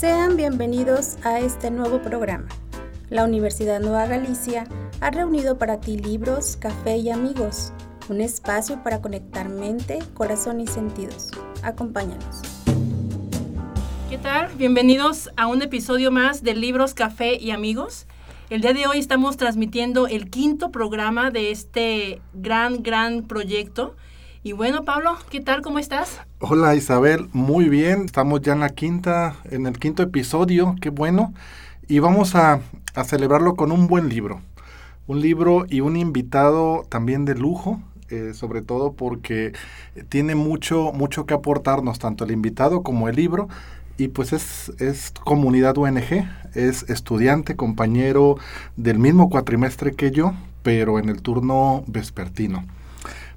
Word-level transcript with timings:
Sean 0.00 0.38
bienvenidos 0.38 1.18
a 1.24 1.40
este 1.40 1.70
nuevo 1.70 2.00
programa. 2.00 2.48
La 3.10 3.22
Universidad 3.22 3.80
Nueva 3.80 4.06
Galicia 4.06 4.66
ha 5.02 5.10
reunido 5.10 5.58
para 5.58 5.78
ti 5.78 5.98
libros, 5.98 6.56
café 6.56 6.96
y 6.96 7.10
amigos, 7.10 7.74
un 8.08 8.22
espacio 8.22 8.82
para 8.82 9.02
conectar 9.02 9.50
mente, 9.50 9.98
corazón 10.14 10.62
y 10.62 10.66
sentidos. 10.66 11.28
Acompáñanos. 11.62 12.40
¿Qué 14.08 14.16
tal? 14.16 14.48
Bienvenidos 14.56 15.28
a 15.36 15.48
un 15.48 15.60
episodio 15.60 16.10
más 16.10 16.42
de 16.42 16.54
Libros, 16.54 16.94
Café 16.94 17.36
y 17.36 17.50
Amigos. 17.50 18.06
El 18.48 18.62
día 18.62 18.72
de 18.72 18.86
hoy 18.86 19.00
estamos 19.00 19.36
transmitiendo 19.36 20.06
el 20.06 20.30
quinto 20.30 20.70
programa 20.70 21.30
de 21.30 21.50
este 21.50 22.22
gran, 22.32 22.82
gran 22.82 23.24
proyecto. 23.24 23.96
Y 24.42 24.52
bueno, 24.52 24.86
Pablo, 24.86 25.16
¿qué 25.28 25.42
tal? 25.42 25.60
¿Cómo 25.60 25.78
estás? 25.78 26.18
Hola 26.38 26.74
Isabel, 26.74 27.28
muy 27.34 27.68
bien. 27.68 28.06
Estamos 28.06 28.40
ya 28.40 28.54
en 28.54 28.60
la 28.60 28.70
quinta, 28.70 29.36
en 29.50 29.66
el 29.66 29.78
quinto 29.78 30.02
episodio, 30.02 30.76
qué 30.80 30.88
bueno. 30.88 31.34
Y 31.88 31.98
vamos 31.98 32.34
a, 32.34 32.60
a 32.94 33.04
celebrarlo 33.04 33.54
con 33.54 33.70
un 33.70 33.86
buen 33.86 34.08
libro. 34.08 34.40
Un 35.06 35.20
libro 35.20 35.66
y 35.68 35.80
un 35.80 35.94
invitado 35.94 36.86
también 36.88 37.26
de 37.26 37.34
lujo. 37.34 37.82
Eh, 38.08 38.32
sobre 38.32 38.62
todo 38.62 38.94
porque 38.94 39.52
tiene 40.08 40.34
mucho, 40.34 40.90
mucho 40.92 41.26
que 41.26 41.34
aportarnos, 41.34 41.98
tanto 41.98 42.24
el 42.24 42.32
invitado 42.32 42.82
como 42.82 43.08
el 43.08 43.14
libro, 43.14 43.48
y 43.98 44.08
pues 44.08 44.32
es, 44.32 44.72
es 44.80 45.12
comunidad 45.22 45.78
UNG, 45.78 46.28
es 46.54 46.90
estudiante, 46.90 47.54
compañero 47.54 48.36
del 48.74 48.98
mismo 48.98 49.30
cuatrimestre 49.30 49.94
que 49.94 50.10
yo, 50.10 50.32
pero 50.64 50.98
en 50.98 51.08
el 51.08 51.22
turno 51.22 51.84
vespertino. 51.86 52.64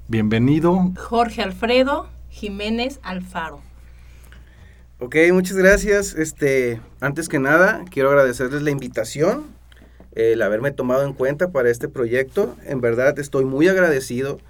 Bienvenido. 0.06 0.92
Jorge 0.98 1.40
Alfredo 1.40 2.10
Jiménez 2.28 3.00
Alfaro. 3.02 3.62
Ok, 4.98 5.16
muchas 5.32 5.56
gracias. 5.56 6.14
Este, 6.14 6.78
antes 7.00 7.30
que 7.30 7.38
nada, 7.38 7.86
quiero 7.90 8.10
agradecerles 8.10 8.60
la 8.60 8.70
invitación, 8.70 9.46
el 10.12 10.42
haberme 10.42 10.72
tomado 10.72 11.06
en 11.06 11.14
cuenta 11.14 11.52
para 11.52 11.70
este 11.70 11.88
proyecto. 11.88 12.54
En 12.66 12.82
verdad 12.82 13.18
estoy 13.18 13.46
muy 13.46 13.66
agradecido. 13.66 14.40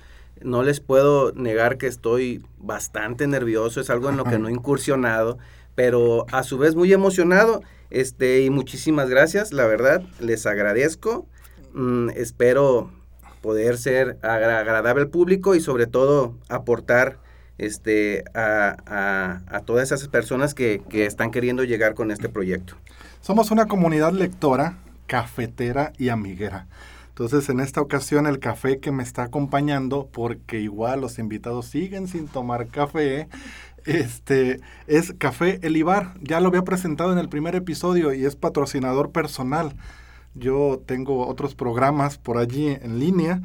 No 0.42 0.64
les 0.64 0.80
puedo 0.80 1.30
negar 1.34 1.78
que 1.78 1.86
estoy 1.86 2.44
bastante 2.58 3.28
nervioso, 3.28 3.80
es 3.80 3.90
algo 3.90 4.10
en 4.10 4.16
lo 4.16 4.24
que 4.24 4.40
no 4.40 4.48
he 4.48 4.52
incursionado, 4.52 5.38
pero 5.76 6.26
a 6.32 6.42
su 6.42 6.58
vez 6.58 6.74
muy 6.74 6.92
emocionado. 6.92 7.62
Este, 7.90 8.40
y 8.42 8.50
muchísimas 8.50 9.08
gracias, 9.08 9.52
la 9.52 9.66
verdad, 9.66 10.02
les 10.18 10.46
agradezco. 10.46 11.28
Mm, 11.74 12.10
espero 12.10 12.90
poder 13.44 13.76
ser 13.76 14.16
agra 14.22 14.58
agradable 14.58 15.02
al 15.02 15.10
público 15.10 15.54
y 15.54 15.60
sobre 15.60 15.86
todo 15.86 16.34
aportar 16.48 17.18
este, 17.58 18.24
a, 18.32 18.74
a, 18.86 19.42
a 19.54 19.60
todas 19.60 19.92
esas 19.92 20.08
personas 20.08 20.54
que, 20.54 20.80
que 20.88 21.04
están 21.04 21.30
queriendo 21.30 21.62
llegar 21.62 21.92
con 21.92 22.10
este 22.10 22.30
proyecto. 22.30 22.74
Somos 23.20 23.50
una 23.50 23.66
comunidad 23.66 24.12
lectora, 24.14 24.78
cafetera 25.06 25.92
y 25.98 26.08
amiguera. 26.08 26.68
Entonces, 27.10 27.50
en 27.50 27.60
esta 27.60 27.82
ocasión, 27.82 28.26
el 28.26 28.38
café 28.38 28.78
que 28.78 28.92
me 28.92 29.02
está 29.02 29.24
acompañando, 29.24 30.08
porque 30.10 30.60
igual 30.60 31.02
los 31.02 31.18
invitados 31.18 31.66
siguen 31.66 32.08
sin 32.08 32.28
tomar 32.28 32.68
café, 32.68 33.28
este 33.84 34.60
es 34.86 35.12
Café 35.18 35.58
Elibar. 35.62 36.14
Ya 36.22 36.40
lo 36.40 36.48
había 36.48 36.62
presentado 36.62 37.12
en 37.12 37.18
el 37.18 37.28
primer 37.28 37.56
episodio 37.56 38.14
y 38.14 38.24
es 38.24 38.36
patrocinador 38.36 39.12
personal. 39.12 39.76
Yo 40.34 40.82
tengo 40.84 41.26
otros 41.26 41.54
programas 41.54 42.18
por 42.18 42.38
allí 42.38 42.68
en 42.68 42.98
línea 42.98 43.40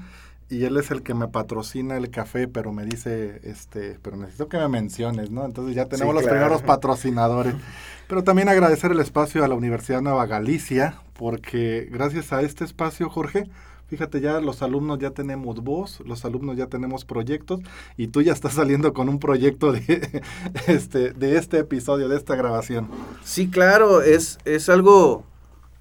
y 0.49 0.65
él 0.65 0.77
es 0.77 0.89
el 0.89 1.03
que 1.03 1.13
me 1.13 1.27
patrocina 1.27 1.95
el 1.95 2.09
café, 2.09 2.47
pero 2.47 2.73
me 2.73 2.83
dice, 2.83 3.39
este, 3.43 3.99
pero 4.01 4.17
necesito 4.17 4.49
que 4.49 4.57
me 4.57 4.67
menciones, 4.67 5.29
¿no? 5.29 5.45
Entonces 5.45 5.75
ya 5.75 5.85
tenemos 5.85 6.13
sí, 6.13 6.15
los 6.15 6.23
claro. 6.23 6.37
primeros 6.39 6.61
patrocinadores. 6.65 7.53
Pero 8.07 8.23
también 8.23 8.49
agradecer 8.49 8.91
el 8.91 8.99
espacio 8.99 9.43
a 9.45 9.47
la 9.47 9.53
Universidad 9.53 10.01
Nueva 10.01 10.25
Galicia, 10.25 11.01
porque 11.13 11.87
gracias 11.91 12.33
a 12.33 12.41
este 12.41 12.63
espacio, 12.63 13.09
Jorge, 13.09 13.47
fíjate 13.87 14.21
ya 14.21 14.41
los 14.41 14.63
alumnos 14.63 14.97
ya 14.97 15.11
tenemos 15.11 15.61
voz, 15.61 15.99
los 16.03 16.25
alumnos 16.25 16.57
ya 16.57 16.65
tenemos 16.65 17.05
proyectos, 17.05 17.59
y 17.95 18.07
tú 18.07 18.23
ya 18.23 18.33
estás 18.33 18.53
saliendo 18.53 18.91
con 18.93 19.07
un 19.07 19.19
proyecto 19.19 19.71
de 19.71 20.23
este, 20.67 21.11
de 21.11 21.37
este 21.37 21.59
episodio, 21.59 22.09
de 22.09 22.17
esta 22.17 22.35
grabación. 22.35 22.87
Sí, 23.23 23.49
claro, 23.49 24.01
es, 24.01 24.39
es 24.45 24.67
algo 24.67 25.25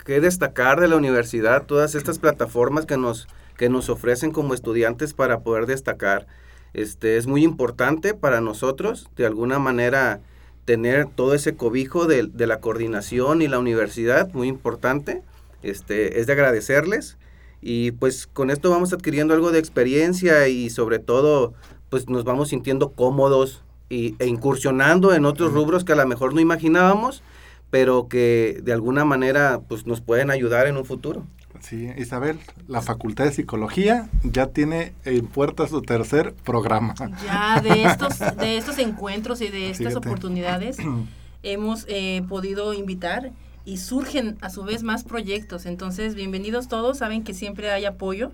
que 0.09 0.23
destacar 0.23 0.81
de 0.81 0.89
la 0.89 0.97
universidad, 0.97 1.67
todas 1.67 1.95
estas 1.95 2.19
plataformas 2.19 2.87
que 2.87 2.97
nos 2.97 3.29
que 3.59 3.69
nos 3.69 3.91
ofrecen 3.91 4.31
como 4.31 4.55
estudiantes 4.55 5.13
para 5.13 5.41
poder 5.41 5.67
destacar. 5.67 6.27
Este, 6.73 7.19
es 7.19 7.27
muy 7.27 7.45
importante 7.45 8.15
para 8.15 8.41
nosotros, 8.41 9.11
de 9.17 9.27
alguna 9.27 9.59
manera, 9.59 10.21
tener 10.65 11.09
todo 11.09 11.35
ese 11.35 11.57
cobijo 11.57 12.07
de, 12.07 12.27
de 12.33 12.47
la 12.47 12.61
coordinación 12.61 13.43
y 13.43 13.49
la 13.49 13.59
universidad, 13.59 14.33
muy 14.33 14.49
importante. 14.49 15.23
Este, 15.63 16.21
es 16.21 16.27
de 16.27 16.33
agradecerles 16.33 17.19
y 17.61 17.91
pues 17.91 18.27
con 18.27 18.49
esto 18.49 18.71
vamos 18.71 18.95
adquiriendo 18.95 19.35
algo 19.35 19.51
de 19.51 19.59
experiencia 19.59 20.49
y 20.49 20.71
sobre 20.71 21.01
todo 21.01 21.53
pues 21.91 22.09
nos 22.09 22.25
vamos 22.25 22.49
sintiendo 22.49 22.93
cómodos 22.93 23.63
y, 23.91 24.15
e 24.21 24.27
incursionando 24.27 25.13
en 25.13 25.27
otros 25.27 25.53
rubros 25.53 25.85
que 25.85 25.93
a 25.93 25.97
lo 25.97 26.07
mejor 26.07 26.33
no 26.33 26.41
imaginábamos, 26.41 27.23
pero 27.71 28.09
que 28.09 28.61
de 28.63 28.73
alguna 28.73 29.05
manera 29.05 29.61
pues 29.69 29.87
nos 29.87 30.01
pueden 30.01 30.31
ayudar 30.31 30.67
en 30.67 30.77
un 30.77 30.85
futuro. 30.85 31.25
Sí, 31.61 31.91
Isabel, 31.97 32.39
la 32.69 32.83
Facultad 32.83 33.25
de 33.25 33.33
Psicología 33.33 34.09
ya 34.23 34.47
tiene 34.47 34.93
en 35.05 35.27
puerta 35.27 35.67
su 35.67 35.83
tercer 35.83 36.35
programa. 36.45 36.95
Ya 37.25 37.61
de 37.61 37.83
estos, 37.85 38.19
de 38.37 38.59
estos 38.59 38.79
encuentros 38.79 39.41
y 39.41 39.49
de 39.49 39.71
estas 39.71 39.97
oportunidades 39.97 40.77
hemos 41.43 41.85
eh, 41.89 42.23
podido 42.29 42.75
invitar 42.75 43.33
y 43.65 43.79
surgen 43.79 44.39
a 44.41 44.51
su 44.51 44.63
vez 44.63 44.83
más 44.83 45.05
proyectos. 45.05 45.67
Entonces, 45.67 46.15
bienvenidos 46.15 46.69
todos, 46.69 46.99
saben 46.99 47.25
que 47.25 47.35
siempre 47.35 47.71
hay 47.71 47.85
apoyo. 47.85 48.31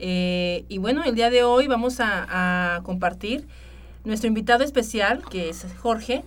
Eh, 0.00 0.64
y 0.68 0.78
bueno, 0.78 1.04
el 1.04 1.14
día 1.14 1.30
de 1.30 1.44
hoy 1.44 1.68
vamos 1.68 2.00
a, 2.00 2.76
a 2.76 2.82
compartir 2.82 3.46
nuestro 4.04 4.26
invitado 4.26 4.64
especial, 4.64 5.22
que 5.30 5.48
es 5.48 5.64
Jorge, 5.78 6.24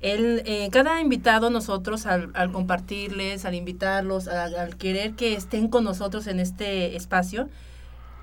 el, 0.00 0.42
eh, 0.46 0.68
cada 0.70 1.00
invitado 1.00 1.50
nosotros 1.50 2.06
al, 2.06 2.30
al, 2.34 2.52
compartirles, 2.52 3.44
al 3.44 3.54
invitarlos, 3.54 4.28
al, 4.28 4.54
al, 4.54 4.76
querer 4.76 5.14
que 5.14 5.34
estén 5.34 5.68
con 5.68 5.84
nosotros 5.84 6.26
en 6.26 6.38
este 6.38 6.96
espacio, 6.96 7.48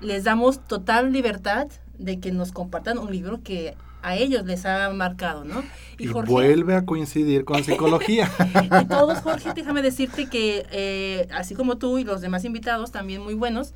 les 0.00 0.24
damos 0.24 0.64
total 0.66 1.12
libertad 1.12 1.68
de 1.98 2.18
que 2.18 2.32
nos 2.32 2.52
compartan 2.52 2.98
un 2.98 3.10
libro 3.10 3.42
que 3.42 3.74
a 4.02 4.16
ellos 4.16 4.44
les 4.46 4.64
ha 4.66 4.90
marcado, 4.90 5.44
¿no? 5.44 5.62
Y, 5.98 6.04
y 6.04 6.06
Jorge, 6.06 6.30
vuelve 6.30 6.74
a 6.74 6.86
coincidir 6.86 7.44
con 7.44 7.64
psicología. 7.64 8.30
y 8.80 8.84
todos, 8.86 9.18
Jorge, 9.18 9.52
déjame 9.54 9.82
decirte 9.82 10.28
que 10.28 10.64
eh, 10.70 11.28
así 11.34 11.54
como 11.54 11.76
tú 11.76 11.98
y 11.98 12.04
los 12.04 12.20
demás 12.20 12.44
invitados, 12.44 12.92
también 12.92 13.22
muy 13.22 13.34
buenos, 13.34 13.74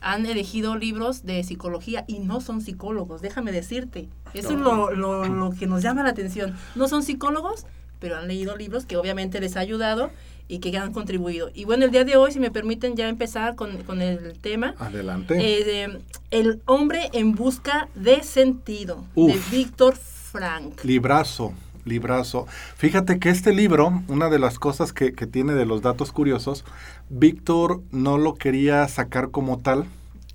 han 0.00 0.26
elegido 0.26 0.76
libros 0.76 1.24
de 1.24 1.42
psicología 1.42 2.04
y 2.06 2.20
no 2.20 2.40
son 2.40 2.60
psicólogos, 2.60 3.20
déjame 3.20 3.52
decirte. 3.52 4.08
Eso 4.34 4.50
es 4.50 4.58
lo, 4.58 4.92
lo, 4.92 5.26
lo, 5.26 5.50
que 5.50 5.66
nos 5.66 5.82
llama 5.82 6.02
la 6.02 6.10
atención. 6.10 6.54
No 6.74 6.88
son 6.88 7.02
psicólogos, 7.02 7.66
pero 7.98 8.16
han 8.16 8.28
leído 8.28 8.56
libros 8.56 8.86
que 8.86 8.96
obviamente 8.96 9.40
les 9.40 9.56
ha 9.56 9.60
ayudado 9.60 10.10
y 10.48 10.60
que 10.60 10.76
han 10.76 10.92
contribuido. 10.92 11.50
Y 11.54 11.64
bueno, 11.64 11.84
el 11.84 11.90
día 11.90 12.04
de 12.04 12.16
hoy, 12.16 12.32
si 12.32 12.40
me 12.40 12.50
permiten 12.50 12.96
ya 12.96 13.08
empezar 13.08 13.54
con, 13.54 13.76
con 13.84 14.00
el 14.00 14.38
tema. 14.38 14.74
Adelante. 14.78 15.36
Eh, 15.38 15.98
el 16.30 16.62
hombre 16.64 17.10
en 17.12 17.34
busca 17.34 17.88
de 17.94 18.22
sentido, 18.22 19.04
Uf, 19.14 19.32
de 19.32 19.56
Víctor 19.56 19.96
Frank. 19.96 20.84
Librazo. 20.84 21.52
Librazo. 21.84 22.46
Fíjate 22.76 23.18
que 23.18 23.30
este 23.30 23.52
libro, 23.52 24.02
una 24.08 24.28
de 24.28 24.38
las 24.38 24.58
cosas 24.58 24.92
que, 24.92 25.14
que 25.14 25.26
tiene 25.26 25.54
de 25.54 25.64
los 25.64 25.80
datos 25.80 26.12
curiosos, 26.12 26.64
Víctor 27.10 27.82
no 27.90 28.18
lo 28.18 28.34
quería 28.34 28.86
sacar 28.88 29.30
como 29.30 29.58
tal, 29.58 29.86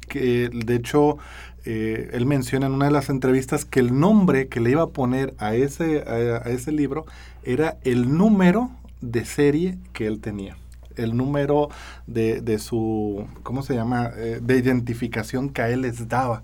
que 0.07 0.49
de 0.49 0.75
hecho 0.75 1.17
eh, 1.65 2.09
él 2.13 2.25
menciona 2.25 2.67
en 2.67 2.73
una 2.73 2.85
de 2.85 2.91
las 2.91 3.09
entrevistas 3.09 3.65
que 3.65 3.79
el 3.79 3.97
nombre 3.97 4.47
que 4.47 4.59
le 4.59 4.71
iba 4.71 4.83
a 4.83 4.87
poner 4.87 5.33
a 5.37 5.55
ese, 5.55 6.01
a, 6.01 6.49
ese 6.49 6.71
libro 6.71 7.05
era 7.43 7.77
el 7.83 8.17
número 8.17 8.71
de 9.01 9.25
serie 9.25 9.77
que 9.93 10.07
él 10.07 10.19
tenía 10.19 10.57
el 10.95 11.17
número 11.17 11.69
de, 12.05 12.41
de, 12.41 12.59
su, 12.59 13.25
¿cómo 13.41 13.63
se 13.63 13.73
llama?, 13.73 14.11
eh, 14.15 14.39
de 14.41 14.57
identificación 14.57 15.49
que 15.49 15.63
a 15.63 15.69
él 15.69 15.81
les 15.81 16.07
daba. 16.07 16.43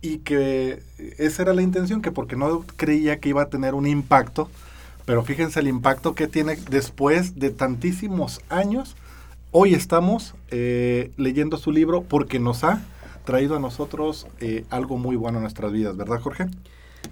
Y 0.00 0.18
que 0.18 0.82
esa 1.18 1.42
era 1.42 1.54
la 1.54 1.62
intención, 1.62 2.02
que 2.02 2.10
porque 2.10 2.34
no 2.36 2.64
creía 2.76 3.20
que 3.20 3.28
iba 3.30 3.42
a 3.42 3.50
tener 3.50 3.74
un 3.74 3.86
impacto, 3.86 4.50
pero 5.04 5.22
fíjense 5.22 5.60
el 5.60 5.68
impacto 5.68 6.14
que 6.14 6.28
tiene 6.28 6.56
después 6.70 7.38
de 7.38 7.50
tantísimos 7.50 8.40
años. 8.48 8.96
Hoy 9.56 9.72
estamos 9.72 10.34
eh, 10.50 11.12
leyendo 11.16 11.58
su 11.58 11.70
libro 11.70 12.02
porque 12.02 12.40
nos 12.40 12.64
ha 12.64 12.82
traído 13.24 13.54
a 13.54 13.60
nosotros 13.60 14.26
eh, 14.40 14.64
algo 14.68 14.98
muy 14.98 15.14
bueno 15.14 15.38
en 15.38 15.42
nuestras 15.42 15.70
vidas, 15.70 15.96
¿verdad, 15.96 16.18
Jorge? 16.20 16.46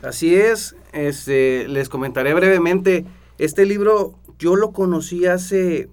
Así 0.03 0.35
es, 0.35 0.75
este, 0.93 1.69
les 1.69 1.89
comentaré 1.89 2.35
brevemente. 2.35 3.05
Este 3.39 3.65
libro 3.65 4.19
yo 4.41 4.57
lo 4.57 4.73
conocí 4.73 5.25
hace 5.25 5.89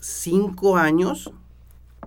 cinco 0.00 0.78
años, 0.78 1.32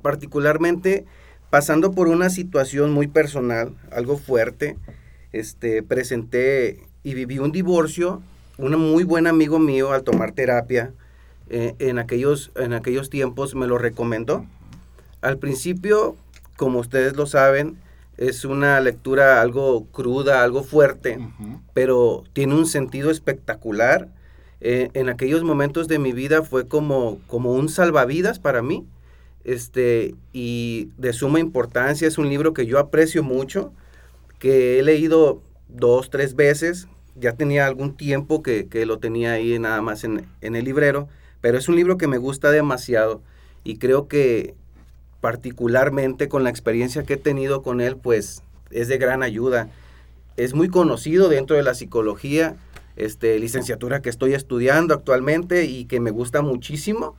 particularmente 0.01 1.05
pasando 1.49 1.93
por 1.93 2.09
una 2.09 2.29
situación 2.29 2.91
muy 2.91 3.07
personal, 3.07 3.73
algo 3.93 4.17
fuerte. 4.17 4.75
Este, 5.31 5.81
presenté 5.81 6.83
y 7.03 7.13
viví 7.13 7.39
un 7.39 7.53
divorcio. 7.53 8.21
Un 8.57 8.77
muy 8.77 9.05
buen 9.05 9.27
amigo 9.27 9.59
mío 9.59 9.93
al 9.93 10.03
tomar 10.03 10.33
terapia 10.33 10.91
eh, 11.49 11.75
en, 11.79 11.99
aquellos, 11.99 12.51
en 12.55 12.73
aquellos 12.73 13.09
tiempos 13.09 13.55
me 13.55 13.67
lo 13.67 13.77
recomendó. 13.77 14.45
Al 15.21 15.38
principio, 15.38 16.15
como 16.55 16.79
ustedes 16.79 17.15
lo 17.15 17.25
saben, 17.25 17.77
es 18.17 18.45
una 18.45 18.79
lectura 18.81 19.41
algo 19.41 19.85
cruda, 19.91 20.44
algo 20.44 20.63
fuerte, 20.63 21.19
pero 21.73 22.23
tiene 22.33 22.55
un 22.55 22.65
sentido 22.65 23.11
espectacular. 23.11 24.09
Eh, 24.59 24.89
en 24.94 25.09
aquellos 25.09 25.44
momentos 25.44 25.88
de 25.88 25.99
mi 25.99 26.13
vida 26.13 26.41
fue 26.41 26.67
como, 26.67 27.19
como 27.27 27.53
un 27.53 27.69
salvavidas 27.69 28.39
para 28.39 28.63
mí 28.63 28.88
este, 29.47 30.13
y 30.33 30.89
de 30.97 31.13
suma 31.13 31.39
importancia. 31.39 32.07
Es 32.07 32.17
un 32.17 32.29
libro 32.29 32.53
que 32.53 32.67
yo 32.67 32.79
aprecio 32.79 33.23
mucho, 33.23 33.71
que 34.39 34.77
he 34.77 34.83
leído 34.83 35.41
dos, 35.69 36.09
tres 36.09 36.35
veces. 36.35 36.88
Ya 37.15 37.33
tenía 37.33 37.65
algún 37.65 37.95
tiempo 37.95 38.44
que, 38.44 38.67
lo 38.85 38.99
tenía 38.99 39.33
ahí 39.33 39.57
nada 39.57 39.81
más 39.81 40.03
en, 40.03 40.27
el 40.41 40.65
librero, 40.65 41.07
pero 41.41 41.57
es 41.57 41.67
un 41.67 41.75
libro 41.75 41.97
que 41.97 42.07
me 42.07 42.17
gusta 42.17 42.51
demasiado 42.51 43.21
y 43.63 43.77
creo 43.77 44.07
que 44.07 44.55
particularmente 45.21 46.29
con 46.29 46.43
la 46.43 46.49
experiencia 46.49 47.03
que 47.03 47.15
he 47.15 47.17
tenido 47.17 47.61
con 47.61 47.81
él, 47.81 47.97
pues 47.97 48.43
es 48.71 48.87
de 48.87 48.97
gran 48.97 49.23
ayuda. 49.23 49.69
Es 50.35 50.53
muy 50.53 50.69
conocido 50.69 51.29
dentro 51.29 51.55
de 51.55 51.63
la 51.63 51.73
psicología, 51.73 52.55
este, 52.95 53.39
licenciatura 53.39 54.01
que 54.01 54.09
estoy 54.09 54.33
estudiando 54.33 54.93
actualmente 54.93 55.65
y 55.65 55.85
que 55.85 55.99
me 55.99 56.11
gusta 56.11 56.41
muchísimo. 56.41 57.15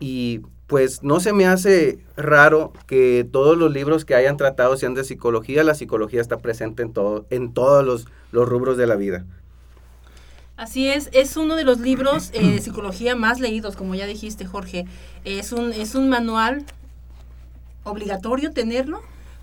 Y 0.00 0.42
pues 0.66 1.02
no 1.02 1.18
se 1.18 1.32
me 1.32 1.46
hace 1.46 1.98
raro 2.16 2.72
que 2.86 3.26
todos 3.30 3.56
los 3.56 3.72
libros 3.72 4.04
que 4.04 4.14
hayan 4.14 4.36
tratado 4.36 4.76
sean 4.76 4.94
de 4.94 5.02
psicología. 5.02 5.64
La 5.64 5.74
psicología 5.74 6.20
está 6.20 6.38
presente 6.38 6.82
en, 6.82 6.92
todo, 6.92 7.26
en 7.30 7.52
todos 7.52 7.84
los, 7.84 8.48
rubros 8.48 8.76
de 8.76 8.86
la 8.86 8.96
vida. 8.96 9.24
Así 10.58 10.88
es, 10.88 11.08
es 11.12 11.38
uno 11.38 11.56
de 11.56 11.64
los 11.64 11.80
libros 11.80 12.30
eh, 12.34 12.50
de 12.50 12.60
psicología 12.60 13.16
más 13.16 13.40
leídos, 13.40 13.76
como 13.76 13.94
ya 13.94 14.06
dijiste, 14.06 14.44
Jorge. 14.44 14.84
Es 15.24 15.52
un, 15.52 15.72
es 15.72 15.94
un 15.94 16.10
manual 16.10 16.64
obligatorio 17.84 18.50
tenerlo, 18.50 19.00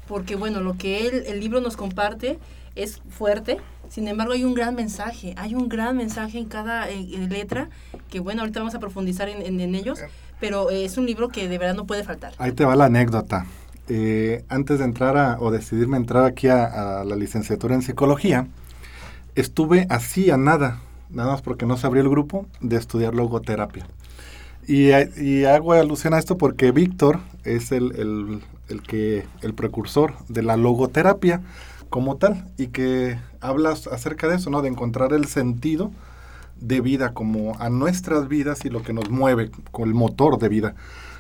porque 0.08 0.36
bueno, 0.36 0.62
lo 0.62 0.78
que 0.78 1.08
el 1.08 1.40
libro 1.40 1.62
nos 1.62 1.76
comparte 1.76 2.38
es 2.76 3.02
fuerte, 3.10 3.58
sin 3.90 4.08
embargo 4.08 4.34
hay 4.34 4.44
un 4.44 4.54
gran 4.54 4.76
mensaje, 4.76 5.34
hay 5.38 5.56
un 5.56 5.70
gran 5.70 5.98
mensaje 5.98 6.38
en 6.38 6.46
cada 6.46 6.88
letra, 6.88 7.70
que 8.10 8.20
bueno, 8.20 8.42
ahorita 8.42 8.60
vamos 8.60 8.76
a 8.76 8.80
profundizar 8.80 9.30
en, 9.30 9.60
en 9.60 9.76
ellos, 9.76 10.00
pero 10.40 10.70
eh, 10.70 10.86
es 10.86 10.98
un 10.98 11.06
libro 11.06 11.30
que 11.30 11.48
de 11.48 11.58
verdad 11.58 11.76
no 11.76 11.86
puede 11.86 12.04
faltar. 12.04 12.34
Ahí 12.38 12.52
te 12.52 12.66
va 12.66 12.76
la 12.76 12.86
anécdota. 12.86 13.46
Eh, 13.88 14.44
antes 14.50 14.80
de 14.80 14.86
entrar 14.86 15.16
a, 15.16 15.38
o 15.40 15.52
decidirme 15.52 15.98
entrar 15.98 16.26
aquí 16.26 16.48
a, 16.48 17.04
la 17.06 17.16
licenciatura 17.16 17.76
en 17.76 17.82
psicología, 17.82 18.48
estuve 19.36 19.86
así 19.90 20.32
a 20.32 20.38
nada, 20.38 20.82
nada 21.10 21.32
más 21.32 21.42
porque 21.42 21.66
no 21.66 21.78
se 21.78 21.88
abrió 21.88 22.02
el 22.04 22.10
grupo, 22.10 22.46
de 22.62 22.78
estudiar 22.78 23.16
logoterapia. 23.16 23.88
Y, 24.68 24.90
y 25.22 25.46
hago 25.46 25.74
alusión 25.74 26.14
a 26.14 26.20
esto 26.20 26.38
porque 26.38 26.72
Víctor 26.72 27.20
es 27.44 27.72
el, 27.72 27.92
el, 28.00 28.42
el, 28.70 28.82
que, 28.82 29.26
el 29.42 29.54
precursor 29.54 30.16
de 30.28 30.42
la 30.42 30.58
logoterapia 30.58 31.42
como 31.90 32.18
tal 32.18 32.46
y 32.58 32.68
que 32.68 33.18
hablas 33.42 33.88
acerca 33.88 34.28
de 34.28 34.36
eso, 34.36 34.50
¿no? 34.50 34.62
De 34.62 34.70
encontrar 34.70 35.14
el 35.14 35.26
sentido 35.26 35.92
de 36.60 36.82
vida 36.82 37.14
como 37.14 37.56
a 37.60 37.70
nuestras 37.70 38.28
vidas 38.28 38.66
y 38.66 38.70
lo 38.70 38.82
que 38.82 38.94
nos 38.94 39.10
mueve 39.10 39.52
con 39.72 39.88
el 39.88 39.94
motor 39.94 40.40
de 40.40 40.50
vida. 40.50 40.76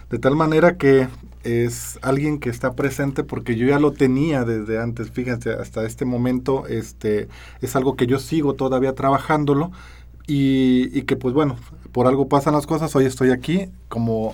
De 0.10 0.20
tal 0.20 0.36
manera 0.36 0.78
que 0.78 1.08
es 1.46 2.00
alguien 2.02 2.40
que 2.40 2.50
está 2.50 2.74
presente 2.74 3.24
porque 3.24 3.56
yo 3.56 3.68
ya 3.68 3.80
lo 3.80 3.94
tenía 3.94 4.44
desde 4.44 4.82
antes, 4.82 5.12
fíjense, 5.12 5.52
hasta 5.52 5.86
este 5.86 6.04
momento 6.04 6.66
este, 6.68 7.28
es 7.62 7.76
algo 7.76 7.96
que 7.96 8.08
yo 8.08 8.18
sigo 8.18 8.56
todavía 8.56 8.94
trabajándolo 8.94 9.72
y, 10.28 11.04
que 11.04 11.16
pues 11.16 11.36
bueno, 11.36 11.56
por 11.92 12.08
algo 12.08 12.28
pasan 12.28 12.56
las 12.56 12.66
cosas, 12.66 12.96
hoy 12.96 13.06
estoy 13.06 13.30
aquí 13.30 13.70
como, 13.90 14.34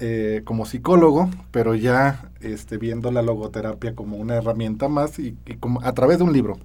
eh, 0.00 0.42
como 0.44 0.66
psicólogo, 0.66 1.30
pero 1.50 1.74
ya 1.74 2.30
este, 2.42 2.76
viendo 2.76 3.10
la 3.10 3.22
logoterapia 3.22 3.94
como 3.94 4.18
una 4.18 4.36
herramienta 4.36 4.88
más 4.88 5.18
y, 5.18 5.34
y 5.46 5.54
como 5.54 5.80
a 5.82 5.94
través 5.94 6.18
de 6.18 6.24
un 6.24 6.34
libro. 6.34 6.58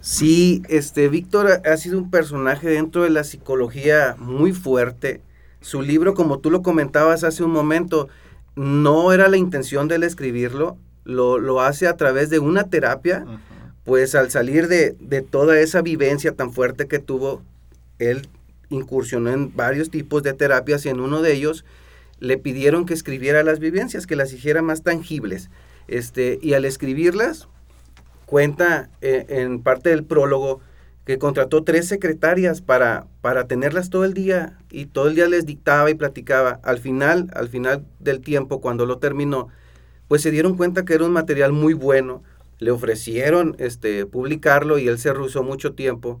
Sí, 0.00 0.62
este 0.68 1.08
Víctor 1.08 1.62
ha 1.64 1.76
sido 1.78 1.98
un 1.98 2.12
personaje 2.12 2.68
dentro 2.68 3.02
de 3.02 3.10
la 3.10 3.24
psicología 3.24 4.14
muy 4.20 4.52
fuerte. 4.52 5.20
Su 5.60 5.82
libro, 5.82 6.14
como 6.14 6.38
tú 6.38 6.52
lo 6.52 6.62
comentabas 6.62 7.24
hace 7.24 7.42
un 7.42 7.50
momento, 7.50 8.08
no 8.56 9.12
era 9.12 9.28
la 9.28 9.36
intención 9.36 9.86
de 9.86 9.96
él 9.96 10.02
escribirlo, 10.02 10.78
lo, 11.04 11.38
lo 11.38 11.60
hace 11.60 11.86
a 11.86 11.96
través 11.96 12.30
de 12.30 12.40
una 12.40 12.64
terapia, 12.64 13.24
pues 13.84 14.14
al 14.14 14.30
salir 14.30 14.66
de, 14.66 14.96
de, 14.98 15.22
toda 15.22 15.60
esa 15.60 15.82
vivencia 15.82 16.32
tan 16.32 16.52
fuerte 16.52 16.88
que 16.88 16.98
tuvo, 16.98 17.42
él 17.98 18.26
incursionó 18.70 19.30
en 19.30 19.54
varios 19.54 19.90
tipos 19.90 20.22
de 20.24 20.32
terapias 20.32 20.84
y 20.84 20.88
en 20.88 21.00
uno 21.00 21.22
de 21.22 21.32
ellos 21.32 21.64
le 22.18 22.38
pidieron 22.38 22.86
que 22.86 22.94
escribiera 22.94 23.42
las 23.42 23.60
vivencias, 23.60 24.06
que 24.06 24.16
las 24.16 24.32
hiciera 24.32 24.62
más 24.62 24.82
tangibles. 24.82 25.50
Este, 25.86 26.38
y 26.42 26.54
al 26.54 26.64
escribirlas, 26.64 27.46
cuenta 28.24 28.88
eh, 29.00 29.26
en 29.28 29.62
parte 29.62 29.90
del 29.90 30.04
prólogo 30.04 30.60
que 31.06 31.18
contrató 31.18 31.62
tres 31.62 31.86
secretarias 31.86 32.60
para, 32.60 33.06
para 33.20 33.46
tenerlas 33.46 33.90
todo 33.90 34.04
el 34.04 34.12
día 34.12 34.58
y 34.70 34.86
todo 34.86 35.06
el 35.06 35.14
día 35.14 35.28
les 35.28 35.46
dictaba 35.46 35.88
y 35.88 35.94
platicaba. 35.94 36.58
Al 36.64 36.80
final, 36.80 37.30
al 37.32 37.48
final 37.48 37.86
del 38.00 38.20
tiempo, 38.20 38.60
cuando 38.60 38.86
lo 38.86 38.98
terminó, 38.98 39.46
pues 40.08 40.22
se 40.22 40.32
dieron 40.32 40.56
cuenta 40.56 40.84
que 40.84 40.94
era 40.94 41.04
un 41.04 41.12
material 41.12 41.52
muy 41.52 41.74
bueno. 41.74 42.24
Le 42.58 42.72
ofrecieron 42.72 43.54
este, 43.60 44.04
publicarlo 44.04 44.78
y 44.78 44.88
él 44.88 44.98
se 44.98 45.12
rehusó 45.12 45.44
mucho 45.44 45.74
tiempo. 45.74 46.20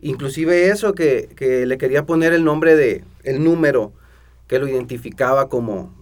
Inclusive 0.00 0.68
eso 0.68 0.94
que, 0.94 1.28
que, 1.36 1.66
le 1.66 1.76
quería 1.76 2.06
poner 2.06 2.32
el 2.32 2.44
nombre 2.44 2.76
de, 2.76 3.04
el 3.24 3.44
número 3.44 3.92
que 4.46 4.58
lo 4.58 4.66
identificaba 4.66 5.50
como, 5.50 5.94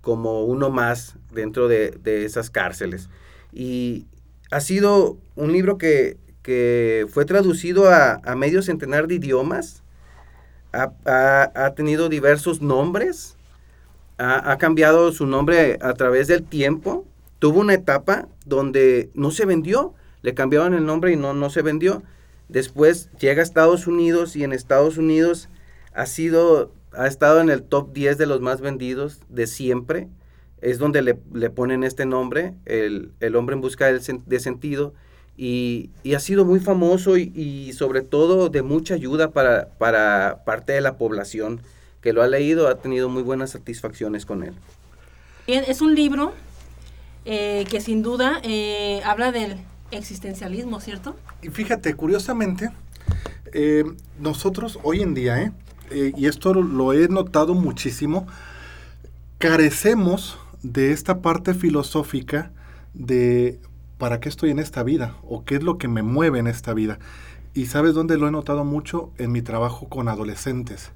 como 0.00 0.44
uno 0.44 0.70
más 0.70 1.16
dentro 1.32 1.66
de, 1.66 1.90
de 1.90 2.24
esas 2.24 2.50
cárceles. 2.50 3.08
Y, 3.52 4.06
ha 4.52 4.60
sido 4.60 5.16
un 5.34 5.50
libro 5.50 5.78
que, 5.78 6.18
fue 6.44 7.24
traducido 7.24 7.90
a, 7.90 8.20
medio 8.36 8.62
centenar 8.62 9.06
de 9.06 9.16
idiomas, 9.16 9.82
ha, 10.72 11.72
tenido 11.76 12.08
diversos 12.08 12.60
nombres, 12.62 13.36
ha, 14.18 14.56
cambiado 14.58 15.12
su 15.12 15.26
nombre 15.26 15.78
a 15.82 15.94
través 15.94 16.28
del 16.28 16.44
tiempo, 16.44 17.06
tuvo 17.38 17.60
una 17.60 17.74
etapa 17.74 18.28
donde 18.44 19.10
no 19.14 19.30
se 19.30 19.44
vendió, 19.44 19.94
le 20.22 20.34
cambiaron 20.34 20.74
el 20.74 20.86
nombre 20.86 21.12
y 21.12 21.16
no, 21.16 21.34
no 21.34 21.50
se 21.50 21.62
vendió. 21.62 22.02
Después 22.48 23.10
llega 23.18 23.40
a 23.40 23.44
Estados 23.44 23.86
Unidos 23.86 24.36
y 24.36 24.44
en 24.44 24.52
Estados 24.52 24.98
Unidos 24.98 25.48
ha 25.94 26.06
sido, 26.06 26.72
ha 26.92 27.06
estado 27.06 27.40
en 27.40 27.50
el 27.50 27.62
top 27.62 27.92
10 27.92 28.18
de 28.18 28.26
los 28.26 28.40
más 28.40 28.60
vendidos 28.60 29.20
de 29.28 29.46
siempre. 29.46 30.08
Es 30.60 30.78
donde 30.78 31.02
le, 31.02 31.14
ponen 31.50 31.82
este 31.82 32.06
nombre, 32.06 32.54
el, 32.66 33.10
hombre 33.34 33.56
en 33.56 33.60
busca 33.60 33.92
de, 33.92 34.40
sentido, 34.40 34.94
y, 35.36 35.90
ha 36.14 36.20
sido 36.20 36.44
muy 36.44 36.60
famoso 36.60 37.16
y, 37.16 37.72
sobre 37.72 38.02
todo 38.02 38.48
de 38.48 38.62
mucha 38.62 38.94
ayuda 38.94 39.30
para, 39.30 39.68
para 39.78 40.42
parte 40.44 40.72
de 40.72 40.80
la 40.80 40.96
población 40.96 41.60
que 42.00 42.12
lo 42.12 42.22
ha 42.22 42.26
leído, 42.26 42.68
ha 42.68 42.76
tenido 42.76 43.08
muy 43.08 43.22
buenas 43.22 43.50
satisfacciones 43.50 44.26
con 44.26 44.42
él. 44.42 44.54
Bien, 45.46 45.64
es 45.66 45.80
un 45.80 45.94
libro 45.94 46.32
eh, 47.24 47.64
que 47.70 47.80
sin 47.80 48.02
duda 48.02 48.40
eh, 48.42 49.00
habla 49.04 49.30
del 49.30 49.56
existencialismo, 49.92 50.80
¿cierto? 50.80 51.14
Y 51.42 51.48
fíjate, 51.48 51.94
curiosamente, 51.94 52.70
eh, 53.52 53.84
nosotros 54.18 54.78
hoy 54.82 55.02
en 55.02 55.14
día, 55.14 55.52
y 55.90 56.26
esto 56.26 56.54
lo 56.54 56.94
he 56.94 57.06
notado 57.08 57.54
muchísimo, 57.54 58.26
carecemos 59.36 60.38
de 60.62 60.92
esta 60.92 61.20
parte 61.20 61.52
filosófica 61.52 62.50
de 62.94 63.60
para 64.02 64.18
qué 64.18 64.28
estoy 64.28 64.50
en 64.50 64.58
esta 64.58 64.82
vida 64.82 65.14
o 65.22 65.44
qué 65.44 65.54
es 65.54 65.62
lo 65.62 65.78
que 65.78 65.86
me 65.86 66.02
mueve 66.02 66.40
en 66.40 66.48
esta 66.48 66.74
vida. 66.74 66.98
Y 67.54 67.66
sabes 67.66 67.94
dónde 67.94 68.18
lo 68.18 68.26
he 68.26 68.32
notado 68.32 68.64
mucho 68.64 69.12
en 69.16 69.30
mi 69.30 69.42
trabajo 69.42 69.88
con 69.88 70.08
adolescentes 70.08 70.90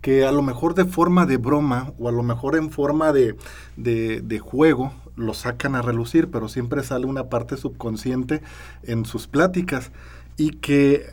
que 0.00 0.24
a 0.24 0.30
lo 0.30 0.42
mejor 0.42 0.76
de 0.76 0.84
forma 0.84 1.26
de 1.26 1.38
broma 1.38 1.92
o 1.98 2.08
a 2.08 2.12
lo 2.12 2.22
mejor 2.22 2.54
en 2.54 2.70
forma 2.70 3.12
de, 3.12 3.34
de, 3.76 4.38
juego 4.38 4.92
lo 5.16 5.34
sacan 5.34 5.74
a 5.74 5.82
relucir, 5.82 6.30
pero 6.30 6.48
siempre 6.48 6.84
sale 6.84 7.06
una 7.06 7.28
parte 7.28 7.56
subconsciente 7.56 8.42
en 8.84 9.06
sus 9.06 9.26
pláticas 9.26 9.90
y 10.36 10.50
que 10.50 11.06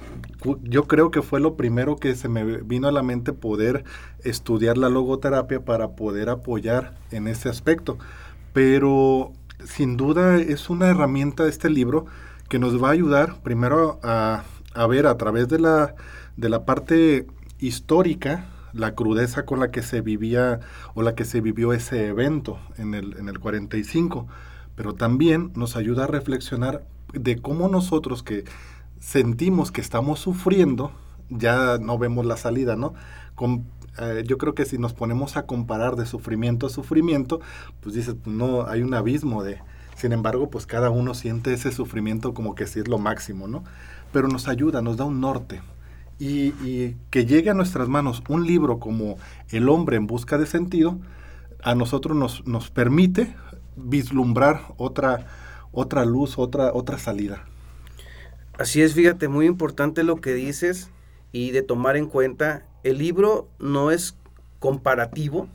yo 0.62 0.84
creo 0.84 1.10
que 1.10 1.24
fue 1.24 1.40
lo 1.40 1.56
primero 1.56 1.96
que 1.96 2.14
se 2.14 2.30
me 2.30 2.44
vino 2.62 2.88
a 2.88 2.92
la 2.92 3.02
mente 3.02 3.34
poder 3.34 3.86
estudiar 4.24 4.78
la 4.78 4.90
logoterapia 4.90 5.66
para 5.66 5.96
poder 5.96 6.30
apoyar 6.30 6.94
en 7.10 7.28
ese 7.28 7.50
aspecto. 7.50 7.98
Pero 8.54 9.34
sin 9.66 9.98
duda 9.98 10.38
es 10.38 10.70
una 10.70 10.88
herramienta 10.88 11.48
este 11.48 11.70
libro 11.70 12.06
que 12.50 12.60
nos 12.60 12.82
va 12.82 12.90
a 12.90 12.92
ayudar 12.92 13.42
primero 13.42 14.00
a, 14.04 14.44
ver 14.88 15.08
a 15.08 15.18
través 15.18 15.48
de 15.48 15.60
la, 15.60 15.96
de 16.38 16.50
la 16.50 16.66
parte 16.66 17.28
histórica 17.60 18.46
la 18.74 18.96
crudeza 18.96 19.46
con 19.46 19.60
la 19.60 19.72
que 19.72 19.84
se 19.84 20.02
vivía 20.02 20.60
o 20.96 21.04
la 21.04 21.16
que 21.16 21.26
se 21.26 21.42
vivió 21.42 21.74
ese 21.74 22.08
evento 22.08 22.60
en 22.78 22.96
el, 22.96 23.16
en 23.18 23.30
el 23.30 23.40
45, 23.40 24.28
pero 24.76 24.96
también 24.96 25.52
nos 25.56 25.76
ayuda 25.76 26.06
a 26.06 26.08
reflexionar 26.08 26.84
de 27.14 27.38
cómo 27.38 27.70
nosotros 27.70 28.24
que 28.24 28.46
sentimos 29.00 29.72
que 29.72 29.82
estamos 29.82 30.20
sufriendo, 30.20 30.92
ya 31.30 31.78
no 31.78 31.98
vemos 31.98 32.26
la 32.26 32.38
salida, 32.38 32.76
¿no? 32.76 32.94
Eh, 34.00 34.24
yo 34.26 34.38
creo 34.38 34.56
que 34.56 34.66
si 34.66 34.78
nos 34.78 34.94
ponemos 34.94 35.38
a 35.38 35.46
comparar 35.46 35.96
de 35.96 36.06
sufrimiento 36.06 36.68
a 36.68 36.70
sufrimiento, 36.70 37.42
pues 37.82 37.96
dices, 37.96 38.16
pues 38.22 38.36
no, 38.36 38.68
hay 38.68 38.82
un 38.82 38.94
abismo 38.94 39.44
de... 39.44 39.60
Sin 39.96 40.12
embargo, 40.12 40.50
pues 40.50 40.66
cada 40.66 40.90
uno 40.90 41.14
siente 41.14 41.54
ese 41.54 41.72
sufrimiento 41.72 42.34
como 42.34 42.56
que 42.56 42.66
si 42.66 42.80
es 42.80 42.88
lo 42.88 42.98
máximo, 42.98 43.48
¿no? 43.48 43.64
Pero 44.12 44.28
nos 44.28 44.48
ayuda, 44.48 44.82
nos 44.82 44.98
da 44.98 45.06
un 45.06 45.22
norte. 45.22 45.62
Y, 46.20 46.54
y 46.64 46.98
que 47.12 47.26
llegue 47.26 47.52
a 47.52 47.54
nuestras 47.54 47.90
manos 47.90 48.24
un 48.28 48.48
libro 48.48 48.80
como 48.80 49.18
El 49.52 49.70
hombre 49.70 49.98
en 49.98 50.08
busca 50.08 50.38
de 50.38 50.48
sentido, 50.48 51.00
a 51.64 51.76
nosotros 51.76 52.18
nos, 52.18 52.46
nos 52.48 52.70
permite 52.70 53.36
vislumbrar 53.76 54.62
otra, 54.78 55.26
otra 55.72 56.06
luz, 56.06 56.38
otra, 56.38 56.72
otra 56.74 56.98
salida. 56.98 57.46
Así 58.58 58.82
es, 58.82 58.94
fíjate, 58.94 59.28
muy 59.28 59.46
importante 59.48 60.04
lo 60.04 60.18
que 60.18 60.34
dices 60.34 60.90
y 61.34 61.52
de 61.52 61.64
tomar 61.64 61.98
en 61.98 62.06
cuenta, 62.06 62.66
el 62.84 63.00
libro 63.00 63.50
no 63.60 63.92
es 63.92 64.16
comparativo. 64.60 65.50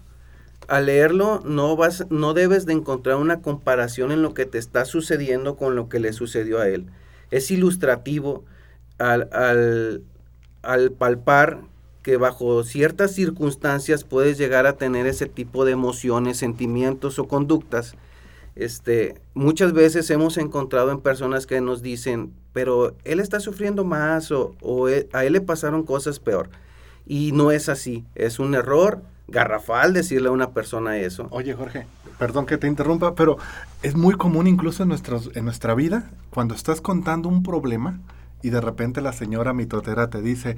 Al 0.67 0.87
leerlo 0.87 1.41
no, 1.47 1.77
vas, 1.77 2.05
no 2.11 2.35
debes 2.35 2.67
de 2.67 2.75
encontrar 2.75 3.17
una 3.17 3.41
comparación 3.41 4.13
en 4.13 4.21
lo 4.21 4.35
que 4.35 4.45
te 4.45 4.59
está 4.59 4.85
sucediendo 4.85 5.57
con 5.57 5.77
lo 5.77 5.89
que 5.89 6.01
le 6.01 6.13
sucedió 6.13 6.59
a 6.59 6.69
él. 6.69 6.87
Es 7.31 7.51
ilustrativo 7.51 8.45
al, 8.99 9.31
al, 9.33 10.03
al 10.63 10.91
palpar 10.91 11.61
que 12.03 12.17
bajo 12.17 12.65
ciertas 12.65 13.13
circunstancias 13.13 14.03
puedes 14.03 14.37
llegar 14.37 14.67
a 14.67 14.77
tener 14.77 15.07
ese 15.07 15.27
tipo 15.27 15.65
de 15.65 15.73
emociones, 15.73 16.39
sentimientos 16.39 17.19
o 17.19 17.29
conductas. 17.29 17.95
Este, 18.57 19.15
muchas 19.35 19.73
veces 19.73 20.11
hemos 20.11 20.39
encontrado 20.39 20.91
en 20.91 21.01
personas 21.01 21.47
que 21.47 21.61
nos 21.61 21.83
dicen, 21.83 22.33
pero 22.59 22.97
él 23.05 23.21
está 23.21 23.39
sufriendo 23.39 23.85
más 23.85 24.33
o, 24.33 24.57
a 25.13 25.25
él 25.25 25.33
le 25.33 25.41
pasaron 25.41 25.85
cosas 25.85 26.19
peor. 26.19 26.51
Y 27.07 27.31
no 27.31 27.53
es 27.53 27.69
así, 27.69 28.05
es 28.17 28.41
un 28.41 28.57
error 28.57 29.01
garrafal 29.29 29.93
decirle 29.93 30.27
a 30.27 30.33
una 30.33 30.51
persona 30.51 30.99
eso. 30.99 31.29
Oye 31.31 31.55
Jorge, 31.55 31.87
perdón 32.19 32.47
que 32.47 32.59
te 32.59 32.67
interrumpa, 32.67 33.15
pero 33.15 33.37
es 33.85 33.95
muy 33.95 34.17
común 34.17 34.49
incluso 34.49 34.83
en, 34.83 34.91
en 34.91 35.45
nuestra 35.45 35.75
vida, 35.77 36.11
cuando 36.31 36.57
estás 36.57 36.81
contando 36.81 37.29
un 37.29 37.45
problema 37.45 38.01
y 38.43 38.51
de 38.51 38.61
repente 38.61 39.03
la 39.03 39.13
señora 39.13 39.53
mitotera 39.53 40.11
te 40.11 40.21
dice, 40.21 40.57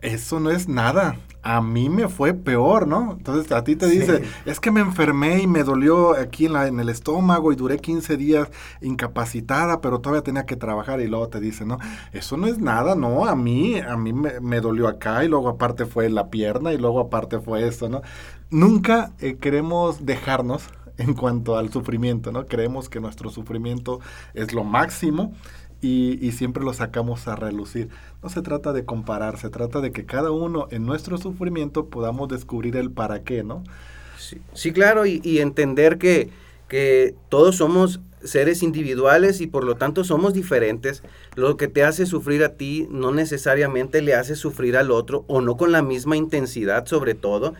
eso 0.00 0.40
no 0.40 0.50
es 0.50 0.68
nada. 0.68 1.16
A 1.42 1.60
mí 1.60 1.88
me 1.88 2.08
fue 2.08 2.34
peor, 2.34 2.88
¿no? 2.88 3.12
Entonces 3.12 3.52
a 3.52 3.62
ti 3.62 3.76
te 3.76 3.86
dice, 3.86 4.22
es 4.46 4.58
que 4.58 4.72
me 4.72 4.80
enfermé 4.80 5.42
y 5.42 5.46
me 5.46 5.62
dolió 5.62 6.16
aquí 6.16 6.46
en, 6.46 6.54
la, 6.54 6.66
en 6.66 6.80
el 6.80 6.88
estómago 6.88 7.52
y 7.52 7.56
duré 7.56 7.78
15 7.78 8.16
días 8.16 8.48
incapacitada, 8.80 9.80
pero 9.80 10.00
todavía 10.00 10.24
tenía 10.24 10.44
que 10.44 10.56
trabajar 10.56 11.00
y 11.00 11.06
luego 11.06 11.28
te 11.28 11.38
dice, 11.38 11.64
no, 11.64 11.78
eso 12.12 12.36
no 12.36 12.48
es 12.48 12.58
nada, 12.58 12.96
no, 12.96 13.26
a 13.26 13.36
mí, 13.36 13.78
a 13.78 13.96
mí 13.96 14.12
me, 14.12 14.60
dolió 14.60 14.88
acá 14.88 15.24
y 15.24 15.28
luego 15.28 15.48
aparte 15.48 15.86
fue 15.86 16.10
la 16.10 16.30
pierna 16.30 16.72
y 16.72 16.78
luego 16.78 16.98
aparte 16.98 17.38
fue 17.38 17.66
esto, 17.66 17.88
¿no? 17.88 18.02
Nunca 18.50 19.12
eh, 19.20 19.36
queremos 19.36 20.04
dejarnos 20.04 20.68
en 20.98 21.14
cuanto 21.14 21.56
al 21.56 21.70
sufrimiento, 21.70 22.32
¿no? 22.32 22.46
Creemos 22.46 22.88
que 22.88 23.00
nuestro 23.00 23.30
sufrimiento 23.30 24.00
es 24.34 24.52
lo 24.52 24.64
máximo 24.64 25.32
y, 25.80 26.32
siempre 26.32 26.64
lo 26.64 26.72
sacamos 26.72 27.28
a 27.28 27.36
relucir. 27.36 27.88
No 28.22 28.28
se 28.28 28.42
trata 28.42 28.72
de 28.72 28.84
comparar, 28.84 29.38
se 29.38 29.50
trata 29.50 29.80
de 29.80 29.92
que 29.92 30.06
cada 30.06 30.30
uno 30.30 30.68
en 30.70 30.86
nuestro 30.86 31.18
sufrimiento 31.18 31.86
podamos 31.86 32.28
descubrir 32.28 32.76
el 32.76 32.90
para 32.90 33.22
qué, 33.22 33.44
¿no? 33.44 33.62
Sí, 34.54 34.72
claro, 34.72 35.06
y, 35.06 35.38
entender 35.38 35.98
que, 35.98 36.30
que 36.68 37.14
todos 37.28 37.56
somos 37.56 38.00
seres 38.24 38.62
individuales 38.62 39.40
y 39.40 39.46
por 39.46 39.64
lo 39.64 39.76
tanto 39.76 40.02
somos 40.02 40.34
diferentes. 40.34 41.02
Lo 41.34 41.56
que 41.56 41.68
te 41.68 41.84
hace 41.84 42.06
sufrir 42.06 42.42
a 42.42 42.54
ti 42.54 42.88
no 42.90 43.12
necesariamente 43.12 44.02
le 44.02 44.14
hace 44.14 44.34
sufrir 44.34 44.76
al 44.76 44.90
otro 44.90 45.24
o 45.28 45.40
no 45.40 45.56
con 45.56 45.70
la 45.70 45.82
misma 45.82 46.16
intensidad 46.16 46.86
sobre 46.86 47.14
todo. 47.14 47.54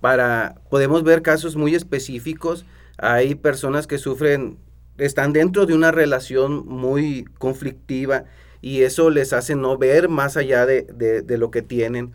Para, 0.00 0.56
podemos 0.70 1.02
ver 1.02 1.22
casos 1.22 1.56
muy 1.56 1.74
específicos. 1.74 2.66
Hay 2.98 3.34
personas 3.34 3.86
que 3.86 3.98
sufren 3.98 4.58
están 4.98 5.32
dentro 5.32 5.66
de 5.66 5.74
una 5.74 5.90
relación 5.90 6.66
muy 6.66 7.24
conflictiva 7.38 8.24
y 8.60 8.82
eso 8.82 9.10
les 9.10 9.32
hace 9.32 9.54
no 9.54 9.76
ver 9.76 10.08
más 10.08 10.36
allá 10.36 10.66
de, 10.66 10.82
de, 10.82 11.38
lo 11.38 11.50
que 11.50 11.62
tienen. 11.62 12.12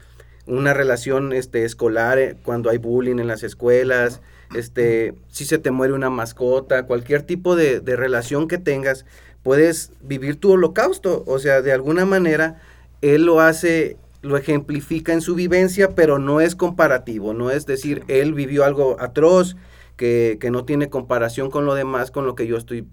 Una 0.48 0.74
relación 0.74 1.31
este, 1.31 1.63
escolar, 1.63 2.17
eh, 2.17 2.36
cuando 2.43 2.71
hay 2.71 2.79
bullying 2.79 3.19
en 3.19 3.27
las 3.27 3.43
escuelas, 3.43 4.21
este, 4.55 5.13
si 5.29 5.45
se 5.45 5.59
te 5.59 5.69
muere 5.69 5.93
una 5.93 6.09
mascota, 6.09 6.88
cualquier 6.88 7.21
tipo 7.21 7.55
de, 7.55 7.81
de 7.81 7.95
relación 7.95 8.48
que 8.48 8.57
tengas, 8.57 9.05
puedes 9.43 9.91
vivir 10.01 10.39
tu 10.39 10.53
holocausto. 10.53 11.24
O 11.27 11.38
sea, 11.38 11.62
de 11.62 11.71
alguna 11.71 12.05
manera, 12.05 12.59
él 13.01 13.25
lo 13.25 13.41
hace 13.41 13.98
lo 14.21 14.38
ejemplifica 14.38 15.13
en 15.13 15.21
su 15.21 15.36
vivencia, 15.36 15.95
pero 15.95 16.19
no 16.19 16.41
es 16.41 16.55
comparativo, 16.55 17.33
no 17.33 17.51
es 17.51 17.65
decir, 17.65 18.03
él 18.07 18.33
vivió 18.33 18.65
algo 18.65 18.98
atroz 19.00 19.55
que, 20.00 20.50
no 20.50 20.63
tiene 20.63 20.89
comparación 20.89 21.51
con 21.51 21.65
lo 21.65 21.75
demás, 21.75 22.10
con 22.10 22.25
lo 22.25 22.34
que 22.34 22.48
yo 22.48 22.58
estoy 22.58 22.88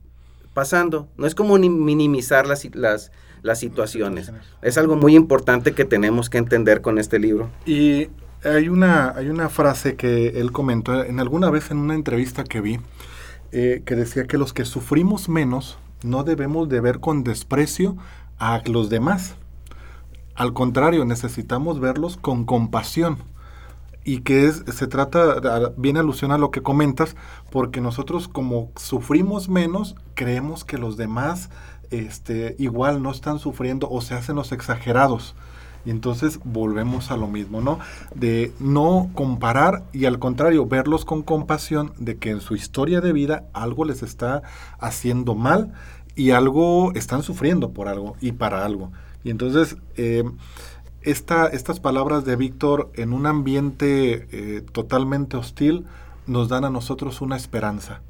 pasando. 0.53 1.09
No 1.17 1.27
es 1.27 1.35
como 1.35 1.57
minimizar 1.57 2.47
las, 2.47 2.69
las, 2.75 3.59
situaciones. 3.59 4.33
Es 4.61 4.77
algo 4.77 4.97
muy 4.97 5.15
importante 5.15 5.73
que 5.73 5.85
tenemos 5.85 6.29
que 6.29 6.39
entender 6.39 6.83
con 6.83 6.99
este 6.99 7.21
libro. 7.21 7.49
Y 7.65 8.09
hay 8.43 8.69
una, 8.69 9.11
hay 9.11 9.29
una 9.29 9.49
frase 9.49 9.95
que 9.95 10.41
él 10.41 10.51
comentó 10.51 11.05
en 11.05 11.21
alguna 11.21 11.49
vez 11.49 11.71
en 11.71 11.79
una 11.79 11.95
entrevista 11.95 12.43
que 12.43 12.61
vi, 12.61 12.81
eh, 13.53 13.83
que 13.87 13.95
decía 13.95 14.27
que 14.27 14.37
los 14.37 14.53
que 14.53 14.65
sufrimos 14.65 15.29
menos 15.29 15.79
no 16.03 16.25
debemos 16.25 16.69
de 16.69 16.81
ver 16.81 16.99
con 16.99 17.23
desprecio 17.23 17.97
a 18.39 18.63
los 18.67 18.91
demás. 18.91 19.37
Al 20.35 20.53
contrario, 20.53 21.05
necesitamos 21.05 21.79
verlos 21.79 22.17
con 22.17 22.45
compasión 22.45 23.19
y 24.07 24.21
que 24.21 24.47
es, 24.47 24.63
se 24.73 24.87
trata, 24.87 25.73
viene 25.77 25.99
alusión 25.99 26.31
a 26.31 26.39
lo 26.39 26.53
que 26.53 26.63
comentas, 26.63 27.17
porque 27.51 27.81
nosotros 27.81 28.29
como 28.29 28.71
sufrimos 28.77 29.49
menos, 29.49 29.97
creemos 30.15 30.65
que 30.65 30.79
los 30.79 30.97
demás 30.97 31.51
este, 31.91 32.55
igual 32.61 33.03
no 33.03 33.11
están 33.11 33.41
sufriendo 33.41 33.91
o 33.91 34.01
se 34.01 34.15
hacen 34.15 34.37
los 34.37 34.53
exagerados. 34.53 35.35
Y 35.85 35.91
entonces 35.91 36.39
volvemos 36.45 37.11
a 37.11 37.17
lo 37.17 37.27
mismo, 37.27 37.61
¿no? 37.61 37.81
De 38.15 38.53
no 38.61 39.11
comparar 39.13 39.83
y 39.93 40.05
al 40.05 40.21
contrario, 40.21 40.67
verlos 40.67 41.05
con 41.05 41.23
compasión 41.23 41.93
de 41.99 42.17
que 42.17 42.31
en 42.31 42.41
su 42.41 42.55
historia 42.55 43.01
de 43.01 43.13
vida 43.13 43.45
algo 43.53 43.85
les 43.85 44.05
está 44.05 44.43
haciendo 44.79 45.35
mal 45.35 45.73
y 46.15 46.31
algo 46.31 46.93
están 46.95 47.25
sufriendo 47.25 47.73
por 47.73 47.89
algo 47.89 48.17
y 48.21 48.33
para 48.33 48.65
algo. 48.65 48.93
Y 49.25 49.31
entonces, 49.31 49.77
eh, 49.97 50.23
estas 51.07 51.81
palabras 51.81 52.25
de 52.25 52.37
Víctor 52.37 52.91
en 52.95 53.13
un 53.13 53.27
ambiente 53.27 54.27
eh, 54.33 54.63
totalmente 54.73 55.37
hostil 55.37 55.87
nos 56.27 56.49
dan 56.49 56.65
a 56.65 56.71
nosotros 56.71 57.21
una 57.21 57.37
esperanza. 57.37 58.03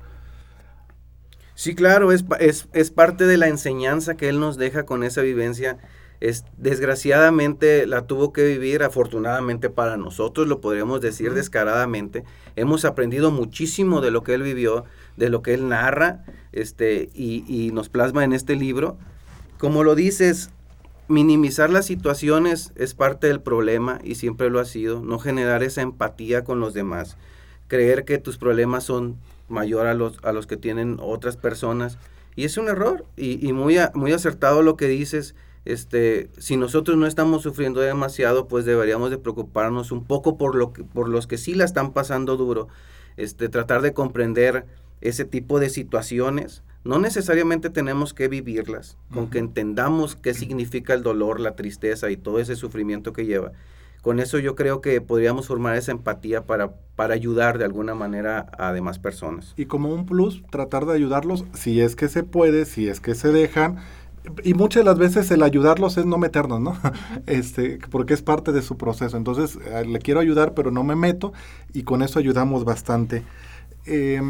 Sí, 1.54 1.74
claro, 1.74 2.12
es, 2.12 2.24
es, 2.72 2.90
parte 2.90 3.26
de 3.26 3.36
la 3.36 3.48
enseñanza 3.48 4.16
que 4.16 4.28
él 4.28 4.40
nos 4.40 4.56
deja 4.56 4.84
con 4.84 5.04
esa 5.04 5.22
vivencia. 5.22 5.78
Es, 6.20 6.44
desgraciadamente 6.56 7.86
la 7.86 8.06
tuvo 8.06 8.32
que 8.32 8.46
vivir, 8.46 8.82
afortunadamente 8.82 9.68
para 9.68 9.98
nosotros, 9.98 10.46
lo 10.46 10.60
podríamos 10.60 11.00
decir 11.00 11.34
descaradamente. 11.34 12.24
Hemos 12.56 12.84
aprendido 12.84 13.30
muchísimo 13.30 14.00
de 14.00 14.10
lo 14.10 14.22
que 14.22 14.34
él 14.34 14.42
vivió, 14.42 14.84
de 15.16 15.28
lo 15.28 15.42
que 15.42 15.54
él 15.54 15.68
narra 15.68 16.24
este, 16.52 17.10
y, 17.14 17.44
y 17.46 17.72
nos 17.72 17.90
plasma 17.90 18.24
en 18.24 18.32
este 18.32 18.56
libro. 18.56 18.98
Como 19.58 19.82
lo 19.82 19.94
dices, 19.94 20.50
minimizar 21.08 21.70
las 21.70 21.86
situaciones 21.86 22.72
es 22.76 22.94
parte 22.94 23.28
del 23.28 23.40
problema 23.40 24.00
y 24.02 24.16
siempre 24.16 24.50
lo 24.50 24.60
ha 24.60 24.64
sido. 24.64 25.00
No 25.00 25.18
generar 25.18 25.62
esa 25.62 25.82
empatía 25.82 26.44
con 26.44 26.60
los 26.60 26.74
demás. 26.74 27.16
Creer 27.68 28.04
que 28.04 28.18
tus 28.18 28.38
problemas 28.38 28.84
son 28.84 29.16
mayor 29.48 29.86
a 29.86 29.94
los, 29.94 30.18
a 30.22 30.32
los 30.32 30.46
que 30.46 30.56
tienen 30.56 30.98
otras 31.00 31.36
personas. 31.36 31.98
Y 32.34 32.44
es 32.44 32.56
un 32.56 32.68
error. 32.68 33.04
Y, 33.16 33.52
muy, 33.52 33.78
muy 33.94 34.12
acertado 34.12 34.62
lo 34.62 34.76
que 34.76 34.88
dices. 34.88 35.34
Este, 35.64 36.30
si 36.38 36.56
nosotros 36.56 36.96
no 36.96 37.06
estamos 37.06 37.42
sufriendo 37.42 37.80
demasiado, 37.80 38.46
pues 38.46 38.64
deberíamos 38.64 39.10
de 39.10 39.18
preocuparnos 39.18 39.90
un 39.90 40.04
poco 40.04 40.36
por, 40.36 40.54
lo 40.54 40.72
que, 40.72 40.84
por 40.84 41.08
los 41.08 41.26
que 41.26 41.38
sí 41.38 41.54
la 41.54 41.64
están 41.64 41.92
pasando 41.92 42.36
duro. 42.36 42.68
Este, 43.16 43.48
tratar 43.48 43.82
de 43.82 43.92
comprender 43.92 44.66
ese 45.00 45.24
tipo 45.24 45.58
de 45.58 45.70
situaciones 45.70 46.62
no 46.86 46.98
necesariamente 46.98 47.68
tenemos 47.68 48.14
que 48.14 48.28
vivirlas, 48.28 48.96
con 49.12 49.28
que 49.28 49.38
entendamos 49.38 50.16
qué 50.16 50.34
significa 50.34 50.94
el 50.94 51.02
dolor, 51.02 51.40
la 51.40 51.56
tristeza 51.56 52.10
y 52.10 52.16
todo 52.16 52.38
ese 52.38 52.56
sufrimiento 52.56 53.12
que 53.12 53.26
lleva. 53.26 53.52
Con 54.02 54.20
eso 54.20 54.38
yo 54.38 54.54
creo 54.54 54.80
que 54.80 55.00
podríamos 55.00 55.48
formar 55.48 55.76
esa 55.76 55.90
empatía 55.90 56.46
para, 56.46 56.70
para 56.94 57.14
ayudar 57.14 57.58
de 57.58 57.64
alguna 57.64 57.96
manera 57.96 58.46
a 58.56 58.72
demás 58.72 59.00
personas. 59.00 59.52
Y 59.56 59.66
como 59.66 59.92
un 59.92 60.06
plus, 60.06 60.44
tratar 60.50 60.86
de 60.86 60.94
ayudarlos 60.94 61.44
si 61.54 61.80
es 61.80 61.96
que 61.96 62.08
se 62.08 62.22
puede, 62.22 62.66
si 62.66 62.88
es 62.88 63.00
que 63.00 63.16
se 63.16 63.32
dejan. 63.32 63.78
Y 64.44 64.54
muchas 64.54 64.82
de 64.82 64.84
las 64.84 64.98
veces 64.98 65.28
el 65.32 65.42
ayudarlos 65.42 65.98
es 65.98 66.06
no 66.06 66.18
meternos, 66.18 66.60
¿no? 66.60 66.78
Este, 67.26 67.80
porque 67.90 68.14
es 68.14 68.22
parte 68.22 68.52
de 68.52 68.62
su 68.62 68.76
proceso. 68.76 69.16
Entonces, 69.16 69.58
eh, 69.66 69.84
le 69.84 69.98
quiero 69.98 70.20
ayudar, 70.20 70.54
pero 70.54 70.70
no 70.70 70.84
me 70.84 70.94
meto 70.94 71.32
y 71.72 71.82
con 71.82 72.02
eso 72.02 72.20
ayudamos 72.20 72.64
bastante. 72.64 73.24
Eh, 73.86 74.20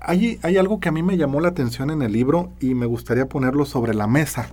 hay, 0.00 0.38
algo 0.56 0.80
que 0.80 0.88
a 0.88 0.92
mí 0.92 1.02
me 1.02 1.16
llamó 1.16 1.40
la 1.40 1.48
atención 1.48 1.90
en 1.90 2.02
el 2.02 2.12
libro 2.12 2.50
y 2.60 2.74
me 2.74 2.86
gustaría 2.86 3.26
ponerlo 3.26 3.64
sobre 3.64 3.94
la 3.94 4.06
mesa. 4.06 4.48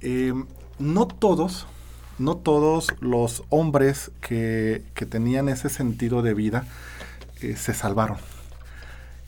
Eh, 0.00 0.34
no 0.78 1.06
todos, 1.06 1.66
no 2.18 2.36
todos 2.36 2.88
los 3.00 3.44
hombres 3.48 4.10
que, 4.20 4.82
tenían 5.08 5.48
ese 5.48 5.68
sentido 5.68 6.22
de 6.22 6.34
vida 6.34 6.66
eh, 7.40 7.56
se 7.56 7.74
salvaron. 7.74 8.18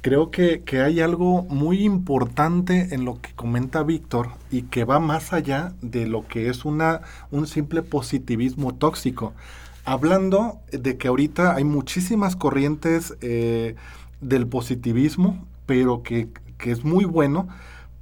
Creo 0.02 0.30
que, 0.30 0.62
que, 0.62 0.83
hay 0.83 1.00
algo 1.00 1.42
muy 1.42 1.83
importante 1.83 2.94
en 2.94 3.06
lo 3.06 3.21
que 3.23 3.33
comenta 3.33 3.83
Víctor 3.83 4.28
y 4.50 4.62
que 4.62 4.85
va 4.85 5.00
más 5.00 5.33
allá 5.33 5.73
de 5.80 6.06
lo 6.06 6.28
que 6.28 6.50
es 6.50 6.66
una, 6.66 7.00
un 7.30 7.47
simple 7.47 7.83
positivismo 7.83 8.75
tóxico. 8.75 9.33
Hablando 9.87 10.61
de 10.73 10.99
que 10.99 11.09
ahorita 11.09 11.54
hay 11.54 11.64
muchísimas 11.64 12.37
corrientes 12.37 13.14
eh, 13.23 13.76
del 14.21 14.47
positivismo, 14.47 15.47
pero 15.66 16.02
que, 16.02 16.28
que 16.59 16.71
es 16.71 16.85
muy 16.85 17.04
bueno, 17.04 17.49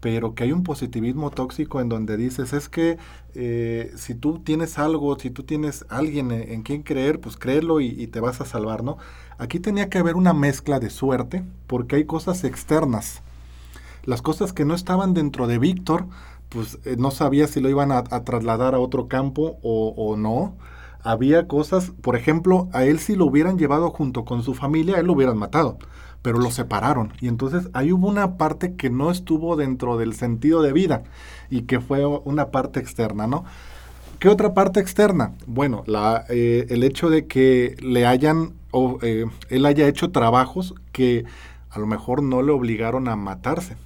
pero 0.02 0.34
que 0.34 0.42
hay 0.42 0.50
un 0.50 0.64
positivismo 0.64 1.30
tóxico 1.30 1.80
en 1.80 1.88
donde 1.88 2.16
dices, 2.16 2.52
es 2.52 2.68
que 2.68 2.98
eh, 3.36 3.92
si 3.94 4.16
tú 4.16 4.40
tienes 4.40 4.76
algo, 4.80 5.16
si 5.16 5.30
tú 5.30 5.44
tienes 5.44 5.86
alguien 5.88 6.32
en, 6.32 6.62
quien 6.62 6.82
creer, 6.82 7.20
pues 7.20 7.36
créelo 7.36 7.80
y, 7.80 8.08
te 8.08 8.18
vas 8.18 8.40
a 8.40 8.44
salvar, 8.44 8.82
¿no? 8.82 8.98
Aquí 9.38 9.60
tenía 9.60 9.88
que 9.88 9.98
haber 9.98 10.16
una 10.16 10.32
mezcla 10.32 10.80
de 10.80 10.90
suerte, 10.90 11.44
porque 11.68 11.94
hay 11.94 12.04
cosas 12.04 12.42
externas. 12.42 13.22
Las 14.02 14.22
cosas 14.22 14.52
que 14.52 14.64
no 14.64 14.74
estaban 14.74 15.14
dentro 15.14 15.46
de 15.46 15.60
Víctor, 15.60 16.06
pues 16.48 16.80
eh, 16.84 16.96
no 16.98 17.12
sabía 17.12 17.46
si 17.46 17.60
lo 17.60 17.68
iban 17.68 17.92
a, 17.92 18.02
trasladar 18.02 18.74
a 18.74 18.80
otro 18.80 19.06
campo 19.06 19.58
o, 19.62 19.94
o 19.96 20.16
no. 20.16 20.56
Había 21.04 21.46
cosas, 21.46 21.92
por 22.02 22.16
ejemplo, 22.16 22.68
a 22.72 22.84
él 22.84 22.98
si 22.98 23.14
lo 23.14 23.26
hubieran 23.26 23.56
llevado 23.56 23.90
junto 23.90 24.24
con 24.24 24.42
su 24.42 24.52
familia, 24.54 24.98
él 24.98 25.06
lo 25.06 25.12
hubieran 25.12 25.38
matado 25.38 25.78
pero 26.22 26.38
lo 26.38 26.50
separaron. 26.50 27.12
Y 27.20 27.28
entonces 27.28 27.68
ahí 27.72 27.92
hubo 27.92 28.08
una 28.08 28.36
parte 28.36 28.74
que 28.74 28.90
no 28.90 29.10
estuvo 29.10 29.56
dentro 29.56 29.98
del 29.98 30.14
sentido 30.14 30.62
de 30.62 30.72
vida 30.72 31.02
y 31.50 31.62
que 31.62 31.80
fue 31.80 32.06
una 32.06 32.50
parte 32.50 32.80
externa, 32.80 33.26
¿no? 33.26 33.44
¿Qué 34.18 34.28
otra 34.28 34.54
parte 34.54 34.78
externa? 34.78 35.34
Bueno, 35.46 35.82
la, 35.86 36.24
eh, 36.28 36.66
el 36.70 36.84
hecho 36.84 37.10
de 37.10 37.26
que 37.26 37.74
le 37.82 38.06
hayan, 38.06 38.52
o 38.70 38.98
eh, 39.02 39.26
él 39.48 39.66
haya 39.66 39.88
hecho 39.88 40.12
trabajos 40.12 40.74
que 40.92 41.24
a 41.70 41.80
lo 41.80 41.86
mejor 41.88 42.22
no 42.22 42.40
le 42.40 42.52
obligaron 42.52 43.08
a 43.08 43.16
matarse, 43.16 43.76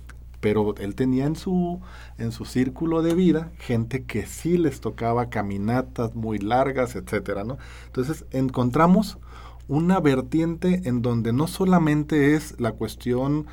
pero 0.40 0.75
él 0.76 0.95
tenía 0.95 1.25
en 1.25 1.37
su, 1.37 1.81
en 2.19 2.33
su 2.33 2.45
círculo 2.45 3.00
de 3.00 3.14
vida 3.14 3.50
gente 3.59 4.05
que 4.05 4.26
sí 4.26 4.59
les 4.59 4.83
tocaba 4.83 5.31
caminatas 5.31 6.14
muy 6.14 6.38
largas, 6.38 6.97
etcétera, 6.97 7.45
¿no? 7.45 7.57
Entonces 7.87 8.26
encontramos 8.31 9.19
una 9.68 10.00
vertiente 10.00 10.82
en 10.85 11.02
donde 11.02 11.32
no 11.32 11.46
solamente 11.46 12.35
es 12.35 12.58
la 12.61 12.73
cuestión 12.73 13.46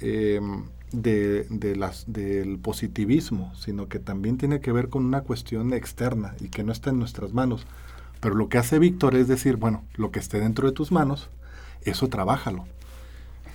eh, 0.00 0.40
de, 0.92 1.46
del 2.06 2.58
positivismo, 2.58 3.54
sino 3.54 3.88
que 3.88 3.98
también 3.98 4.38
tiene 4.38 4.60
que 4.60 4.72
ver 4.72 4.88
con 4.88 5.04
una 5.04 5.22
cuestión 5.22 5.72
externa 5.72 6.34
y 6.40 6.48
que 6.48 6.64
no 6.64 6.72
está 6.72 6.90
en 6.90 6.98
nuestras 6.98 7.32
manos. 7.32 7.66
Pero 8.20 8.34
lo 8.34 8.48
que 8.48 8.58
hace 8.58 8.78
Víctor 8.78 9.14
es 9.14 9.28
decir, 9.28 9.56
bueno, 9.56 9.84
lo 9.94 10.10
que 10.10 10.18
esté 10.18 10.40
dentro 10.40 10.66
de 10.66 10.74
tus 10.74 10.90
manos, 10.90 11.28
eso 11.82 12.08
trabájalo. 12.08 12.64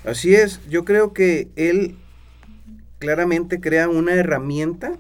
Así 0.05 0.36
es, 0.36 0.60
yo 0.70 0.86
creo 0.86 1.13
que 1.13 1.50
él 1.55 1.96
claramente 3.00 3.60
crea 3.60 3.89
una 3.89 4.13
herramienta 4.13 4.93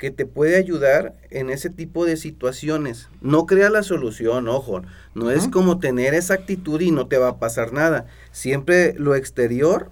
que 0.00 0.10
te 0.10 0.24
puede 0.24 0.56
ayudar 0.56 1.14
en 1.28 1.50
ese 1.50 1.68
tipo 1.68 2.06
de 2.06 2.16
situaciones. 2.16 3.10
No 3.20 3.44
crea 3.44 3.68
la 3.68 3.82
solución, 3.82 4.48
ojo, 4.48 4.80
no 5.14 5.30
es 5.30 5.46
como 5.46 5.78
tener 5.78 6.14
esa 6.14 6.32
actitud 6.32 6.80
y 6.80 6.90
no 6.90 7.06
te 7.06 7.18
va 7.18 7.28
a 7.28 7.38
pasar 7.38 7.74
nada. 7.74 8.06
Siempre 8.32 8.94
lo 8.96 9.14
exterior, 9.14 9.90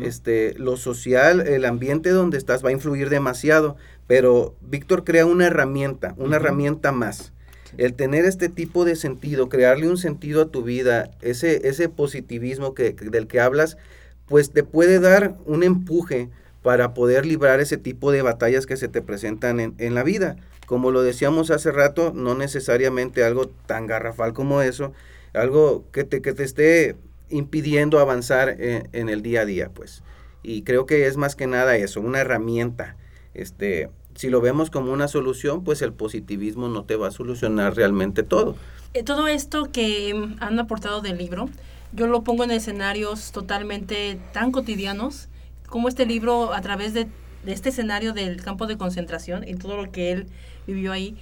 este, 0.00 0.54
lo 0.54 0.78
social, 0.78 1.42
el 1.42 1.66
ambiente 1.66 2.08
donde 2.08 2.38
estás 2.38 2.64
va 2.64 2.70
a 2.70 2.72
influir 2.72 3.10
demasiado, 3.10 3.76
pero 4.06 4.56
Víctor 4.62 5.04
crea 5.04 5.26
una 5.26 5.48
herramienta, 5.48 6.14
una 6.16 6.36
herramienta 6.36 6.90
más. 6.90 7.34
El 7.76 7.92
tener 7.92 8.24
este 8.24 8.48
tipo 8.48 8.86
de 8.86 8.96
sentido, 8.96 9.50
crearle 9.50 9.88
un 9.88 9.98
sentido 9.98 10.40
a 10.40 10.48
tu 10.48 10.62
vida, 10.62 11.10
ese, 11.20 11.68
ese 11.68 11.90
positivismo 11.90 12.72
que, 12.72 12.92
del 12.94 13.26
que 13.26 13.40
hablas, 13.40 13.76
pues 14.24 14.52
te 14.52 14.64
puede 14.64 15.00
dar 15.00 15.36
un 15.44 15.62
empuje 15.64 16.30
para 16.62 16.94
poder 16.94 17.24
librar 17.26 17.60
ese 17.60 17.76
tipo 17.76 18.12
de 18.12 18.22
batallas 18.22 18.66
que 18.66 18.76
se 18.76 18.88
te 18.88 19.02
presentan 19.02 19.74
en, 19.78 19.94
la 19.94 20.02
vida. 20.02 20.36
Como 20.66 20.90
lo 20.90 21.02
decíamos 21.02 21.50
hace 21.50 21.72
rato, 21.72 22.12
no 22.14 22.34
necesariamente 22.34 23.24
algo 23.24 23.48
tan 23.48 23.86
garrafal 23.86 24.32
como 24.32 24.60
eso, 24.60 24.92
algo 25.32 25.84
que 25.92 26.04
te, 26.04 26.20
que 26.20 26.32
te 26.32 26.44
esté 26.44 26.96
impidiendo 27.30 27.98
avanzar 27.98 28.56
en, 28.60 29.08
el 29.08 29.22
día 29.22 29.42
a 29.42 29.44
día, 29.44 29.70
pues. 29.72 30.02
Y 30.42 30.62
creo 30.62 30.86
que 30.86 31.06
es 31.06 31.16
más 31.16 31.34
que 31.34 31.46
nada 31.46 31.76
eso, 31.76 32.00
una 32.00 32.20
herramienta. 32.20 32.96
Este, 33.34 33.88
si 34.14 34.28
lo 34.28 34.40
vemos 34.40 34.70
como 34.70 34.92
una 34.92 35.08
solución, 35.08 35.64
pues 35.64 35.82
el 35.82 35.92
positivismo 35.92 36.68
no 36.68 36.84
te 36.84 36.96
va 36.96 37.08
a 37.08 37.12
solucionar 37.12 37.74
realmente 37.74 38.22
todo. 38.22 38.56
Eh, 38.92 39.02
todo 39.02 39.28
esto 39.28 39.70
que 39.72 40.14
han 40.40 40.58
aportado 40.58 41.00
del 41.00 41.16
libro, 41.16 41.48
yo 41.92 42.06
lo 42.06 42.22
pongo 42.22 42.44
en 42.44 42.50
escenarios 42.50 43.32
totalmente 43.32 44.18
tan 44.32 44.52
cotidianos 44.52 45.29
cómo 45.70 45.88
este 45.88 46.04
libro, 46.04 46.52
a 46.52 46.60
través 46.60 46.92
de, 46.92 47.08
este 47.46 47.70
escenario 47.70 48.12
del 48.12 48.42
campo 48.42 48.66
de 48.66 48.76
concentración 48.76 49.48
y 49.48 49.54
todo 49.54 49.78
lo 49.78 49.90
que 49.90 50.12
él 50.12 50.26
vivió 50.66 50.92
ahí, 50.92 51.16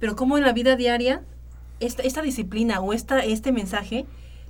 pero 0.00 0.16
cómo 0.16 0.36
en 0.36 0.42
la 0.42 0.52
vida 0.52 0.74
diaria 0.74 1.22
esta, 1.78 2.02
esta 2.02 2.22
disciplina 2.22 2.80
o 2.80 2.92
esta, 2.92 3.20
este 3.20 3.52
mensaje 3.52 4.06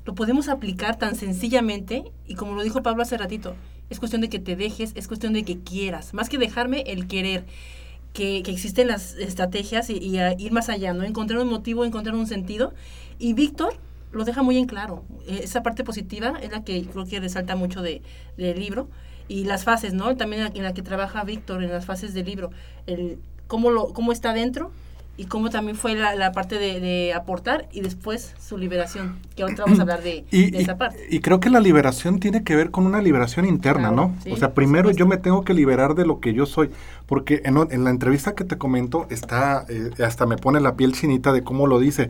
lo 0.06 0.14
podemos 0.14 0.48
aplicar 0.48 0.96
tan 0.96 1.14
sencillamente 1.14 2.04
y 2.26 2.36
como 2.36 2.54
lo 2.54 2.62
dijo 2.62 2.82
Pablo 2.82 3.02
hace 3.02 3.18
ratito, 3.18 3.54
es 3.90 3.98
cuestión 3.98 4.22
de 4.22 4.30
que 4.30 4.38
te 4.38 4.56
dejes, 4.56 4.92
es 4.94 5.08
cuestión 5.08 5.34
de 5.34 5.42
que 5.42 5.58
quieras, 5.58 6.14
más 6.14 6.30
que 6.30 6.38
dejarme 6.38 6.84
el 6.86 7.06
querer, 7.06 7.44
que, 8.14 8.42
que 8.42 8.52
existen 8.52 8.88
las 8.88 9.14
estrategias 9.14 9.90
y, 9.90 10.16
ir 10.38 10.52
más 10.52 10.68
allá, 10.70 10.94
¿no? 10.94 11.02
Encontrar 11.02 11.40
un 11.40 11.48
motivo, 11.48 11.84
encontrar 11.84 12.14
un 12.14 12.28
sentido. 12.28 12.72
Y 13.18 13.34
Víctor 13.34 13.74
lo 14.12 14.24
deja 14.24 14.42
muy 14.42 14.56
en 14.56 14.66
claro. 14.66 15.04
Esa 15.26 15.64
parte 15.64 15.82
positiva 15.82 16.38
es 16.40 16.52
la 16.52 16.62
que 16.64 16.84
creo 16.84 17.04
que 17.06 17.18
resalta 17.18 17.56
mucho 17.56 17.82
de, 17.82 18.02
del 18.36 18.60
libro 18.60 18.88
y 19.28 19.44
las 19.44 19.64
fases, 19.64 19.94
¿no? 19.94 20.16
También 20.16 20.52
en 20.54 20.62
la 20.62 20.74
que 20.74 20.82
trabaja 20.82 21.24
Víctor, 21.24 21.62
en 21.62 21.70
las 21.70 21.86
fases 21.86 22.14
del 22.14 22.26
libro, 22.26 22.50
el 22.86 23.18
cómo, 23.46 23.70
lo, 23.70 23.92
cómo 23.92 24.12
está 24.12 24.32
dentro 24.32 24.70
y 25.16 25.26
cómo 25.26 25.48
también 25.48 25.76
fue 25.76 25.94
la, 25.94 26.32
parte 26.32 26.58
de, 26.58 27.12
aportar 27.14 27.68
y 27.70 27.82
después 27.82 28.34
su 28.40 28.58
liberación, 28.58 29.16
que 29.36 29.42
ahora 29.42 29.54
vamos 29.58 29.78
a 29.78 29.82
hablar 29.82 30.02
de, 30.02 30.24
esa 30.30 30.76
parte. 30.76 31.06
Y, 31.08 31.20
creo 31.20 31.38
que 31.38 31.50
la 31.50 31.60
liberación 31.60 32.18
tiene 32.18 32.42
que 32.42 32.56
ver 32.56 32.70
con 32.72 32.84
una 32.84 33.00
liberación 33.00 33.46
interna, 33.46 33.92
¿no? 33.92 34.14
o 34.30 34.36
sea, 34.36 34.54
primero 34.54 34.90
yo 34.90 35.06
me 35.06 35.16
tengo 35.16 35.44
que 35.44 35.54
liberar 35.54 35.94
de 35.94 36.04
lo 36.04 36.18
que 36.18 36.34
yo 36.34 36.46
soy, 36.46 36.70
porque 37.06 37.42
en, 37.44 37.84
la 37.84 37.90
entrevista 37.90 38.34
que 38.34 38.44
te 38.44 38.58
comento 38.58 39.06
está, 39.08 39.64
eh, 39.68 39.90
hasta 40.04 40.26
me 40.26 40.36
pone 40.36 40.60
la 40.60 40.74
piel 40.74 40.92
chinita 40.92 41.32
de 41.32 41.44
cómo 41.44 41.68
lo 41.68 41.78
dice, 41.78 42.08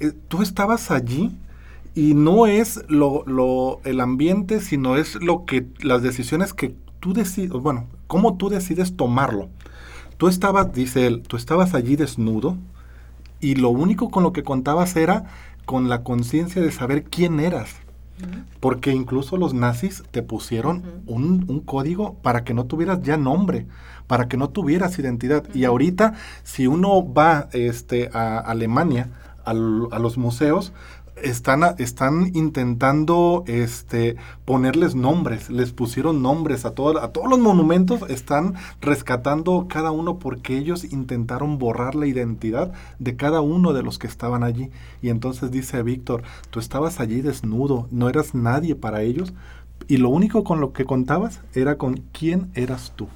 eh, 0.00 0.12
tú 0.28 0.42
estabas 0.42 0.90
allí 0.90 1.36
y 1.94 2.14
no 2.14 2.46
es 2.46 2.84
lo, 2.88 3.24
lo, 3.26 3.80
el 3.84 4.00
ambiente, 4.00 4.60
sino 4.60 4.96
es 4.96 5.16
lo 5.16 5.44
que, 5.44 5.66
las 5.80 6.02
decisiones 6.02 6.54
que 6.54 6.74
tú 7.00 7.12
decides, 7.12 7.50
bueno, 7.50 7.86
cómo 8.06 8.36
tú 8.36 8.48
decides 8.48 8.96
tomarlo. 8.96 9.48
Tú 10.16 10.28
estabas, 10.28 10.72
dice 10.72 11.06
él, 11.06 11.22
tú 11.22 11.36
estabas 11.36 11.74
allí 11.74 11.96
desnudo 11.96 12.56
y 13.40 13.54
lo 13.54 13.70
único 13.70 14.10
con 14.10 14.22
lo 14.22 14.32
que 14.32 14.42
contabas 14.42 14.94
era 14.96 15.24
con 15.64 15.88
la 15.88 16.02
conciencia 16.02 16.60
de 16.60 16.70
saber 16.72 17.04
quién 17.04 17.40
eras. 17.40 17.76
Porque 18.60 18.92
incluso 18.92 19.38
los 19.38 19.54
nazis 19.54 20.02
te 20.10 20.22
pusieron 20.22 20.82
un, 21.06 21.46
un, 21.48 21.60
código 21.60 22.16
para 22.20 22.44
que 22.44 22.52
no 22.52 22.66
tuvieras 22.66 23.00
ya 23.00 23.16
nombre, 23.16 23.66
para 24.06 24.28
que 24.28 24.36
no 24.36 24.50
tuvieras 24.50 24.98
identidad. 24.98 25.42
Y 25.54 25.64
ahorita, 25.64 26.12
si 26.42 26.66
uno 26.66 27.14
va 27.14 27.48
este, 27.52 28.10
a 28.12 28.36
Alemania, 28.36 29.08
a 29.44 29.54
los 29.54 30.18
museos, 30.18 30.72
están, 31.22 31.62
están 31.78 32.30
intentando 32.34 33.44
este, 33.46 34.16
ponerles 34.44 34.94
nombres, 34.94 35.50
les 35.50 35.72
pusieron 35.72 36.22
nombres 36.22 36.64
a, 36.64 36.68
a 36.68 36.72
todos 36.72 37.28
los 37.28 37.38
monumentos, 37.38 38.08
están 38.08 38.54
rescatando 38.80 39.66
cada 39.68 39.90
uno 39.90 40.18
porque 40.18 40.56
ellos 40.56 40.84
intentaron 40.84 41.58
borrar 41.58 41.94
la 41.94 42.06
identidad 42.06 42.72
de 42.98 43.16
cada 43.16 43.40
uno 43.40 43.72
de 43.72 43.82
los 43.82 43.98
que 43.98 44.06
estaban 44.06 44.42
allí. 44.42 44.70
Y 45.02 45.08
entonces 45.08 45.50
dice 45.50 45.82
Víctor, 45.82 46.22
tú 46.50 46.60
estabas 46.60 47.00
allí 47.00 47.20
desnudo, 47.20 47.88
no 47.90 48.08
eras 48.08 48.34
nadie 48.34 48.74
para 48.74 49.02
ellos 49.02 49.32
y 49.88 49.96
lo 49.96 50.08
único 50.08 50.44
con 50.44 50.60
lo 50.60 50.72
que 50.72 50.84
contabas 50.84 51.40
era 51.54 51.76
con 51.76 52.02
quién 52.12 52.50
eras 52.54 52.92
tú. 52.94 53.08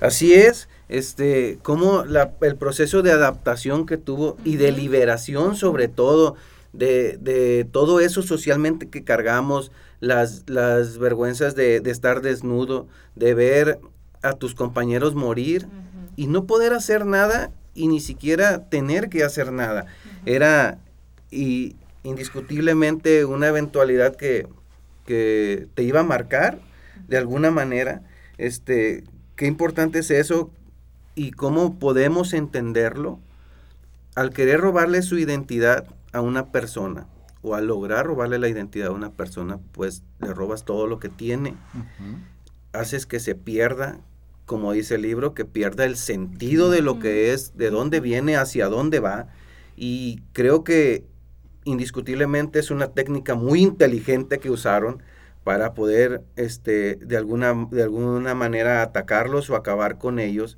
Así 0.00 0.34
es, 0.34 0.68
este, 0.88 1.58
como 1.62 2.02
el 2.02 2.56
proceso 2.56 3.02
de 3.02 3.12
adaptación 3.12 3.86
que 3.86 3.96
tuvo 3.96 4.36
y 4.44 4.56
de 4.56 4.72
liberación 4.72 5.56
sobre 5.56 5.88
todo, 5.88 6.36
de, 6.74 7.66
todo 7.70 8.00
eso 8.00 8.22
socialmente 8.22 8.88
que 8.88 9.04
cargamos, 9.04 9.70
las, 10.00 10.44
las 10.48 10.98
vergüenzas 10.98 11.54
de, 11.54 11.76
estar 11.86 12.20
desnudo, 12.20 12.86
de 13.14 13.34
ver 13.34 13.78
a 14.22 14.34
tus 14.34 14.54
compañeros 14.54 15.14
morir 15.14 15.66
y 16.16 16.26
no 16.26 16.46
poder 16.46 16.72
hacer 16.72 17.06
nada 17.06 17.50
y 17.74 17.88
ni 17.88 18.00
siquiera 18.00 18.68
tener 18.68 19.08
que 19.08 19.24
hacer 19.24 19.52
nada. 19.52 19.86
Era 20.26 20.78
y, 21.30 21.76
indiscutiblemente 22.02 23.24
una 23.24 23.48
eventualidad 23.48 24.14
que, 24.14 24.46
que 25.06 25.66
te 25.74 25.82
iba 25.82 26.00
a 26.00 26.04
marcar 26.04 26.58
de 27.08 27.16
alguna 27.16 27.50
manera. 27.50 28.02
Este, 28.38 29.04
qué 29.36 29.46
importante 29.46 30.00
es 30.00 30.10
eso 30.10 30.50
y 31.14 31.32
cómo 31.32 31.78
podemos 31.78 32.32
entenderlo 32.34 33.18
al 34.14 34.30
querer 34.30 34.60
robarle 34.60 35.02
su 35.02 35.18
identidad 35.18 35.86
a 36.14 36.20
una 36.20 36.50
persona 36.50 37.06
o 37.42 37.54
al 37.54 37.66
lograr 37.66 38.06
robarle 38.06 38.38
la 38.38 38.48
identidad 38.48 38.88
a 38.88 38.92
una 38.92 39.12
persona, 39.12 39.58
pues 39.72 40.02
le 40.20 40.32
robas 40.32 40.64
todo 40.64 40.86
lo 40.86 40.98
que 40.98 41.10
tiene, 41.10 41.54
haces 42.72 43.04
que 43.04 43.20
se 43.20 43.34
pierda, 43.34 44.00
como 44.46 44.72
dice 44.72 44.94
el 44.94 45.02
libro, 45.02 45.34
que 45.34 45.44
pierda 45.44 45.84
el 45.84 45.96
sentido 45.96 46.70
de 46.70 46.80
lo 46.80 46.98
que 46.98 47.34
es, 47.34 47.56
de 47.56 47.68
dónde 47.68 48.00
viene, 48.00 48.36
hacia 48.36 48.68
dónde 48.68 49.00
va. 49.00 49.26
Y 49.76 50.22
creo 50.32 50.64
que 50.64 51.04
indiscutiblemente 51.64 52.60
es 52.60 52.70
una 52.70 52.92
técnica 52.92 53.34
muy 53.34 53.60
inteligente 53.60 54.38
que 54.38 54.50
usaron 54.50 55.02
para 55.44 55.74
poder 55.74 56.22
este, 56.36 56.96
de, 56.96 57.16
alguna, 57.18 57.68
de 57.70 57.82
alguna 57.82 58.34
manera 58.34 58.80
atacarlos 58.80 59.50
o 59.50 59.56
acabar 59.56 59.98
con 59.98 60.18
ellos, 60.18 60.56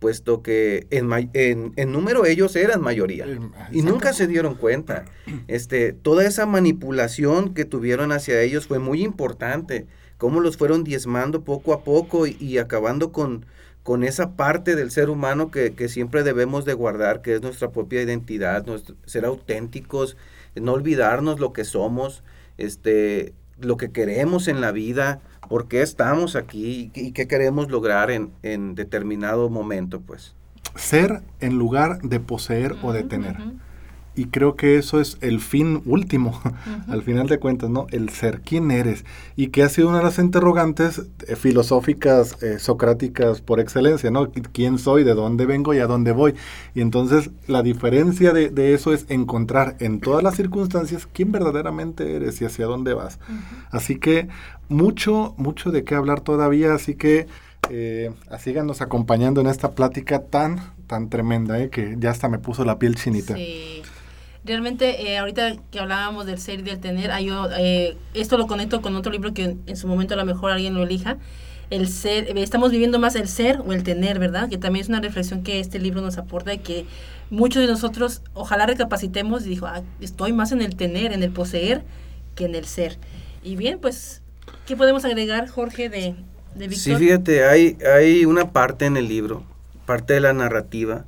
puesto 0.00 0.42
que 0.42 0.88
en, 0.90 1.12
en, 1.34 1.72
en 1.76 1.92
número 1.92 2.24
ellos 2.24 2.56
eran 2.56 2.80
mayoría. 2.80 3.26
Y 3.70 3.82
nunca 3.82 4.12
se 4.12 4.26
dieron 4.26 4.56
cuenta. 4.56 5.04
Este, 5.46 5.92
toda 5.92 6.26
esa 6.26 6.46
manipulación 6.46 7.54
que 7.54 7.64
tuvieron 7.64 8.10
hacia 8.10 8.40
ellos 8.40 8.66
fue 8.66 8.78
muy 8.78 9.02
importante, 9.02 9.86
cómo 10.16 10.40
los 10.40 10.56
fueron 10.56 10.82
diezmando 10.82 11.44
poco 11.44 11.72
a 11.72 11.84
poco 11.84 12.26
y, 12.26 12.58
acabando 12.58 13.12
con, 13.12 13.46
con 13.82 14.02
esa 14.02 14.32
parte 14.36 14.74
del 14.74 14.90
ser 14.90 15.08
humano 15.10 15.50
que, 15.50 15.74
que, 15.74 15.88
siempre 15.88 16.22
debemos 16.22 16.64
de 16.64 16.74
guardar, 16.74 17.22
que 17.22 17.34
es 17.34 17.42
nuestra 17.42 17.70
propia 17.70 18.02
identidad, 18.02 18.64
ser 19.06 19.24
auténticos, 19.24 20.16
no 20.54 20.72
olvidarnos 20.72 21.38
lo 21.38 21.52
que 21.52 21.64
somos, 21.64 22.22
este, 22.58 23.32
lo 23.58 23.76
que 23.76 23.92
queremos 23.92 24.48
en 24.48 24.60
la 24.60 24.72
vida, 24.72 25.20
por 25.50 25.66
qué 25.66 25.82
estamos 25.82 26.36
aquí 26.36 26.92
y, 26.94 27.10
qué 27.10 27.26
queremos 27.26 27.72
lograr 27.72 28.12
en, 28.12 28.30
en, 28.44 28.76
determinado 28.76 29.50
momento, 29.50 30.00
pues. 30.00 30.36
Ser 30.76 31.22
en 31.40 31.58
lugar 31.58 32.00
de 32.02 32.20
poseer 32.20 32.76
o 32.82 32.92
de 32.92 33.02
tener 33.02 33.36
y 34.20 34.26
creo 34.26 34.54
que 34.54 34.76
eso 34.76 35.00
es 35.00 35.16
el 35.22 35.40
fin 35.40 35.80
último, 35.86 36.38
al 36.88 37.02
final 37.02 37.26
de 37.26 37.38
cuentas, 37.38 37.70
¿no? 37.70 37.86
El 37.90 38.10
ser, 38.10 38.42
quién 38.42 38.70
eres, 38.70 39.06
y 39.34 39.46
que 39.46 39.62
ha 39.62 39.70
sido 39.70 39.88
una 39.88 39.96
de 39.98 40.04
las 40.04 40.18
interrogantes 40.18 41.04
eh, 41.26 41.36
filosóficas, 41.36 42.36
eh, 42.42 42.58
socráticas 42.58 43.40
por 43.40 43.60
excelencia, 43.60 44.10
¿no? 44.10 44.30
¿Quién 44.30 44.78
soy, 44.78 45.04
de 45.04 45.14
dónde 45.14 45.46
vengo 45.46 45.72
y 45.72 45.78
a 45.78 45.86
dónde 45.86 46.12
voy? 46.12 46.34
Y 46.74 46.82
entonces 46.82 47.30
la 47.46 47.62
diferencia 47.62 48.34
de, 48.34 48.50
de 48.50 48.74
eso 48.74 48.92
es 48.92 49.06
encontrar 49.08 49.76
en 49.78 50.00
todas 50.00 50.22
las 50.22 50.36
circunstancias 50.36 51.08
quién 51.10 51.32
verdaderamente 51.32 52.14
eres 52.14 52.42
y 52.42 52.44
hacia 52.44 52.66
dónde 52.66 52.92
vas. 52.92 53.18
Así 53.70 53.98
que 53.98 54.28
mucho, 54.68 55.32
mucho 55.38 55.70
de 55.70 55.82
qué 55.84 55.94
hablar 55.94 56.20
todavía, 56.20 56.74
así 56.74 56.94
que... 56.94 57.26
Eh, 57.68 58.10
síganos 58.40 58.80
acompañando 58.80 59.40
en 59.40 59.46
esta 59.46 59.72
plática 59.72 60.24
tan, 60.24 60.58
tan 60.88 61.08
tremenda, 61.08 61.60
eh, 61.60 61.68
que 61.68 61.94
ya 61.98 62.10
hasta 62.10 62.28
me 62.28 62.38
puso 62.38 62.64
la 62.64 62.80
piel 62.80 62.96
chinita. 62.96 63.36
Sí. 63.36 63.82
Realmente, 64.44 65.10
eh, 65.10 65.18
ahorita 65.18 65.56
que 65.70 65.80
hablábamos 65.80 66.24
del 66.24 66.38
ser 66.38 66.60
y 66.60 66.62
del 66.62 66.80
tener, 66.80 67.10
hay, 67.10 67.28
eh, 67.58 67.96
esto 68.14 68.38
lo 68.38 68.46
conecto 68.46 68.80
con 68.80 68.96
otro 68.96 69.12
libro 69.12 69.34
que 69.34 69.56
en 69.66 69.76
su 69.76 69.86
momento 69.86 70.14
a 70.14 70.16
lo 70.16 70.24
mejor 70.24 70.50
alguien 70.50 70.74
lo 70.74 70.82
elija. 70.82 71.18
El 71.68 71.88
ser, 71.88 72.28
eh, 72.28 72.42
estamos 72.42 72.70
viviendo 72.70 72.98
más 72.98 73.16
el 73.16 73.28
ser 73.28 73.60
o 73.60 73.72
el 73.72 73.82
tener, 73.82 74.18
¿verdad? 74.18 74.48
Que 74.48 74.56
también 74.56 74.82
es 74.82 74.88
una 74.88 75.00
reflexión 75.00 75.42
que 75.42 75.60
este 75.60 75.78
libro 75.78 76.00
nos 76.00 76.16
aporta 76.16 76.54
y 76.54 76.58
que 76.58 76.86
muchos 77.28 77.62
de 77.62 77.68
nosotros 77.68 78.22
ojalá 78.32 78.66
recapacitemos 78.66 79.44
y 79.44 79.50
dijo, 79.50 79.66
ah, 79.66 79.82
estoy 80.00 80.32
más 80.32 80.52
en 80.52 80.62
el 80.62 80.74
tener, 80.74 81.12
en 81.12 81.22
el 81.22 81.30
poseer, 81.30 81.82
que 82.34 82.46
en 82.46 82.54
el 82.54 82.64
ser. 82.64 82.96
Y 83.44 83.56
bien, 83.56 83.78
pues, 83.78 84.22
¿qué 84.66 84.74
podemos 84.74 85.04
agregar, 85.04 85.48
Jorge, 85.48 85.88
de, 85.90 86.14
de 86.54 86.68
Víctor? 86.68 86.78
Sí, 86.78 86.96
fíjate, 86.96 87.44
hay, 87.44 87.76
hay 87.94 88.24
una 88.24 88.52
parte 88.52 88.86
en 88.86 88.96
el 88.96 89.06
libro, 89.06 89.44
parte 89.86 90.14
de 90.14 90.20
la 90.20 90.32
narrativa, 90.32 91.04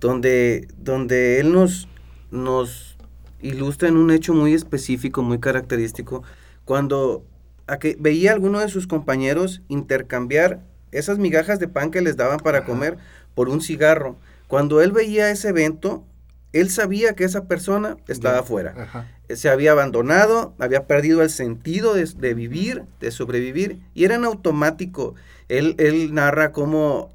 donde, 0.00 0.68
donde 0.78 1.40
él 1.40 1.52
nos, 1.52 1.88
nos 2.30 2.96
ilustra 3.40 3.88
en 3.88 3.96
un 3.96 4.10
hecho 4.10 4.34
muy 4.34 4.54
específico, 4.54 5.22
muy 5.22 5.38
característico, 5.38 6.22
cuando 6.64 7.24
a 7.66 7.78
que 7.78 7.96
veía 7.98 8.30
a 8.30 8.34
alguno 8.34 8.60
de 8.60 8.68
sus 8.68 8.86
compañeros 8.86 9.62
intercambiar 9.68 10.60
esas 10.92 11.18
migajas 11.18 11.58
de 11.58 11.68
pan 11.68 11.90
que 11.90 12.00
les 12.00 12.16
daban 12.16 12.38
para 12.38 12.64
comer 12.64 12.96
por 13.34 13.48
un 13.48 13.60
cigarro. 13.60 14.16
Cuando 14.46 14.80
él 14.80 14.92
veía 14.92 15.30
ese 15.30 15.48
evento, 15.48 16.04
él 16.52 16.70
sabía 16.70 17.14
que 17.14 17.24
esa 17.24 17.46
persona 17.46 17.96
estaba 18.08 18.38
afuera. 18.38 19.12
Se 19.28 19.48
había 19.48 19.72
abandonado, 19.72 20.54
había 20.58 20.86
perdido 20.86 21.22
el 21.22 21.30
sentido 21.30 21.94
de, 21.94 22.34
vivir, 22.34 22.84
de 23.00 23.10
sobrevivir, 23.10 23.80
y 23.94 24.04
era 24.04 24.14
en 24.14 24.24
automático. 24.24 25.14
Él, 25.48 25.74
él 25.78 26.14
narra 26.14 26.52
cómo 26.52 27.10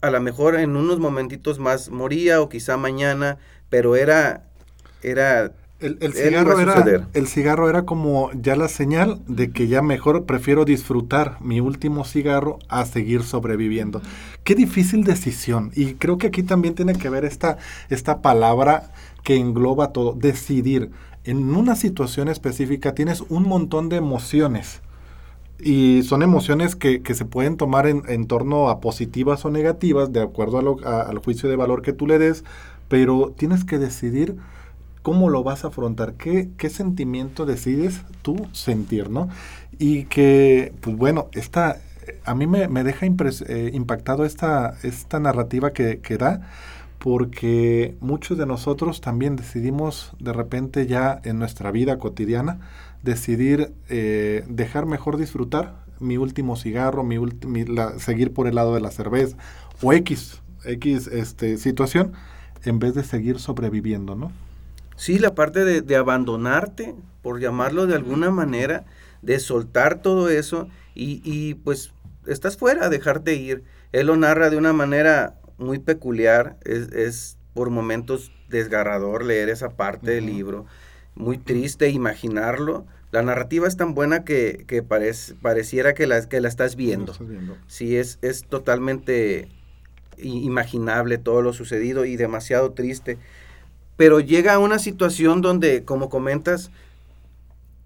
a 0.00 0.10
lo 0.10 0.20
mejor 0.20 0.56
en 0.56 0.76
unos 0.76 1.00
momentitos 1.00 1.58
más 1.58 1.88
moría 1.88 2.42
o 2.42 2.50
quizá 2.50 2.76
mañana, 2.76 3.38
pero 3.70 3.96
era 3.96 4.44
era... 5.04 5.52
El, 5.80 6.14
cigarro 6.14 6.60
era, 6.60 7.08
el 7.12 7.26
cigarro 7.26 7.68
era 7.68 7.82
como 7.82 8.30
ya 8.32 8.56
la 8.56 8.68
señal 8.68 9.20
de 9.26 9.50
que 9.50 9.66
ya 9.66 9.82
mejor 9.82 10.24
prefiero 10.24 10.64
disfrutar 10.64 11.36
mi 11.40 11.60
último 11.60 12.04
cigarro 12.04 12.58
a 12.68 12.86
seguir 12.86 13.22
sobreviviendo. 13.22 14.00
Qué 14.44 14.54
difícil 14.54 15.04
decisión. 15.04 15.72
Y 15.74 15.94
creo 15.94 16.16
que 16.16 16.28
aquí 16.28 16.42
también 16.42 16.74
tiene 16.74 16.94
que 16.94 17.10
ver 17.10 17.26
esta, 17.26 17.58
esta 17.90 18.22
palabra 18.22 18.92
que 19.24 19.36
engloba 19.36 19.92
todo, 19.92 20.12
decidir. 20.14 20.90
En 21.24 21.54
una 21.54 21.74
situación 21.74 22.28
específica 22.28 22.94
tienes 22.94 23.22
un 23.28 23.42
montón 23.48 23.88
de 23.88 23.96
emociones. 23.96 24.80
Y 25.58 26.02
son 26.02 26.22
emociones 26.22 26.76
que, 26.76 27.02
se 27.14 27.24
pueden 27.24 27.56
tomar 27.56 27.86
en, 27.86 28.26
torno 28.26 28.68
a 28.68 28.80
positivas 28.80 29.44
o 29.44 29.50
negativas, 29.50 30.12
de 30.12 30.20
acuerdo 30.20 30.58
al 30.84 31.18
juicio 31.18 31.48
de 31.48 31.56
valor 31.56 31.80
que 31.80 31.92
tú 31.92 32.06
le 32.06 32.18
des, 32.18 32.44
pero 32.88 33.32
tienes 33.36 33.64
que 33.64 33.78
decidir 33.78 34.36
cómo 35.04 35.28
lo 35.28 35.44
vas 35.44 35.64
a 35.64 35.68
afrontar, 35.68 36.14
qué, 36.14 36.48
qué 36.56 36.70
sentimiento 36.70 37.44
decides 37.44 38.00
tú 38.22 38.48
sentir, 38.52 39.10
¿no? 39.10 39.28
Y 39.78 40.04
que, 40.04 40.72
pues 40.80 40.96
bueno, 40.96 41.28
esta, 41.32 41.76
a 42.24 42.34
mí 42.34 42.46
me, 42.46 42.66
deja 42.84 43.04
eh, 43.04 43.70
impactado 43.74 44.24
esta, 44.24 44.78
esta 44.82 45.20
narrativa 45.20 45.74
que, 45.74 46.00
que 46.00 46.16
da, 46.16 46.48
porque 46.98 47.98
muchos 48.00 48.38
de 48.38 48.46
nosotros 48.46 49.02
también 49.02 49.36
decidimos 49.36 50.14
de 50.20 50.32
repente 50.32 50.86
ya 50.86 51.20
en 51.24 51.38
nuestra 51.38 51.70
vida 51.70 51.98
cotidiana 51.98 52.60
decidir 53.02 53.74
eh, 53.90 54.42
dejar 54.48 54.86
mejor 54.86 55.18
disfrutar 55.18 55.84
mi 56.00 56.16
último 56.16 56.56
cigarro, 56.56 57.04
mi, 57.04 57.18
seguir 57.98 58.32
por 58.32 58.46
el 58.46 58.54
lado 58.54 58.74
de 58.74 58.80
la 58.80 58.90
cerveza 58.90 59.36
o 59.82 59.92
X, 59.92 60.40
X 60.64 61.08
este, 61.08 61.58
situación 61.58 62.14
en 62.64 62.78
vez 62.78 62.94
de 62.94 63.04
seguir 63.04 63.38
sobreviviendo, 63.38 64.14
¿no? 64.14 64.32
Sí, 64.96 65.18
la 65.18 65.34
parte 65.34 65.64
de, 65.64 65.96
abandonarte, 65.96 66.94
por 67.22 67.40
llamarlo 67.40 67.86
de 67.86 67.94
alguna 67.94 68.30
manera, 68.30 68.84
de 69.22 69.38
soltar 69.40 70.02
todo 70.02 70.28
eso 70.28 70.68
y, 70.94 71.20
y, 71.24 71.54
pues 71.54 71.92
estás 72.26 72.56
fuera, 72.56 72.88
dejarte 72.88 73.34
ir. 73.34 73.64
Él 73.92 74.06
lo 74.08 74.16
narra 74.16 74.50
de 74.50 74.56
una 74.56 74.72
manera 74.72 75.34
muy 75.58 75.78
peculiar, 75.78 76.56
es, 76.64 76.92
es 76.92 77.38
por 77.54 77.70
momentos 77.70 78.32
desgarrador 78.48 79.24
leer 79.24 79.48
esa 79.48 79.70
parte 79.70 80.12
del 80.12 80.26
libro, 80.26 80.66
muy 81.14 81.38
triste 81.38 81.88
imaginarlo. 81.90 82.86
La 83.10 83.22
narrativa 83.22 83.68
es 83.68 83.76
tan 83.76 83.94
buena 83.94 84.24
que, 84.24 84.64
que 84.66 84.82
pareciera 84.82 85.94
que 85.94 86.06
la, 86.06 86.28
que 86.28 86.40
la 86.40 86.48
estás 86.48 86.74
viendo. 86.74 87.14
Sí, 87.68 87.96
es, 87.96 88.18
es 88.22 88.44
totalmente 88.44 89.48
imaginable 90.16 91.18
todo 91.18 91.42
lo 91.42 91.52
sucedido 91.52 92.04
y 92.04 92.16
demasiado 92.16 92.72
triste 92.72 93.18
pero 93.96 94.20
llega 94.20 94.54
a 94.54 94.58
una 94.58 94.78
situación 94.78 95.40
donde, 95.40 95.84
como 95.84 96.08
comentas, 96.08 96.70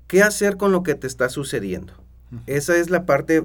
¿qué 0.07 0.23
hacer 0.23 0.57
con 0.57 0.73
lo 0.73 0.83
que 0.83 0.95
te 0.95 1.07
está 1.07 1.29
sucediendo? 1.29 1.93
Esa 2.47 2.77
es 2.77 2.91
la 2.91 3.07
parte 3.07 3.45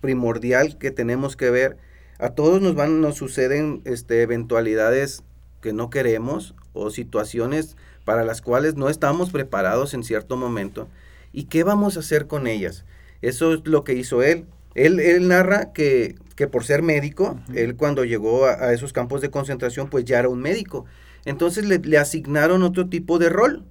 primordial 0.00 0.78
que 0.78 0.90
tenemos 0.90 1.36
que 1.36 1.50
ver. 1.50 1.76
A 2.18 2.30
todos 2.30 2.60
nos 2.60 2.74
van, 2.74 3.00
nos 3.00 3.16
suceden 3.16 3.80
este, 3.84 4.22
eventualidades 4.22 5.22
que 5.60 5.72
no 5.72 5.90
queremos 5.90 6.54
o 6.72 6.90
situaciones 6.90 7.76
para 8.04 8.24
las 8.24 8.40
cuales 8.40 8.76
no 8.76 8.88
estamos 8.88 9.30
preparados 9.30 9.94
en 9.94 10.02
cierto 10.02 10.36
momento. 10.36 10.88
¿Y 11.32 11.44
qué 11.44 11.62
vamos 11.62 11.96
a 11.96 12.00
hacer 12.00 12.26
con 12.26 12.46
ellas? 12.46 12.84
Eso 13.20 13.54
es 13.54 13.66
lo 13.66 13.84
que 13.84 13.94
hizo 13.94 14.22
él. 14.22 14.46
Él, 14.74 15.00
él 15.00 15.28
narra 15.28 15.72
que, 15.72 16.14
que, 16.36 16.46
por 16.46 16.64
ser 16.64 16.82
médico, 16.82 17.38
él 17.54 17.76
cuando 17.76 18.04
llegó 18.04 18.46
a, 18.46 18.72
esos 18.72 18.92
campos 18.92 19.20
de 19.20 19.30
concentración, 19.30 19.90
pues 19.90 20.04
ya 20.04 20.20
era 20.20 20.28
un 20.28 20.40
médico. 20.40 20.86
Entonces 21.28 21.66
le, 21.66 21.98
asignaron 21.98 22.62
otro 22.62 22.88
tipo 22.88 23.18
de 23.18 23.28
rol, 23.28 23.62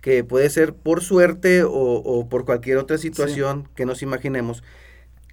que 0.00 0.24
puede 0.24 0.48
ser 0.48 0.72
por 0.72 1.02
suerte 1.02 1.62
o, 1.62 2.26
por 2.30 2.46
cualquier 2.46 2.78
otra 2.78 2.96
situación 2.96 3.68
que 3.74 3.84
nos 3.84 4.00
imaginemos. 4.00 4.64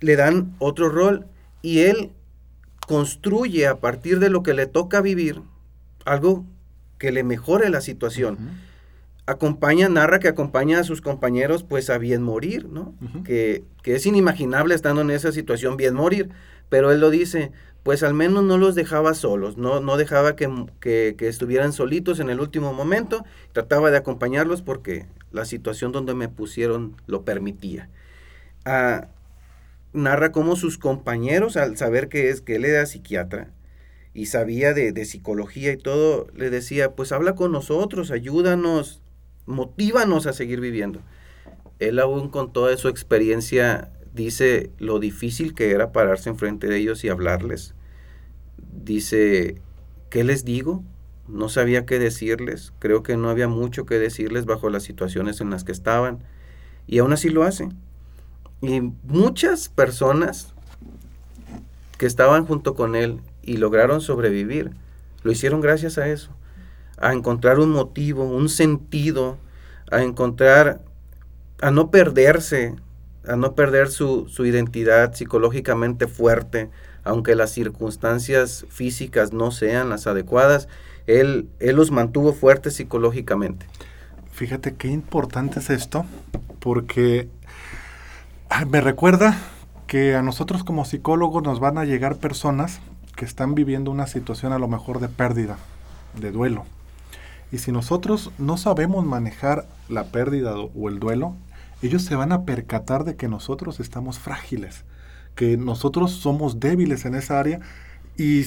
Le 0.02 0.18
dan 0.18 0.54
otro 0.60 0.90
rol 0.90 1.26
y 1.62 1.80
él 1.80 2.12
construye 2.86 3.66
a 3.66 3.80
partir 3.80 4.20
de 4.20 4.30
lo 4.30 4.44
que 4.44 4.54
le 4.54 4.68
toca 4.68 5.00
vivir 5.00 5.42
algo 6.04 6.46
que 6.98 7.14
le 7.14 7.24
mejore 7.24 7.70
la 7.70 7.80
situación. 7.80 8.38
Acompaña, 9.26 9.88
narra 9.88 10.20
que 10.20 10.28
acompaña 10.28 10.82
a 10.82 10.84
sus 10.84 11.00
compañeros 11.00 11.64
pues 11.64 11.90
a 11.90 11.98
bien 11.98 12.24
morir, 12.24 12.68
¿no? 12.68 12.94
que, 13.24 13.64
que, 13.84 13.96
es 13.96 14.06
inimaginable 14.06 14.76
estando 14.76 15.00
en 15.00 15.12
esa 15.12 15.32
situación 15.32 15.78
bien 15.78 15.94
morir, 15.94 16.30
pero 16.68 16.92
él 16.92 17.00
lo 17.00 17.10
dice, 17.10 17.54
pues 17.84 18.04
al 18.04 18.14
menos 18.14 18.44
no 18.44 18.58
los 18.58 18.76
dejaba 18.76 19.14
solos, 19.14 19.58
no, 19.58 19.80
no 19.80 19.98
dejaba 19.98 20.36
que, 20.36 21.16
estuvieran 21.20 21.74
solitos 21.74 22.20
en 22.20 22.30
el 22.30 22.40
último 22.40 22.74
momento, 22.74 23.26
trataba 23.54 23.90
de 23.92 23.98
acompañarlos 23.98 24.62
porque 24.62 25.06
la 25.32 25.46
situación 25.46 25.92
donde 25.92 26.14
me 26.14 26.28
pusieron 26.28 26.96
lo 27.08 27.24
permitía. 27.24 27.90
Ah, 28.66 29.08
narra 29.94 30.32
cómo 30.32 30.56
sus 30.56 30.78
compañeros, 30.78 31.58
al 31.58 31.78
saber 31.78 32.10
que, 32.10 32.30
es, 32.30 32.42
que 32.42 32.58
él 32.58 32.66
era 32.66 32.86
psiquiatra 32.86 33.52
y 34.14 34.26
sabía 34.26 34.74
de, 34.74 34.92
de 34.92 35.06
psicología 35.06 35.72
y 35.72 35.78
todo, 35.78 36.28
le 36.36 36.50
decía, 36.50 36.92
pues 36.96 37.12
habla 37.12 37.36
con 37.36 37.52
nosotros, 37.52 38.12
ayúdanos, 38.12 39.02
motívanos 39.46 40.28
a 40.28 40.34
seguir 40.34 40.60
viviendo. 40.60 41.02
Él 41.80 42.00
aún 42.00 42.30
con 42.30 42.52
toda 42.52 42.76
su 42.76 42.90
experiencia 42.90 43.90
dice 44.14 44.72
lo 44.78 45.00
difícil 45.00 45.54
que 45.54 45.72
era 45.72 45.92
pararse 45.92 46.30
enfrente 46.30 46.68
de 46.68 46.78
ellos 46.78 47.04
y 47.04 47.10
hablarles. 47.10 47.74
Dice, 48.84 49.62
¿qué 50.10 50.24
les 50.24 50.46
digo? 50.46 50.84
No 51.28 51.50
sabía 51.50 51.86
qué 51.86 52.00
decirles. 52.00 52.74
Creo 52.80 53.04
que 53.04 53.18
no 53.18 53.30
había 53.30 53.48
mucho 53.48 53.86
que 53.86 54.00
decirles 54.00 54.46
bajo 54.46 54.70
las 54.70 54.84
situaciones 54.84 55.42
en 55.42 55.50
las 55.50 55.64
que 55.64 55.72
estaban. 55.72 56.20
Y 56.88 57.00
aún 57.00 57.14
así 57.14 57.30
lo 57.30 57.44
hace. 57.44 57.70
Y 58.62 58.82
muchas 59.04 59.70
personas 59.70 60.54
que 61.98 62.06
estaban 62.06 62.46
junto 62.46 62.76
con 62.76 62.96
él 62.96 63.20
y 63.44 63.58
lograron 63.58 64.02
sobrevivir, 64.02 64.72
lo 65.24 65.32
hicieron 65.32 65.62
gracias 65.62 65.98
a 65.98 66.08
eso. 66.08 66.32
A 66.98 67.14
encontrar 67.14 67.60
un 67.60 67.72
motivo, 67.72 68.24
un 68.24 68.50
sentido, 68.50 69.38
a 69.92 70.02
encontrar, 70.02 70.82
a 71.62 71.72
no 71.72 71.92
perderse, 71.92 72.76
a 73.28 73.36
no 73.36 73.54
perder 73.54 73.90
su, 73.90 74.28
identidad 74.40 75.14
psicológicamente 75.14 76.08
fuerte, 76.08 76.70
aunque 77.04 77.36
las 77.36 77.52
circunstancias 77.52 78.66
físicas 78.70 79.34
no 79.34 79.52
sean 79.52 79.90
las 79.90 80.08
adecuadas, 80.08 80.68
él, 81.08 81.50
él 81.60 81.76
los 81.76 81.92
mantuvo 81.92 82.34
fuertes 82.34 82.76
psicológicamente. 82.76 83.66
Fíjate 84.32 84.76
qué 84.76 84.88
importante 84.88 85.60
es 85.60 85.70
esto, 85.70 86.06
porque 86.60 87.30
me 88.70 88.82
recuerda 88.82 89.38
que 89.88 90.16
a 90.16 90.22
nosotros 90.22 90.64
como 90.64 90.86
psicólogos 90.86 91.44
nos 91.44 91.60
van 91.60 91.78
a 91.78 91.86
llegar 91.86 92.18
personas 92.18 92.80
que 93.16 93.26
están 93.26 93.56
viviendo 93.56 93.92
una 93.92 94.08
situación 94.08 94.54
a 94.54 94.60
lo 94.60 94.68
mejor 94.68 95.00
de 95.00 95.10
pérdida, 95.10 95.58
de 96.20 96.32
duelo. 96.32 96.66
Y 97.52 97.58
si 97.58 97.72
nosotros 97.72 98.32
no 98.38 98.58
sabemos 98.58 99.06
manejar 99.06 99.66
la 99.90 100.06
pérdida 100.06 100.56
o 100.56 100.90
el 100.90 101.00
duelo, 101.00 101.36
ellos 101.82 102.04
se 102.04 102.16
van 102.16 102.32
a 102.32 102.44
percatar 102.44 103.04
de 103.04 103.16
que 103.16 103.28
nosotros 103.28 103.80
estamos 103.80 104.20
frágiles, 104.20 104.86
que 105.36 105.58
nosotros 105.58 106.12
somos 106.12 106.60
débiles 106.60 107.06
en 107.06 107.16
esa 107.16 107.40
área 107.40 107.60
y 108.18 108.46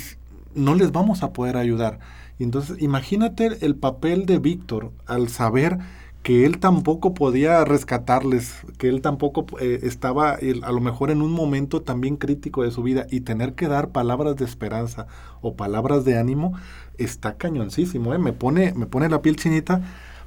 no 0.55 0.75
les 0.75 0.93
vamos 0.93 1.23
a 1.23 1.33
poder 1.33 1.57
ayudar. 1.57 1.99
entonces, 2.39 2.83
imagínate 2.83 3.65
el 3.65 3.77
papel 3.77 4.27
de 4.27 4.39
Víctor 4.39 4.93
al 5.07 5.29
saber 5.29 5.79
que 6.23 6.47
él 6.47 6.59
tampoco 6.59 7.15
podía 7.15 7.65
rescatarles, 7.65 8.55
que 8.79 8.89
él 8.89 9.01
tampoco 9.01 9.45
eh, 9.61 9.81
estaba 9.83 10.35
a 10.35 10.73
lo 10.73 10.81
mejor 10.81 11.11
en 11.11 11.21
un 11.21 11.33
momento 11.33 11.83
también 11.83 12.17
crítico 12.17 12.63
de 12.63 12.71
su 12.71 12.83
vida 12.83 13.07
y 13.11 13.21
tener 13.21 13.55
que 13.55 13.67
dar 13.67 13.91
palabras 13.91 14.37
de 14.37 14.45
esperanza 14.45 15.07
o 15.41 15.57
palabras 15.57 16.05
de 16.05 16.19
ánimo 16.19 16.53
está 16.99 17.37
cañoncísimo, 17.37 18.15
¿eh? 18.15 18.19
me, 18.19 18.33
pone, 18.33 18.73
me 18.75 18.87
pone 18.87 19.09
la 19.09 19.23
piel 19.23 19.37
chinita 19.37 19.83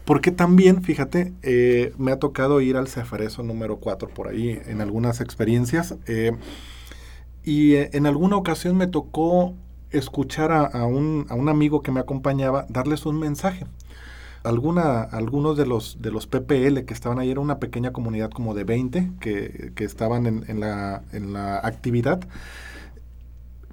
porque 0.05 0.31
también, 0.31 0.83
fíjate, 0.83 1.33
eh, 1.41 1.93
me 1.97 2.11
ha 2.11 2.19
tocado 2.19 2.61
ir 2.61 2.77
al 2.77 2.87
Cefareso 2.87 3.41
número 3.41 3.77
4 3.77 4.09
por 4.09 4.27
ahí 4.27 4.59
en 4.67 4.79
algunas 4.79 5.19
experiencias. 5.19 5.95
Eh, 6.05 6.31
y 7.43 7.73
eh, 7.73 7.89
en 7.93 8.05
alguna 8.05 8.37
ocasión 8.37 8.77
me 8.77 8.85
tocó 8.85 9.55
escuchar 9.89 10.51
a, 10.51 10.85
un, 10.85 11.25
amigo 11.49 11.81
que 11.81 11.91
me 11.91 11.99
acompañaba 11.99 12.67
darles 12.69 13.07
un 13.07 13.17
mensaje. 13.19 13.65
Alguna, 14.43 15.01
algunos 15.01 15.57
de 15.57 15.65
los, 15.65 15.99
de 16.01 16.11
los 16.11 16.27
PPL 16.27 16.85
que 16.85 16.93
estaban 16.93 17.17
ahí, 17.17 17.31
era 17.31 17.39
una 17.39 17.57
pequeña 17.57 17.91
comunidad 17.91 18.29
como 18.29 18.53
de 18.53 18.63
20 18.63 19.11
que, 19.19 19.73
estaban 19.77 20.27
en, 20.27 20.59
la, 20.59 21.01
en 21.13 21.33
la 21.33 21.57
actividad. 21.57 22.19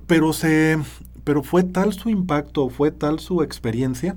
Pero, 0.07 0.33
se, 0.33 0.79
pero 1.25 1.43
fue 1.43 1.63
tal 1.63 1.93
su 1.93 2.09
impacto, 2.09 2.71
fue 2.71 2.91
tal 2.91 3.21
su 3.21 3.43
experiencia, 3.43 4.17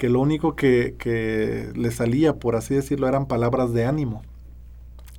que 0.00 0.08
lo 0.08 0.18
único 0.20 0.56
que, 0.56 1.70
le 1.74 1.90
salía, 1.90 2.32
por 2.32 2.56
así 2.56 2.74
decirlo, 2.74 3.06
eran 3.06 3.26
palabras 3.26 3.74
de 3.74 3.84
ánimo. 3.84 4.22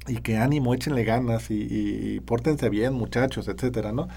Y 0.07 0.15
que 0.17 0.37
ánimo, 0.37 0.73
échenle 0.73 1.03
ganas 1.03 1.51
y, 1.51 1.67
y 1.69 2.19
pórtense 2.21 2.67
bien, 2.69 2.95
muchachos, 2.95 3.47
etcétera, 3.47 3.91
¿no? 3.91 4.07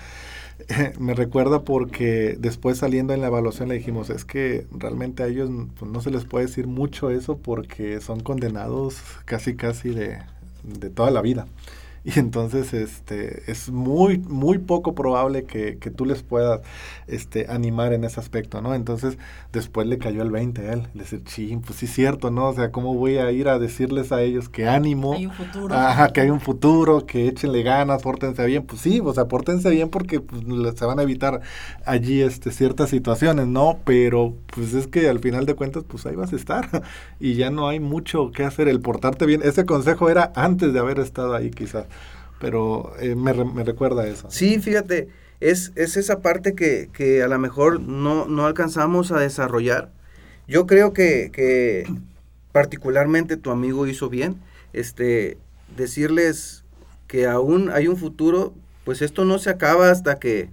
me 0.99 1.13
recuerda 1.13 1.65
porque 1.65 2.39
después 2.39 2.79
saliendo 2.79 3.13
en 3.13 3.21
la 3.21 3.27
evaluación 3.27 3.69
le 3.69 3.75
dijimos, 3.75 4.09
es 4.09 4.25
que 4.25 4.67
realmente 4.71 5.23
a 5.23 5.27
ellos 5.27 5.51
pues, 5.79 5.91
no 5.91 6.01
se 6.01 6.11
les 6.11 6.25
puede 6.25 6.47
decir 6.47 6.67
mucho 6.67 7.11
eso 7.11 7.37
porque 7.37 8.01
son 8.01 8.21
condenados 8.21 9.03
casi 9.27 9.57
casi 9.57 9.91
de, 9.91 10.17
de 10.63 10.89
toda 10.89 11.11
la 11.11 11.21
vida. 11.21 11.47
Y 12.17 12.19
entonces 12.19 12.75
este, 12.75 13.51
es 13.51 13.71
muy, 13.71 14.19
muy 14.19 14.59
poco 14.59 14.95
probable 14.95 15.45
que, 15.45 15.79
que, 15.79 15.91
tú 15.91 16.05
les 16.05 16.23
puedas 16.23 16.61
este, 17.07 17.47
animar 17.49 17.95
en 17.95 18.05
ese 18.05 18.21
aspecto, 18.21 18.61
¿no? 18.61 18.75
Entonces 18.75 19.17
después 19.53 19.87
le 19.87 19.97
cayó 19.97 20.23
el 20.23 20.31
20 20.31 20.69
a 20.69 20.73
él, 20.75 20.89
decir, 20.93 21.25
ching, 21.25 21.63
pues 21.63 21.79
sí 21.79 21.87
es 21.87 21.93
cierto, 21.93 22.31
¿no? 22.31 22.49
O 22.49 22.55
sea, 22.55 22.71
¿cómo 22.73 22.95
voy 22.95 23.17
a 23.17 23.31
ir 23.33 23.49
a 23.49 23.59
decirles 23.59 24.13
a 24.13 24.21
ellos 24.21 24.51
que 24.51 24.69
ánimo? 24.69 25.15
Hay 25.15 25.27
un 25.27 25.33
futuro. 25.33 25.75
Ajá, 25.75 26.13
que 26.13 26.21
hay 26.21 26.31
un 26.31 26.41
futuro, 26.41 27.07
que 27.07 27.27
échenle 27.27 27.63
ganas, 27.63 28.03
pórtense 28.03 28.45
bien. 28.45 28.65
Pues 28.67 28.83
sí, 28.83 29.01
o 29.03 29.15
sea, 29.15 29.27
pórtense 29.27 29.71
bien 29.71 29.89
porque 29.89 30.21
pues, 30.21 30.43
se 30.77 30.85
van 30.85 30.99
a 30.99 31.03
evitar 31.03 31.41
allí 31.87 32.21
este, 32.21 32.51
ciertas 32.51 32.91
situaciones, 32.91 33.47
¿no? 33.47 33.79
Pero 33.85 34.35
pues 34.55 34.75
es 34.75 34.87
que 34.89 35.09
al 35.09 35.21
final 35.21 35.47
de 35.47 35.55
cuentas, 35.55 35.85
pues 35.89 36.05
ahí 36.05 36.17
vas 36.17 36.35
a 36.35 36.37
estar 36.37 36.83
y 37.19 37.35
ya 37.35 37.49
no 37.51 37.67
hay 37.67 37.81
mucho 37.81 38.31
que 38.31 38.45
hacer. 38.45 38.69
El 38.69 38.81
portarte 38.81 39.25
bien, 39.25 39.41
ese 39.43 39.65
consejo 39.65 40.11
era 40.11 40.33
antes 40.35 40.75
de 40.75 40.79
haber 40.79 40.99
estado 40.99 41.35
ahí 41.35 41.51
quizás 41.51 41.87
pero 42.45 42.93
eh, 43.01 43.15
me, 43.15 43.33
me, 43.33 43.65
recuerda 43.65 44.07
eso. 44.07 44.31
Sí, 44.31 44.61
fíjate, 44.61 45.09
es, 45.41 45.73
es 45.77 45.97
esa 45.97 46.21
parte 46.21 46.55
que, 46.55 46.91
que 46.93 47.23
a 47.23 47.27
lo 47.27 47.39
mejor 47.39 47.81
no, 47.81 48.27
no, 48.27 48.45
alcanzamos 48.45 49.13
a 49.13 49.19
desarrollar. 49.19 49.91
Yo 50.47 50.67
creo 50.67 50.93
que, 50.93 51.31
que, 51.33 51.91
particularmente 52.53 53.39
tu 53.39 53.51
amigo 53.51 53.87
hizo 53.87 54.11
bien, 54.11 54.43
este, 54.75 55.39
decirles 55.75 56.65
que 57.07 57.27
aún 57.27 57.71
hay 57.71 57.89
un 57.89 57.97
futuro, 57.97 58.53
pues 58.85 59.01
esto 59.01 59.25
no 59.25 59.39
se 59.39 59.49
acaba 59.49 59.91
hasta 59.91 60.19
que, 60.19 60.51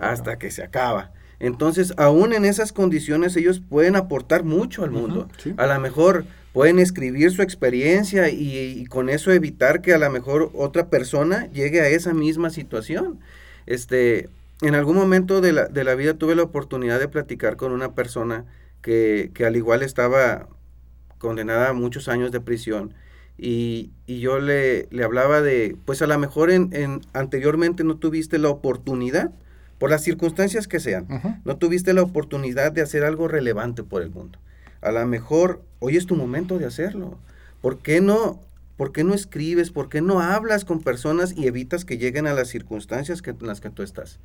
hasta 0.00 0.38
que, 0.38 0.52
se 0.52 0.62
acaba. 0.62 1.10
Entonces, 1.40 1.94
aún 1.96 2.32
en 2.32 2.44
esas 2.44 2.72
condiciones 2.72 3.34
ellos 3.34 3.60
pueden 3.68 3.96
aportar 3.96 4.44
mucho 4.44 4.84
al 4.84 4.92
mundo. 4.92 5.26
A 5.56 5.66
lo 5.66 5.80
mejor 5.80 6.26
pueden 6.54 6.78
escribir 6.78 7.32
su 7.32 7.42
experiencia 7.42 8.30
y, 8.30 8.86
con 8.86 9.08
eso 9.08 9.32
evitar 9.32 9.82
que 9.82 9.92
a 9.92 9.98
lo 9.98 10.08
mejor 10.08 10.52
otra 10.54 10.88
persona 10.88 11.50
llegue 11.50 11.80
a 11.80 11.88
esa 11.88 12.14
misma 12.14 12.48
situación. 12.48 13.18
Este, 13.66 14.28
en 14.62 14.76
algún 14.76 14.94
momento 14.94 15.40
de 15.40 15.52
la, 15.52 15.66
de 15.66 15.82
la 15.82 15.96
vida 15.96 16.14
tuve 16.14 16.36
la 16.36 16.44
oportunidad 16.44 17.00
de 17.00 17.08
platicar 17.08 17.56
con 17.56 17.72
una 17.72 17.96
persona 17.96 18.44
que, 18.82 19.32
que 19.34 19.44
al 19.44 19.56
igual 19.56 19.82
estaba 19.82 20.46
condenada 21.18 21.70
a 21.70 21.72
muchos 21.72 22.08
años 22.08 22.30
de 22.30 22.40
prisión 22.40 22.94
y, 23.36 23.90
y 24.06 24.20
yo 24.20 24.38
le, 24.38 24.86
le, 24.92 25.02
hablaba 25.02 25.42
de, 25.42 25.76
pues 25.84 26.02
a 26.02 26.06
lo 26.06 26.16
mejor 26.20 26.52
en, 26.52 26.68
en, 26.72 27.00
anteriormente 27.14 27.82
no 27.82 27.96
tuviste 27.96 28.38
la 28.38 28.50
oportunidad, 28.50 29.32
por 29.78 29.90
las 29.90 30.04
circunstancias 30.04 30.68
que 30.68 30.78
sean, 30.78 31.08
no 31.44 31.56
tuviste 31.56 31.92
la 31.94 32.02
oportunidad 32.02 32.70
de 32.70 32.80
hacer 32.80 33.02
algo 33.02 33.26
relevante 33.26 33.82
por 33.82 34.02
el 34.02 34.10
mundo 34.10 34.38
a 34.84 34.92
lo 34.92 35.04
mejor 35.06 35.62
hoy 35.80 35.96
es 35.96 36.06
tu 36.06 36.14
momento 36.14 36.58
de 36.58 36.66
hacerlo. 36.66 37.18
¿Por 37.62 37.78
qué 37.78 38.02
no, 38.02 38.40
por 38.76 38.92
qué 38.92 39.02
no 39.02 39.14
escribes? 39.14 39.70
¿Por 39.70 39.88
qué 39.88 40.02
no 40.02 40.20
hablas 40.20 40.66
con 40.66 40.82
personas 40.82 41.32
y 41.36 41.46
evitas 41.46 41.86
que 41.86 41.96
lleguen 41.96 42.26
a 42.26 42.34
las 42.34 42.48
circunstancias 42.48 43.22
que, 43.22 43.30
en 43.30 43.46
las 43.46 43.62
que 43.62 43.70
tú 43.70 43.82
estás? 43.82 44.20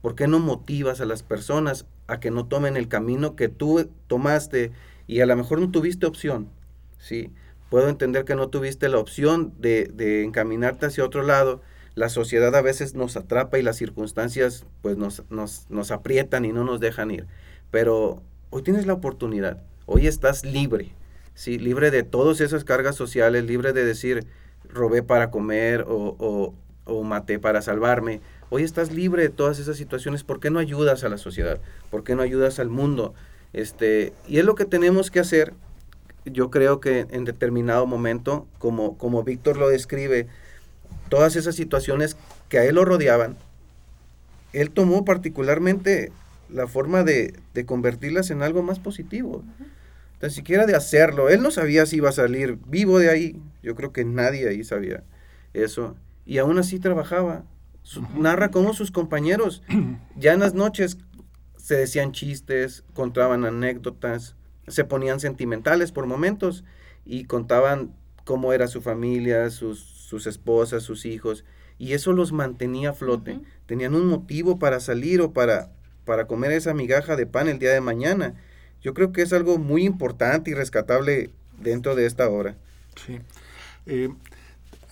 ¿Por 0.00 0.14
qué 0.14 0.28
no 0.28 0.38
motivas 0.38 1.00
a 1.00 1.04
las 1.04 1.24
personas 1.24 1.84
a 2.06 2.20
que 2.20 2.30
no 2.30 2.46
tomen 2.46 2.76
el 2.76 2.86
camino 2.86 3.34
que 3.34 3.48
tú 3.48 3.90
tomaste 4.06 4.70
y 5.08 5.20
a 5.20 5.26
lo 5.26 5.34
mejor 5.34 5.60
no 5.60 5.72
tuviste 5.72 6.06
opción? 6.06 6.48
¿sí? 6.98 7.32
Puedo 7.68 7.88
entender 7.88 8.24
que 8.24 8.36
no 8.36 8.48
tuviste 8.48 8.88
la 8.88 8.98
opción 8.98 9.52
de, 9.58 9.90
de 9.92 10.22
encaminarte 10.22 10.86
hacia 10.86 11.04
otro 11.04 11.24
lado. 11.24 11.60
La 11.96 12.08
sociedad 12.08 12.54
a 12.54 12.62
veces 12.62 12.94
nos 12.94 13.16
atrapa 13.16 13.58
y 13.58 13.62
las 13.62 13.76
circunstancias 13.76 14.64
pues 14.80 14.96
nos, 14.96 15.24
nos, 15.28 15.68
nos 15.68 15.90
aprietan 15.90 16.44
y 16.44 16.52
no 16.52 16.62
nos 16.62 16.78
dejan 16.78 17.10
ir. 17.10 17.26
Pero 17.72 18.22
hoy 18.50 18.62
tienes 18.62 18.86
la 18.86 18.92
oportunidad 18.92 19.60
Hoy 19.90 20.06
estás 20.06 20.44
libre, 20.44 20.92
¿sí? 21.34 21.58
libre 21.58 21.90
de 21.90 22.02
todas 22.02 22.42
esas 22.42 22.62
cargas 22.62 22.94
sociales, 22.94 23.44
libre 23.44 23.72
de 23.72 23.86
decir 23.86 24.26
robé 24.68 25.02
para 25.02 25.30
comer 25.30 25.86
o, 25.88 26.54
o, 26.84 27.02
maté 27.04 27.38
para 27.38 27.62
salvarme. 27.62 28.20
Hoy 28.50 28.64
estás 28.64 28.92
libre 28.92 29.22
de 29.22 29.28
todas 29.30 29.58
esas 29.58 29.78
situaciones. 29.78 30.24
¿Por 30.24 30.40
qué 30.40 30.50
no 30.50 30.58
ayudas 30.58 31.04
a 31.04 31.08
la 31.08 31.16
sociedad? 31.16 31.58
¿Por 31.90 32.04
qué 32.04 32.14
no 32.14 32.20
ayudas 32.20 32.58
al 32.58 32.68
mundo? 32.68 33.14
Este, 33.54 34.12
y 34.26 34.38
es 34.38 34.44
lo 34.44 34.56
que 34.56 34.66
tenemos 34.66 35.10
que 35.10 35.20
hacer. 35.20 35.54
Yo 36.26 36.50
creo 36.50 36.80
que 36.80 37.06
en 37.10 37.24
determinado 37.24 37.86
momento, 37.86 38.46
como, 38.58 38.98
como 38.98 39.22
Víctor 39.22 39.56
lo 39.56 39.70
describe, 39.70 40.26
todas 41.08 41.34
esas 41.34 41.54
situaciones 41.54 42.18
que 42.50 42.58
a 42.58 42.64
él 42.66 42.74
lo 42.74 42.84
rodeaban, 42.84 43.38
él 44.52 44.70
tomó 44.70 45.06
particularmente 45.06 46.12
la 46.50 46.66
forma 46.66 47.04
de, 47.04 47.32
convertirlas 47.64 48.30
en 48.30 48.42
algo 48.42 48.62
más 48.62 48.78
positivo. 48.80 49.42
Tan 50.18 50.30
siquiera 50.30 50.66
de 50.66 50.74
hacerlo. 50.74 51.28
Él 51.28 51.42
no 51.42 51.50
sabía 51.50 51.86
si 51.86 51.96
iba 51.96 52.08
a 52.08 52.12
salir 52.12 52.58
vivo 52.66 52.98
de 52.98 53.10
ahí. 53.10 53.40
Yo 53.62 53.74
creo 53.74 53.92
que 53.92 54.04
nadie 54.04 54.48
ahí 54.48 54.64
sabía 54.64 55.04
eso. 55.54 55.96
Y 56.26 56.38
aún 56.38 56.58
así 56.58 56.78
trabajaba. 56.78 57.44
Narra 58.14 58.50
cómo 58.50 58.74
sus 58.74 58.90
compañeros 58.90 59.62
ya 60.16 60.34
en 60.34 60.40
las 60.40 60.54
noches 60.54 60.98
se 61.56 61.76
decían 61.76 62.12
chistes, 62.12 62.84
contaban 62.94 63.44
anécdotas, 63.44 64.36
se 64.66 64.84
ponían 64.84 65.20
sentimentales 65.20 65.92
por 65.92 66.06
momentos 66.06 66.64
y 67.04 67.24
contaban 67.24 67.94
cómo 68.24 68.52
era 68.52 68.68
su 68.68 68.82
familia, 68.82 69.48
sus, 69.50 69.80
sus 69.80 70.26
esposas, 70.26 70.82
sus 70.82 71.06
hijos. 71.06 71.44
Y 71.78 71.92
eso 71.92 72.12
los 72.12 72.32
mantenía 72.32 72.90
a 72.90 72.92
flote. 72.92 73.40
Tenían 73.66 73.94
un 73.94 74.06
motivo 74.06 74.58
para 74.58 74.80
salir 74.80 75.20
o 75.20 75.32
para, 75.32 75.70
para 76.04 76.26
comer 76.26 76.52
esa 76.52 76.74
migaja 76.74 77.16
de 77.16 77.26
pan 77.26 77.48
el 77.48 77.58
día 77.58 77.72
de 77.72 77.80
mañana. 77.80 78.34
Yo 78.82 78.94
creo 78.94 79.12
que 79.12 79.22
es 79.22 79.32
algo 79.32 79.58
muy 79.58 79.84
importante 79.84 80.50
y 80.50 80.54
rescatable 80.54 81.30
dentro 81.60 81.94
de 81.94 82.06
esta 82.06 82.28
obra. 82.28 82.56
Sí. 83.06 83.18
Eh, 83.86 84.10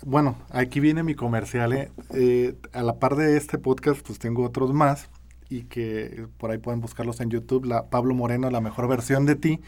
bueno, 0.05 0.37
aquí 0.51 0.81
viene 0.81 1.03
mi 1.03 1.15
comercial. 1.15 1.73
¿eh? 1.73 1.91
Eh, 2.15 2.55
a 2.73 2.83
la 2.83 2.99
par 2.99 3.17
de 3.17 3.37
este 3.37 3.59
podcast, 3.59 4.01
pues 4.07 4.19
tengo 4.19 4.45
otros 4.45 4.73
más 4.73 5.09
y 5.49 5.63
que 5.63 6.27
por 6.39 6.51
ahí 6.51 6.59
pueden 6.59 6.81
buscarlos 6.81 7.21
en 7.21 7.31
YouTube. 7.31 7.65
La, 7.65 7.87
Pablo 7.87 8.15
Moreno, 8.15 8.51
la 8.51 8.61
mejor 8.61 8.89
versión 8.89 9.27
de 9.27 9.37
ti. 9.37 9.61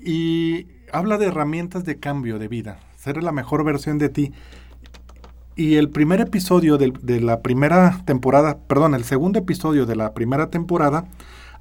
Y 0.00 0.66
habla 0.92 1.18
de 1.18 1.26
herramientas 1.26 1.84
de 1.84 1.98
cambio 1.98 2.38
de 2.38 2.48
vida. 2.48 2.80
Ser 2.96 3.22
la 3.22 3.32
mejor 3.32 3.64
versión 3.64 3.98
de 3.98 4.08
ti. 4.08 4.32
Y 5.56 5.74
el 5.74 5.90
primer 5.90 6.20
episodio 6.20 6.78
de, 6.78 7.20
la 7.20 7.40
primera 7.42 8.02
temporada, 8.04 8.58
perdón, 8.68 8.94
el 8.94 9.02
segundo 9.02 9.40
episodio 9.40 9.86
de 9.86 9.96
la 9.96 10.14
primera 10.14 10.50
temporada 10.50 11.08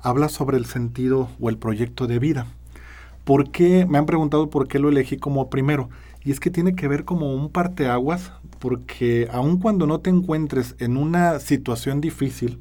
habla 0.01 0.29
sobre 0.29 0.57
el 0.57 0.65
sentido 0.65 1.29
o 1.39 1.49
el 1.49 1.57
proyecto 1.57 2.07
de 2.07 2.19
vida. 2.19 2.47
¿Por 3.23 3.51
qué? 3.51 3.85
Me 3.85 3.97
han 3.97 4.05
preguntado 4.05 4.49
por 4.49 4.67
qué 4.67 4.79
lo 4.79 4.89
elegí 4.89 5.17
como 5.17 5.49
primero. 5.49 5.89
Y 6.23 6.31
es 6.31 6.39
que 6.39 6.49
tiene 6.49 6.75
que 6.75 6.87
ver 6.87 7.05
como 7.05 7.33
un 7.33 7.49
parteaguas, 7.49 8.31
porque 8.59 9.27
aun 9.31 9.59
cuando 9.59 9.85
no 9.87 9.99
te 9.99 10.09
encuentres 10.09 10.75
en 10.79 10.97
una 10.97 11.39
situación 11.39 12.01
difícil, 12.01 12.59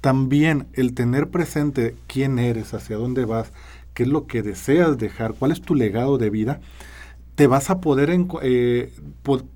también 0.00 0.66
el 0.72 0.94
tener 0.94 1.30
presente 1.30 1.94
quién 2.06 2.38
eres, 2.38 2.74
hacia 2.74 2.96
dónde 2.96 3.24
vas, 3.24 3.52
qué 3.94 4.02
es 4.02 4.08
lo 4.08 4.26
que 4.26 4.42
deseas 4.42 4.98
dejar, 4.98 5.34
cuál 5.34 5.52
es 5.52 5.62
tu 5.62 5.74
legado 5.74 6.18
de 6.18 6.30
vida, 6.30 6.60
te 7.34 7.46
vas 7.46 7.70
a 7.70 7.80
poder, 7.80 8.10
eh, 8.42 8.92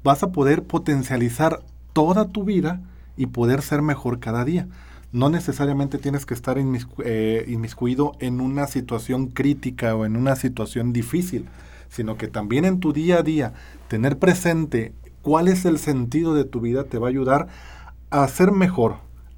vas 0.03 0.23
a 0.23 0.33
poder 0.33 0.62
potencializar 0.62 1.62
toda 1.92 2.29
tu 2.29 2.45
vida 2.45 2.81
y 3.16 3.27
poder 3.27 3.62
ser 3.62 3.83
mejor 3.83 4.21
cada 4.21 4.45
día. 4.45 4.69
No 5.16 5.31
necesariamente 5.31 5.96
tienes 5.96 6.26
que 6.26 6.35
estar 6.35 6.59
eh, 6.59 7.44
inmiscuido 7.48 8.12
en 8.20 8.42
una 8.42 8.66
situación 8.66 9.29
crítica 9.29 9.96
o 9.96 10.05
en 10.05 10.14
una 10.14 10.37
situación 10.37 10.92
difícil, 10.92 11.46
sino 11.88 12.18
que 12.18 12.29
también 12.29 12.66
en 12.66 12.81
tu 12.81 12.92
día 12.92 13.20
a 13.20 13.22
día 13.22 13.55
tener 13.88 14.18
presente 14.18 14.92
cuál 15.22 15.48
es 15.48 15.64
el 15.64 15.79
sentido 15.79 16.35
de 16.35 16.44
tu 16.44 16.61
vida 16.61 16.85
te 16.85 16.98
va 16.98 17.07
a 17.07 17.09
ayudar 17.09 17.48
a 18.11 18.29
ser 18.29 18.52
mejor, 18.52 18.96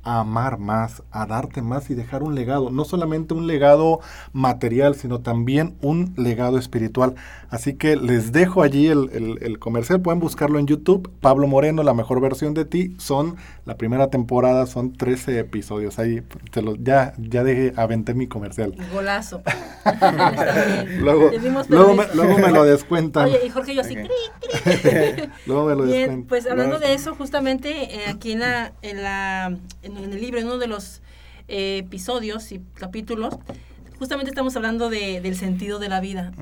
a 0.09 0.21
amar 0.21 0.59
más, 0.59 1.03
a 1.11 1.27
darte 1.27 1.61
más 1.61 1.91
y 1.91 1.95
dejar 1.95 2.23
un 2.23 2.35
legado, 2.35 2.71
no 2.71 2.87
solamente 2.87 3.35
un 3.35 3.47
legado 3.47 4.01
material, 4.33 4.95
sino 4.95 5.21
también 5.21 5.77
un 5.83 6.15
legado 6.17 6.57
espiritual. 6.57 7.15
Así 7.51 7.75
que 7.75 7.95
les 7.95 8.33
dejo 8.33 8.63
allí 8.63 8.87
el, 8.87 9.59
comercial, 9.59 10.01
pueden 10.01 10.19
buscarlo 10.19 10.59
en 10.59 10.67
YouTube, 10.67 11.11
Pablo 11.21 11.47
Moreno, 11.47 11.83
la 11.83 11.93
mejor 11.93 12.23
versión 12.23 12.55
de 12.55 12.65
ti, 12.65 12.97
son 12.99 13.37
la 13.67 13.77
primera 13.77 14.09
temporada, 14.09 14.67
son 14.67 14.95
13 14.95 15.41
episodios, 15.41 15.99
ahí 15.99 16.23
te 16.53 16.63
lo, 16.63 16.77
ya, 16.77 17.13
ya 17.19 17.45
dejé, 17.45 17.75
aventé 17.77 18.15
mi 18.15 18.29
comercial. 18.29 18.75
Golazo. 18.93 19.43
luego, 21.01 21.31
luego, 21.69 21.95
me, 21.95 22.05
luego, 22.15 22.39
me, 22.39 22.51
lo 22.51 22.65
descuentan. 22.65 23.27
Oye, 23.27 23.41
y 23.47 23.51
Jorge 23.51 23.75
yo 23.75 23.83
así, 23.83 23.95
luego 25.47 25.67
me 25.67 25.75
lo 25.75 25.83
Bien, 25.85 26.25
Pues 26.25 26.47
hablando 26.47 26.79
de 26.79 26.95
eso, 26.95 27.15
justamente 27.15 27.95
eh, 27.95 28.07
aquí 28.09 28.33
en 28.33 28.41
la, 28.41 28.73
en 28.81 29.03
la 29.03 29.59
en 29.83 29.98
el 30.05 30.21
libro, 30.21 30.39
en 30.39 30.47
uno 30.47 30.59
de 30.59 30.67
los 30.67 31.01
eh, 31.49 31.79
episodios 31.79 32.53
y 32.53 32.61
capítulos, 32.75 33.35
justamente 33.99 34.31
estamos 34.31 34.55
hablando 34.57 34.91
de, 34.91 35.21
del 35.21 35.37
sentido 35.37 35.79
de 35.79 35.89
la 35.89 36.01
vida. 36.01 36.33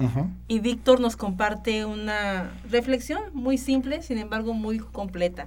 Y 0.49 0.61
Víctor 0.61 1.01
nos 1.01 1.17
comparte 1.17 1.85
una 1.85 2.51
reflexión 2.71 3.23
muy 3.33 3.59
simple, 3.59 4.03
sin 4.03 4.19
embargo 4.19 4.53
muy 4.53 4.79
completa, 4.79 5.47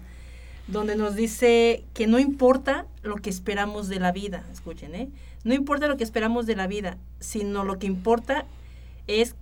donde 0.68 0.96
nos 0.96 1.16
dice 1.16 1.84
que 1.94 2.08
no 2.08 2.20
importa 2.20 2.86
lo 3.04 3.16
que 3.18 3.30
esperamos 3.30 3.88
de 3.88 4.00
la 4.00 4.12
vida, 4.12 4.44
escuchen, 4.52 4.96
¿eh? 4.96 5.10
No 5.44 5.54
importa 5.54 5.88
lo 5.88 5.98
que 5.98 6.04
esperamos 6.04 6.46
de 6.46 6.56
la 6.56 6.68
vida, 6.68 6.98
sino 7.20 7.64
lo 7.64 7.80
que 7.80 7.88
importa 7.88 8.46
es 9.08 9.36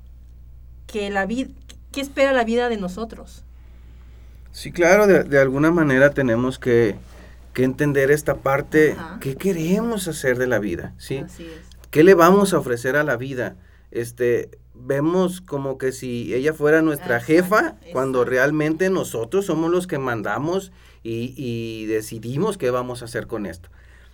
que 0.86 1.10
la 1.10 1.26
vida, 1.26 1.50
¿qué 1.92 2.02
espera 2.02 2.34
la 2.34 2.44
vida 2.44 2.70
de 2.70 2.78
nosotros? 2.78 3.44
Sí, 4.52 4.72
claro, 4.72 5.08
de, 5.08 5.24
de 5.24 5.40
alguna 5.40 5.72
manera 5.72 6.12
tenemos 6.12 6.60
que 6.60 6.96
que 7.58 7.64
entender 7.64 8.12
esta 8.12 8.36
parte, 8.36 8.96
¿qué 9.20 9.36
queremos 9.36 10.08
hacer 10.08 10.38
de 10.38 10.46
la 10.46 10.60
vida? 10.60 10.94
¿sí? 11.00 11.24
¿Qué 11.90 12.04
le 12.04 12.14
vamos 12.14 12.54
a 12.54 12.60
ofrecer 12.60 12.96
a 12.96 13.04
la 13.04 13.18
vida? 13.18 13.56
Este, 13.90 14.52
vemos 14.76 15.42
como 15.42 15.80
que 15.80 15.92
si 15.92 16.36
ella 16.36 16.54
fuera 16.54 16.84
nuestra 16.84 17.20
jefa, 17.20 17.78
cuando 17.94 18.26
realmente 18.26 18.92
nosotros 18.92 19.48
somos 19.48 19.72
los 19.72 19.88
que 19.88 19.98
mandamos 19.98 20.72
y, 21.02 21.34
y, 21.36 21.88
decidimos 21.88 22.60
qué 22.60 22.70
vamos 22.70 23.02
a 23.02 23.06
hacer 23.06 23.26
con 23.26 23.48
esto. 23.48 23.70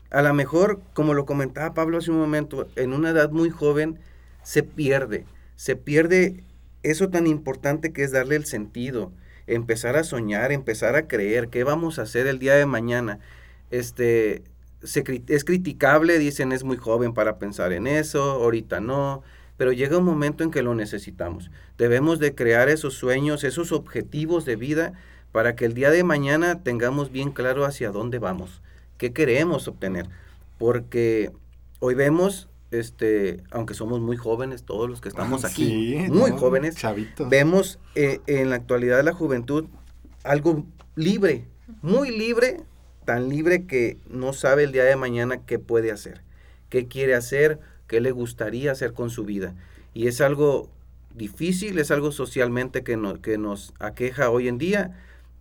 A 0.10 0.22
lo 0.22 0.34
mejor, 0.34 0.80
como 0.94 1.14
lo 1.14 1.26
comentaba 1.26 1.74
Pablo 1.74 1.98
hace 1.98 2.12
un 2.12 2.20
momento, 2.20 2.70
en 2.78 2.94
una 2.94 3.10
edad 3.10 3.30
muy 3.32 3.50
joven 3.50 4.00
se 4.44 4.64
pierde, 4.64 5.26
se 5.58 5.76
pierde 5.76 6.46
eso 6.82 7.10
tan 7.10 7.28
importante 7.28 7.92
que 7.92 8.06
es 8.06 8.14
darle 8.14 8.38
el 8.38 8.46
sentido, 8.46 9.12
empezar 9.48 9.96
a 9.96 10.04
soñar, 10.04 10.52
empezar 10.52 10.96
a 10.96 11.08
creer 11.08 11.50
qué 11.50 11.64
vamos 11.64 12.00
a 12.00 12.04
hacer 12.04 12.28
el 12.28 12.40
día 12.40 12.56
de 12.56 12.66
mañana. 12.66 13.20
Este, 13.72 14.44
se, 14.84 15.04
es 15.28 15.44
criticable, 15.44 16.20
dicen 16.20 16.52
es 16.52 16.64
muy 16.64 16.78
joven 16.78 17.14
para 17.14 17.38
pensar 17.38 17.74
en 17.74 17.88
eso, 17.88 18.22
ahorita 18.22 18.80
no, 18.80 19.24
pero 19.58 19.72
llega 19.72 19.98
un 19.98 20.06
momento 20.06 20.44
en 20.44 20.52
que 20.52 20.62
lo 20.62 20.76
necesitamos. 20.76 21.52
Debemos 21.78 22.20
de 22.20 22.36
crear 22.36 22.70
esos 22.70 22.94
sueños, 22.94 23.44
esos 23.44 23.72
objetivos 23.72 24.46
de 24.46 24.56
vida 24.56 24.94
para 25.32 25.56
que 25.56 25.66
el 25.66 25.74
día 25.74 25.90
de 25.90 26.04
mañana 26.04 26.64
tengamos 26.64 27.12
bien 27.12 27.32
claro 27.32 27.66
hacia 27.66 27.92
dónde 27.92 28.20
vamos, 28.20 28.62
qué 28.98 29.14
queremos 29.14 29.68
obtener, 29.68 30.08
porque 30.58 31.32
hoy 31.80 31.96
vemos 31.96 32.48
este, 32.74 33.44
aunque 33.52 33.74
somos 33.74 34.00
muy 34.02 34.18
jóvenes, 34.18 34.64
todos 34.64 34.90
los 34.90 35.02
que 35.02 35.10
estamos 35.10 35.46
aquí, 35.46 35.96
muy 36.10 36.32
jóvenes, 36.32 36.76
vemos 37.30 37.80
eh, 37.96 38.22
en 38.28 38.50
la 38.50 38.56
actualidad 38.56 38.98
de 38.98 39.04
la 39.04 39.14
juventud 39.14 39.66
algo 40.24 40.66
libre, 40.96 41.46
muy 41.82 42.16
libre, 42.16 42.62
tan 43.06 43.30
libre 43.30 43.66
que 43.66 43.98
no 44.10 44.34
sabe 44.34 44.64
el 44.64 44.72
día 44.72 44.84
de 44.84 44.96
mañana 44.96 45.46
qué 45.46 45.60
puede 45.60 45.92
hacer, 45.92 46.24
qué 46.70 46.88
quiere 46.88 47.16
hacer, 47.16 47.60
qué 47.88 48.02
le 48.02 48.12
gustaría 48.12 48.72
hacer 48.72 48.94
con 48.94 49.10
su 49.10 49.26
vida. 49.26 49.56
Y 49.94 50.08
es 50.08 50.22
algo 50.22 50.70
difícil, 51.14 51.78
es 51.78 51.92
algo 51.92 52.12
socialmente 52.12 52.84
que, 52.84 53.00
que 53.22 53.38
nos 53.38 53.74
aqueja 53.80 54.30
hoy 54.30 54.48
en 54.48 54.58
día. 54.58 55.00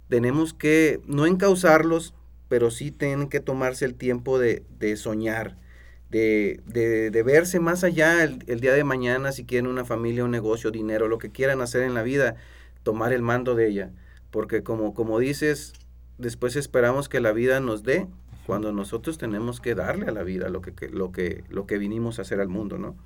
Tenemos 0.09 0.53
que 0.53 1.01
no 1.07 1.27
encauzarlos, 1.27 2.14
pero 2.49 2.71
sí 2.71 2.90
tienen 2.90 3.29
que 3.29 3.40
tomarse 3.40 3.85
el 3.85 3.95
tiempo 3.95 4.38
de, 4.38 4.64
de 4.79 4.97
soñar, 4.97 5.57
de, 6.12 7.11
de, 7.11 7.22
verse 7.22 7.59
más 7.59 7.85
allá 7.85 8.22
el, 8.22 8.61
día 8.61 8.75
de 8.75 8.85
mañana, 8.85 9.33
si 9.33 9.44
quieren 9.44 9.66
una 9.66 9.85
familia, 9.85 10.25
un 10.25 10.31
negocio, 10.31 10.70
dinero, 10.70 11.09
lo 11.09 11.18
que 11.18 11.31
quieran 11.31 11.62
hacer 11.62 11.83
en 11.83 11.94
la 11.94 12.03
vida, 12.03 12.37
tomar 12.83 13.12
el 13.12 13.22
mando 13.22 13.55
de 13.55 13.68
ella. 13.68 13.90
Porque 14.31 14.62
como, 14.62 14.92
como 14.92 15.18
dices, 15.18 15.72
después 16.18 16.57
esperamos 16.57 17.09
que 17.09 17.20
la 17.20 17.32
vida 17.32 17.61
nos 17.61 17.82
dé, 17.82 18.07
cuando 18.47 18.72
nosotros 18.72 19.18
tenemos 19.18 19.61
que 19.61 19.74
darle 19.74 20.07
a 20.07 20.11
la 20.11 20.22
vida 20.22 20.49
lo 20.49 20.61
que, 20.61 20.89
lo 20.89 21.12
que, 21.12 21.45
lo 21.49 21.66
que 21.66 21.78
vinimos 21.78 22.18
a 22.18 22.22
hacer 22.22 22.41
al 22.41 22.49
mundo, 22.49 22.76
¿no? 22.76 22.97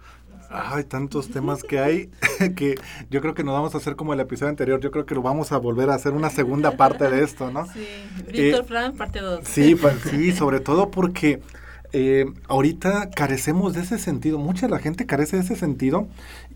Hay 0.48 0.84
tantos 0.84 1.28
temas 1.28 1.62
que 1.62 1.78
hay 1.78 2.10
que 2.56 2.76
yo 3.10 3.20
creo 3.20 3.34
que 3.34 3.44
nos 3.44 3.54
vamos 3.54 3.74
a 3.74 3.78
hacer 3.78 3.96
como 3.96 4.14
el 4.14 4.20
episodio 4.20 4.50
anterior. 4.50 4.80
Yo 4.80 4.90
creo 4.90 5.04
que 5.04 5.14
lo 5.14 5.22
vamos 5.22 5.52
a 5.52 5.58
volver 5.58 5.90
a 5.90 5.94
hacer 5.94 6.12
una 6.12 6.30
segunda 6.30 6.76
parte 6.76 7.10
de 7.10 7.22
esto, 7.22 7.50
¿no? 7.50 7.66
Sí, 7.66 7.86
Víctor 8.32 8.60
eh, 8.60 8.64
Fran, 8.64 8.96
parte 8.96 9.20
2. 9.20 9.40
Sí, 9.44 9.76
sí, 10.10 10.32
sobre 10.32 10.60
todo 10.60 10.90
porque 10.90 11.40
eh, 11.98 12.26
ahorita 12.46 13.08
carecemos 13.08 13.72
de 13.72 13.80
ese 13.80 13.98
sentido, 13.98 14.38
mucha 14.38 14.68
la 14.68 14.78
gente 14.80 15.06
carece 15.06 15.36
de 15.36 15.42
ese 15.44 15.56
sentido 15.56 16.08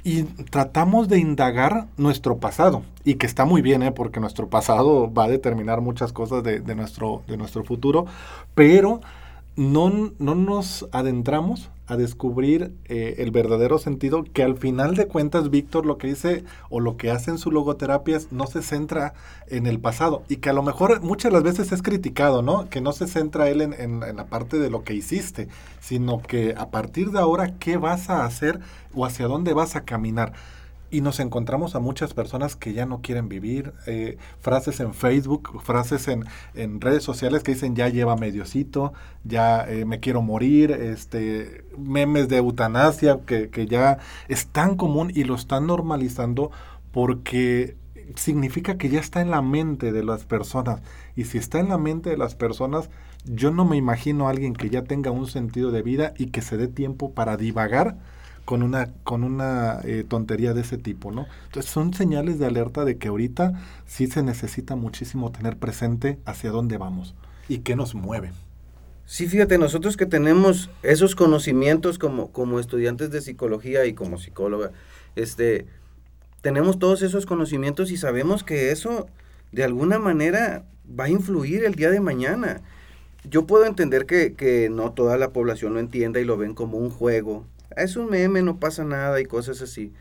y 0.05 0.24
tratamos 0.24 1.09
de 1.09 1.18
indagar 1.18 1.86
nuestro 1.97 2.36
pasado 2.36 2.82
y 3.05 3.14
que 3.14 3.24
está 3.24 3.47
muy 3.47 3.62
bien, 3.62 3.82
¿eh? 3.82 3.91
porque 3.91 4.20
nuestro 4.20 4.49
pasado 4.49 5.11
va 5.11 5.24
a 5.24 5.28
determinar 5.28 5.80
muchas 5.80 6.12
cosas 6.12 6.45
de, 6.45 6.61
nuestro, 6.74 7.22
de 7.26 7.38
nuestro 7.38 7.64
futuro, 7.64 8.05
pero 8.55 9.01
no, 9.61 10.13
no 10.19 10.35
nos 10.35 10.89
adentramos 10.91 11.69
a 11.87 11.99
descubrir 11.99 12.73
eh, 12.87 13.17
el 13.19 13.31
verdadero 13.31 13.77
sentido 13.77 14.25
que 14.25 14.43
al 14.43 14.57
final 14.57 14.95
de 14.95 15.07
cuentas 15.07 15.51
Víctor 15.51 15.85
lo 15.85 15.99
que 15.99 16.07
dice 16.07 16.45
o 16.71 16.81
lo 16.81 16.97
que 16.97 17.11
hace 17.11 17.31
en 17.31 17.37
su 17.37 17.51
logoterapia 17.51 18.19
no 18.31 18.47
se 18.47 18.63
centra 18.63 19.13
en 19.49 19.67
el 19.67 19.79
pasado 19.79 20.23
y 20.31 20.37
que 20.37 20.49
a 20.49 20.55
lo 20.55 20.63
mejor 20.63 21.03
muchas 21.03 21.31
las 21.31 21.43
veces 21.43 21.73
es 21.73 21.83
criticado, 21.83 22.41
¿no? 22.41 22.71
Que 22.71 22.81
no 22.81 22.93
se 22.93 23.07
centra 23.07 23.51
él 23.51 23.61
en, 23.61 23.75
en 23.75 24.17
la 24.17 24.25
parte 24.29 24.59
de 24.59 24.71
lo 24.71 24.83
que 24.83 24.95
hiciste, 24.95 25.49
sino 25.79 26.23
que 26.23 26.55
a 26.57 26.71
partir 26.71 27.11
de 27.11 27.19
ahora, 27.19 27.59
¿qué 27.59 27.77
vas 27.77 28.09
a 28.09 28.25
hacer 28.25 28.61
o 28.95 29.05
hacia 29.05 29.27
dónde 29.27 29.53
vas 29.53 29.77
a 29.77 29.85
caminar? 29.85 30.33
Y 30.91 31.01
nos 31.01 31.20
encontramos 31.20 31.74
a 31.74 31.80
muchas 31.80 32.14
personas 32.14 32.57
que 32.57 32.72
ya 32.72 32.86
no 32.86 33.01
quieren 33.01 33.28
vivir, 33.28 33.72
eh, 33.86 34.18
frases 34.41 34.80
en 34.80 34.95
Facebook, 34.95 35.62
frases 35.62 36.09
en, 36.09 36.24
en, 36.55 36.80
redes 36.80 37.03
sociales 37.03 37.43
que 37.43 37.55
dicen 37.55 37.76
ya 37.76 37.88
lleva 37.88 38.16
mediocito, 38.16 38.93
ya 39.24 39.64
eh, 39.68 39.84
me 39.84 40.01
quiero 40.01 40.22
morir, 40.22 40.72
este, 40.72 41.64
memes 41.78 42.28
de 42.28 42.38
eutanasia 42.38 43.20
que, 43.26 43.51
que 43.51 43.66
ya 43.66 43.99
es 44.28 44.47
tan 44.47 44.76
común 44.76 45.12
y 45.14 45.24
lo 45.24 45.34
están 45.34 45.66
normalizando 45.66 46.51
porque 46.93 47.76
significa 48.16 48.76
que 48.76 48.88
ya 48.88 49.01
está 49.01 49.20
en 49.20 49.30
la 49.30 49.43
mente 49.43 49.93
de 49.93 50.03
las 50.03 50.24
personas. 50.24 50.82
Y 51.16 51.24
si 51.24 51.38
está 51.38 51.61
en 51.61 51.68
la 51.68 51.78
mente 51.78 52.11
de 52.11 52.16
las 52.16 52.34
personas, 52.34 52.91
yo 53.24 53.51
no 53.51 53.64
me 53.64 53.76
imagino 53.76 54.26
a 54.26 54.30
alguien 54.30 54.55
que 54.55 54.70
ya 54.70 54.82
tenga 54.82 55.11
un 55.11 55.26
sentido 55.26 55.70
de 55.70 55.82
vida 55.82 56.14
y 56.16 56.26
que 56.26 56.43
se 56.43 56.57
dé 56.57 56.68
tiempo 56.68 57.12
para 57.12 57.36
divagar 57.36 57.99
con 58.51 58.64
una, 58.64 58.92
con 59.05 59.22
una 59.22 59.78
eh, 59.84 60.03
tontería 60.03 60.55
de 60.55 60.62
ese 60.62 60.76
tipo, 60.76 61.12
¿no? 61.12 61.28
Entonces 61.44 61.70
son 61.70 61.94
señales 61.94 62.40
de 62.40 62.46
alerta 62.46 62.84
de 62.84 62.98
que 62.98 63.07
ahorita 63.07 63.53
sí 63.86 64.09
se 64.09 64.24
necesita 64.24 64.74
muchísimo 64.74 65.30
tener 65.30 65.57
presente 65.57 66.18
hacia 66.24 66.51
dónde 66.51 66.76
vamos 66.76 67.14
y 67.48 67.59
qué 67.59 67.76
nos 67.76 67.94
mueve. 67.94 68.32
Sí, 69.07 69.28
fíjate, 69.28 69.57
nosotros 69.57 69.96
que 69.96 70.05
tenemos 70.05 70.68
esos 70.82 71.14
conocimientos 71.14 71.96
como, 71.96 72.32
como 72.32 72.59
estudiantes 72.59 73.12
de 73.12 73.20
psicología 73.20 73.86
y 73.86 73.92
como 73.92 74.18
psicóloga, 74.18 74.72
este, 75.14 75.66
tenemos 76.40 76.80
todos 76.80 77.03
esos 77.03 77.26
conocimientos 77.26 77.92
y 77.92 77.98
sabemos 77.98 78.42
que 78.42 78.72
eso 78.72 79.07
de 79.53 79.62
alguna 79.62 80.01
manera 80.01 80.64
va 80.98 81.05
a 81.05 81.09
influir 81.09 81.64
el 81.64 81.76
día 81.76 81.92
de 81.92 82.01
mañana. 82.01 82.62
Yo 83.22 83.46
puedo 83.46 83.64
entender 83.64 84.07
que, 84.07 84.34
que 84.34 84.68
no 84.70 84.90
toda 84.90 85.16
la 85.18 85.30
población 85.30 85.74
lo 85.74 85.78
entienda 85.78 86.18
y 86.18 86.24
lo 86.24 86.36
ven 86.36 86.55
como 86.55 86.78
un 86.78 86.90
juego, 86.90 87.46
es 87.77 87.97
un 87.97 88.11
meme, 88.11 88.43
no 88.43 88.59
pasa 88.59 88.85
nada 88.85 89.21
y 89.21 89.25
cosas 89.25 89.62
así. 89.62 89.93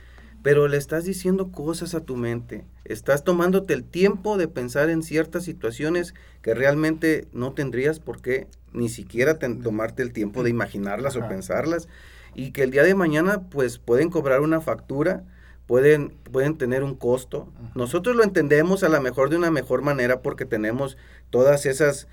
Pero 0.42 0.68
le 0.68 0.78
estás 0.78 1.04
diciendo 1.04 1.52
cosas 1.52 1.94
a 1.96 2.02
tu 2.02 2.16
mente. 2.16 2.66
Estás 2.86 3.24
tomándote 3.24 3.74
el 3.74 3.84
tiempo 3.84 4.38
de 4.38 4.48
pensar 4.48 4.90
en 4.90 5.04
ciertas 5.04 5.44
situaciones 5.44 6.14
que 6.42 6.54
realmente 6.54 7.28
no 7.34 7.54
tendrías 7.54 8.00
por 8.00 8.22
qué 8.22 8.48
ni 8.72 8.88
siquiera 8.88 9.38
tomarte 9.38 10.02
el 10.02 10.14
tiempo 10.14 10.44
de 10.44 10.50
imaginarlas 10.50 11.18
o 11.18 11.28
pensarlas. 11.28 11.90
Y 12.36 12.52
que 12.52 12.64
el 12.64 12.72
día 12.72 12.84
de 12.84 12.96
mañana 12.96 13.50
pues 13.50 13.80
pueden 13.80 14.10
cobrar 14.10 14.40
una 14.40 14.62
factura, 14.62 15.24
pueden, 15.66 16.12
pueden 16.32 16.58
tener 16.58 16.84
un 16.84 16.96
costo. 16.96 17.52
Nosotros 17.76 18.16
lo 18.16 18.24
entendemos 18.24 18.84
a 18.84 18.90
lo 18.90 19.02
mejor 19.02 19.30
de 19.30 19.36
una 19.36 19.52
mejor 19.52 19.82
manera 19.82 20.22
porque 20.22 20.46
tenemos 20.46 20.96
todas 21.32 21.66
esas 21.66 22.08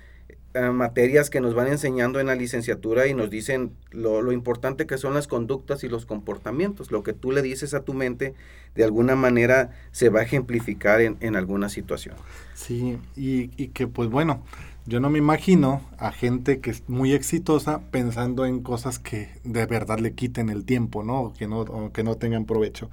materias 0.73 1.29
que 1.29 1.41
nos 1.41 1.53
van 1.53 1.67
enseñando 1.67 2.19
en 2.19 2.27
la 2.27 2.35
licenciatura 2.35 3.07
y 3.07 3.13
nos 3.13 3.29
dicen 3.29 3.71
lo, 3.91 4.31
importante 4.31 4.85
que 4.85 4.97
son 4.97 5.13
las 5.13 5.27
conductas 5.27 5.83
y 5.83 5.89
los 5.89 6.05
comportamientos. 6.05 6.91
Lo 6.91 7.03
que 7.03 7.13
tú 7.13 7.31
le 7.31 7.41
dices 7.41 7.73
a 7.73 7.81
tu 7.81 7.93
mente, 7.93 8.33
de 8.75 8.83
alguna 8.83 9.15
manera 9.15 9.71
se 9.91 10.09
va 10.09 10.21
a 10.21 10.23
ejemplificar 10.23 11.01
en, 11.01 11.35
alguna 11.35 11.69
situación. 11.69 12.15
Sí, 12.53 12.97
y, 13.15 13.51
y, 13.61 13.69
que 13.69 13.87
pues 13.87 14.09
bueno, 14.09 14.43
yo 14.85 14.99
no 14.99 15.09
me 15.09 15.19
imagino 15.19 15.81
a 15.97 16.11
gente 16.11 16.59
que 16.59 16.71
es 16.71 16.83
muy 16.87 17.13
exitosa 17.13 17.81
pensando 17.91 18.45
en 18.45 18.61
cosas 18.61 18.99
que 18.99 19.29
de 19.43 19.65
verdad 19.65 19.99
le 19.99 20.13
quiten 20.13 20.49
el 20.49 20.63
tiempo, 20.63 21.03
¿no? 21.03 21.33
que 21.37 21.47
no, 21.47 21.59
o 21.59 21.91
que 21.91 22.03
no 22.03 22.15
tengan 22.15 22.45
provecho 22.45 22.89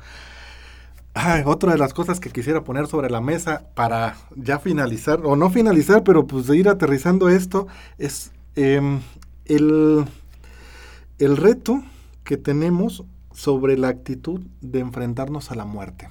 otra 1.46 1.72
de 1.72 1.78
las 1.78 1.94
cosas 1.94 2.20
que 2.20 2.30
quisiera 2.30 2.64
poner 2.64 2.86
sobre 2.86 3.10
la 3.10 3.20
mesa 3.20 3.64
para 3.74 4.16
ya 4.34 4.58
finalizar, 4.58 5.20
o 5.24 5.36
no 5.36 5.50
finalizar, 5.50 6.02
pero 6.02 6.26
pues 6.26 6.46
de 6.46 6.56
ir 6.56 6.68
aterrizando 6.68 7.28
esto, 7.28 7.66
es 7.98 8.32
em, 8.56 9.00
el, 9.44 10.04
el 11.18 11.36
reto 11.36 11.82
que 12.24 12.36
tenemos 12.36 13.04
sobre 13.32 13.76
la 13.78 13.88
actitud 13.88 14.40
de 14.60 14.80
enfrentarnos 14.80 15.50
a 15.50 15.54
la 15.54 15.64
muerte. 15.64 16.08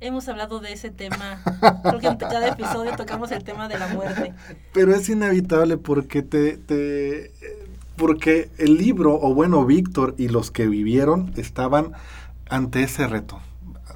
Hemos 0.00 0.28
hablado 0.28 0.60
de 0.60 0.72
ese 0.72 0.90
tema, 0.90 1.42
creo 1.82 1.98
que 1.98 2.06
en 2.06 2.16
cada 2.16 2.48
episodio 2.48 2.92
tocamos 2.96 3.32
el 3.32 3.42
tema 3.42 3.66
de 3.66 3.78
la 3.78 3.88
muerte. 3.88 4.32
Pero 4.72 4.94
es 4.94 5.08
inevitable 5.08 5.76
porque 5.76 6.22
te, 6.22 6.56
te 6.56 7.32
porque 7.96 8.48
el 8.58 8.76
libro, 8.76 9.18
o 9.20 9.34
bueno, 9.34 9.66
Víctor 9.66 10.14
y 10.16 10.28
los 10.28 10.52
que 10.52 10.68
vivieron 10.68 11.32
estaban 11.36 11.92
ante 12.48 12.84
ese 12.84 13.08
reto 13.08 13.40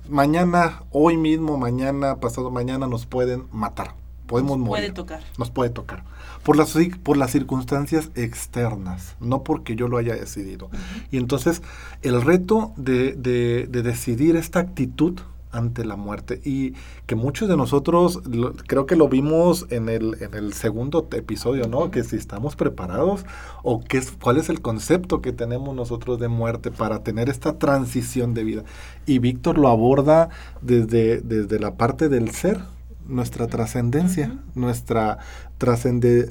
mañana, 0.08 0.82
hoy 0.90 1.16
mismo, 1.16 1.56
mañana, 1.56 2.16
pasado 2.16 2.50
mañana 2.50 2.86
nos 2.86 3.06
pueden 3.06 3.44
matar. 3.52 3.94
Podemos 4.26 4.58
nos 4.58 4.68
morir. 4.68 4.84
Puede 4.84 4.92
tocar. 4.94 5.22
Nos 5.38 5.50
puede 5.50 5.70
tocar. 5.70 6.04
Por 6.42 6.56
las, 6.56 6.74
por 7.02 7.16
las 7.16 7.30
circunstancias 7.30 8.10
externas, 8.14 9.16
no 9.20 9.42
porque 9.42 9.76
yo 9.76 9.88
lo 9.88 9.98
haya 9.98 10.14
decidido. 10.14 10.70
Y 11.10 11.18
entonces, 11.18 11.62
el 12.02 12.22
reto 12.22 12.72
de, 12.76 13.12
de, 13.12 13.66
de 13.68 13.82
decidir 13.82 14.36
esta 14.36 14.60
actitud 14.60 15.20
ante 15.52 15.84
la 15.84 15.96
muerte 15.96 16.40
y 16.44 16.72
que 17.06 17.14
muchos 17.14 17.48
de 17.48 17.56
nosotros 17.56 18.20
creo 18.66 18.86
que 18.86 18.96
lo 18.96 19.08
vimos 19.08 19.66
en 19.70 19.88
el, 19.88 20.16
en 20.20 20.34
el 20.34 20.52
segundo 20.54 21.08
episodio, 21.12 21.68
¿no? 21.68 21.90
Que 21.90 22.02
si 22.02 22.16
estamos 22.16 22.56
preparados 22.56 23.24
o 23.62 23.80
qué 23.80 23.98
es, 23.98 24.12
cuál 24.12 24.38
es 24.38 24.48
el 24.48 24.60
concepto 24.60 25.22
que 25.22 25.32
tenemos 25.32 25.74
nosotros 25.74 26.18
de 26.18 26.28
muerte 26.28 26.70
para 26.70 27.02
tener 27.02 27.28
esta 27.28 27.58
transición 27.58 28.34
de 28.34 28.44
vida. 28.44 28.64
Y 29.06 29.18
Víctor 29.18 29.58
lo 29.58 29.68
aborda 29.68 30.30
desde, 30.60 31.20
desde 31.20 31.58
la 31.58 31.76
parte 31.76 32.08
del 32.08 32.30
ser, 32.30 32.60
nuestra 33.06 33.46
trascendencia, 33.46 34.38
nuestra 34.54 35.18
trascende, 35.58 36.28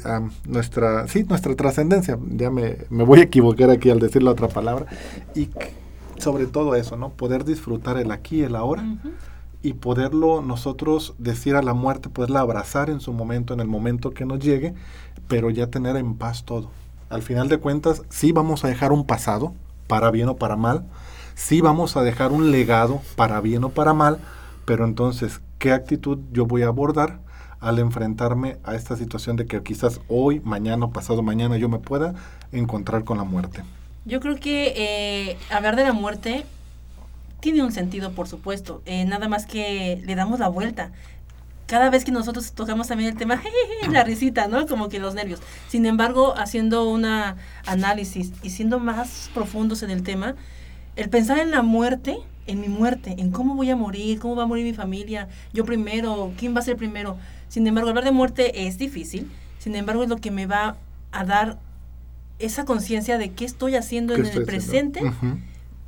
nuestra, 0.47 1.07
sí, 1.07 1.23
nuestra 1.23 1.55
trascendencia, 1.55 2.17
ya 2.29 2.49
me, 2.49 2.77
me, 2.89 3.03
voy 3.03 3.19
a 3.19 3.23
equivocar 3.23 3.69
aquí 3.69 3.89
al 3.89 3.99
decir 3.99 4.23
la 4.23 4.31
otra 4.31 4.47
palabra, 4.47 4.87
y 5.35 5.49
sobre 6.21 6.45
todo 6.47 6.75
eso, 6.75 6.97
¿no? 6.97 7.09
Poder 7.09 7.43
disfrutar 7.45 7.97
el 7.97 8.11
aquí 8.11 8.37
y 8.37 8.43
el 8.43 8.55
ahora 8.55 8.83
y 9.63 9.73
poderlo 9.73 10.41
nosotros 10.41 11.13
decir 11.17 11.55
a 11.55 11.61
la 11.61 11.73
muerte, 11.73 12.09
poderla 12.09 12.39
abrazar 12.39 12.89
en 12.89 12.99
su 12.99 13.13
momento, 13.13 13.53
en 13.53 13.59
el 13.59 13.67
momento 13.67 14.11
que 14.11 14.25
nos 14.25 14.39
llegue, 14.39 14.73
pero 15.27 15.49
ya 15.49 15.67
tener 15.67 15.95
en 15.95 16.15
paz 16.15 16.45
todo. 16.45 16.69
Al 17.09 17.21
final 17.21 17.49
de 17.49 17.57
cuentas, 17.57 18.03
sí 18.09 18.31
vamos 18.31 18.63
a 18.63 18.67
dejar 18.67 18.91
un 18.91 19.05
pasado, 19.05 19.53
para 19.87 20.09
bien 20.09 20.29
o 20.29 20.37
para 20.37 20.55
mal, 20.55 20.85
sí 21.35 21.61
vamos 21.61 21.97
a 21.97 22.01
dejar 22.01 22.31
un 22.31 22.51
legado, 22.51 23.01
para 23.15 23.41
bien 23.41 23.63
o 23.63 23.69
para 23.69 23.93
mal, 23.93 24.19
pero 24.65 24.85
entonces, 24.85 25.41
¿qué 25.59 25.73
actitud 25.73 26.19
yo 26.31 26.45
voy 26.45 26.63
a 26.63 26.67
abordar? 26.67 27.19
al 27.59 27.77
enfrentarme 27.77 28.57
a 28.63 28.73
esta 28.73 28.97
situación 28.97 29.35
de 29.35 29.45
que 29.45 29.61
quizás 29.61 30.01
hoy, 30.07 30.41
mañana 30.43 30.89
pasado 30.89 31.21
mañana 31.21 31.57
yo 31.57 31.69
me 31.69 31.77
pueda 31.77 32.15
encontrar 32.51 33.03
con 33.03 33.19
la 33.19 33.23
muerte. 33.23 33.63
Yo 34.03 34.19
creo 34.19 34.35
que 34.35 34.73
eh, 34.75 35.37
hablar 35.51 35.75
de 35.75 35.83
la 35.83 35.93
muerte 35.93 36.43
tiene 37.39 37.63
un 37.63 37.71
sentido, 37.71 38.11
por 38.11 38.27
supuesto. 38.27 38.81
Eh, 38.85 39.05
nada 39.05 39.27
más 39.27 39.45
que 39.45 40.01
le 40.03 40.15
damos 40.15 40.39
la 40.39 40.47
vuelta. 40.47 40.91
Cada 41.67 41.89
vez 41.89 42.03
que 42.03 42.11
nosotros 42.11 42.51
tocamos 42.53 42.87
también 42.87 43.11
el 43.11 43.17
tema, 43.17 43.41
la 43.91 44.03
risita, 44.03 44.47
¿no? 44.47 44.65
Como 44.65 44.89
que 44.89 44.99
los 44.99 45.13
nervios. 45.13 45.39
Sin 45.67 45.85
embargo, 45.85 46.33
haciendo 46.35 46.89
un 46.89 47.05
análisis 47.65 48.31
y 48.41 48.49
siendo 48.49 48.79
más 48.79 49.29
profundos 49.33 49.83
en 49.83 49.91
el 49.91 50.03
tema, 50.03 50.35
el 50.95 51.09
pensar 51.09 51.37
en 51.37 51.51
la 51.51 51.61
muerte, 51.61 52.17
en 52.47 52.59
mi 52.59 52.69
muerte, 52.69 53.15
en 53.19 53.31
cómo 53.31 53.55
voy 53.55 53.69
a 53.69 53.75
morir, 53.75 54.19
cómo 54.19 54.35
va 54.35 54.43
a 54.43 54.47
morir 54.47 54.65
mi 54.65 54.73
familia, 54.73 55.29
yo 55.53 55.63
primero, 55.63 56.33
quién 56.37 56.55
va 56.55 56.59
a 56.59 56.63
ser 56.63 56.75
primero. 56.75 57.17
Sin 57.49 57.65
embargo, 57.67 57.89
hablar 57.89 58.03
de 58.03 58.11
muerte 58.11 58.67
es 58.67 58.77
difícil. 58.77 59.31
Sin 59.59 59.75
embargo, 59.75 60.03
es 60.03 60.09
lo 60.09 60.17
que 60.17 60.31
me 60.31 60.47
va 60.47 60.77
a 61.11 61.23
dar 61.23 61.59
esa 62.41 62.65
conciencia 62.65 63.17
de 63.17 63.31
qué 63.31 63.45
estoy 63.45 63.75
haciendo 63.75 64.15
en 64.15 64.25
el 64.25 64.43
presente. 64.43 65.01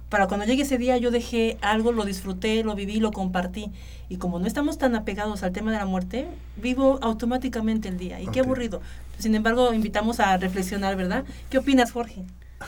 Para 0.10 0.28
cuando 0.28 0.46
llegue 0.46 0.62
ese 0.62 0.78
día 0.78 0.96
yo 0.98 1.10
dejé 1.10 1.58
algo, 1.62 1.92
lo 1.92 2.06
disfruté, 2.06 2.64
lo 2.64 2.76
viví, 2.76 3.00
lo 3.00 3.12
compartí. 3.12 3.72
Y 4.10 4.18
como 4.18 4.38
no 4.38 4.46
estamos 4.46 4.78
tan 4.78 4.96
apegados 4.96 5.42
al 5.42 5.52
tema 5.54 5.72
de 5.72 5.78
la 5.78 5.86
muerte, 5.86 6.28
vivo 6.56 7.00
automáticamente 7.02 7.90
el 7.90 7.98
día. 7.98 8.22
Y 8.22 8.28
qué 8.28 8.42
aburrido. 8.42 8.82
Sin 9.18 9.34
embargo, 9.34 9.74
invitamos 9.74 10.20
a 10.20 10.38
reflexionar, 10.38 10.96
¿verdad? 10.96 11.26
¿Qué 11.50 11.58
opinas, 11.58 11.92
Jorge? 11.92 12.24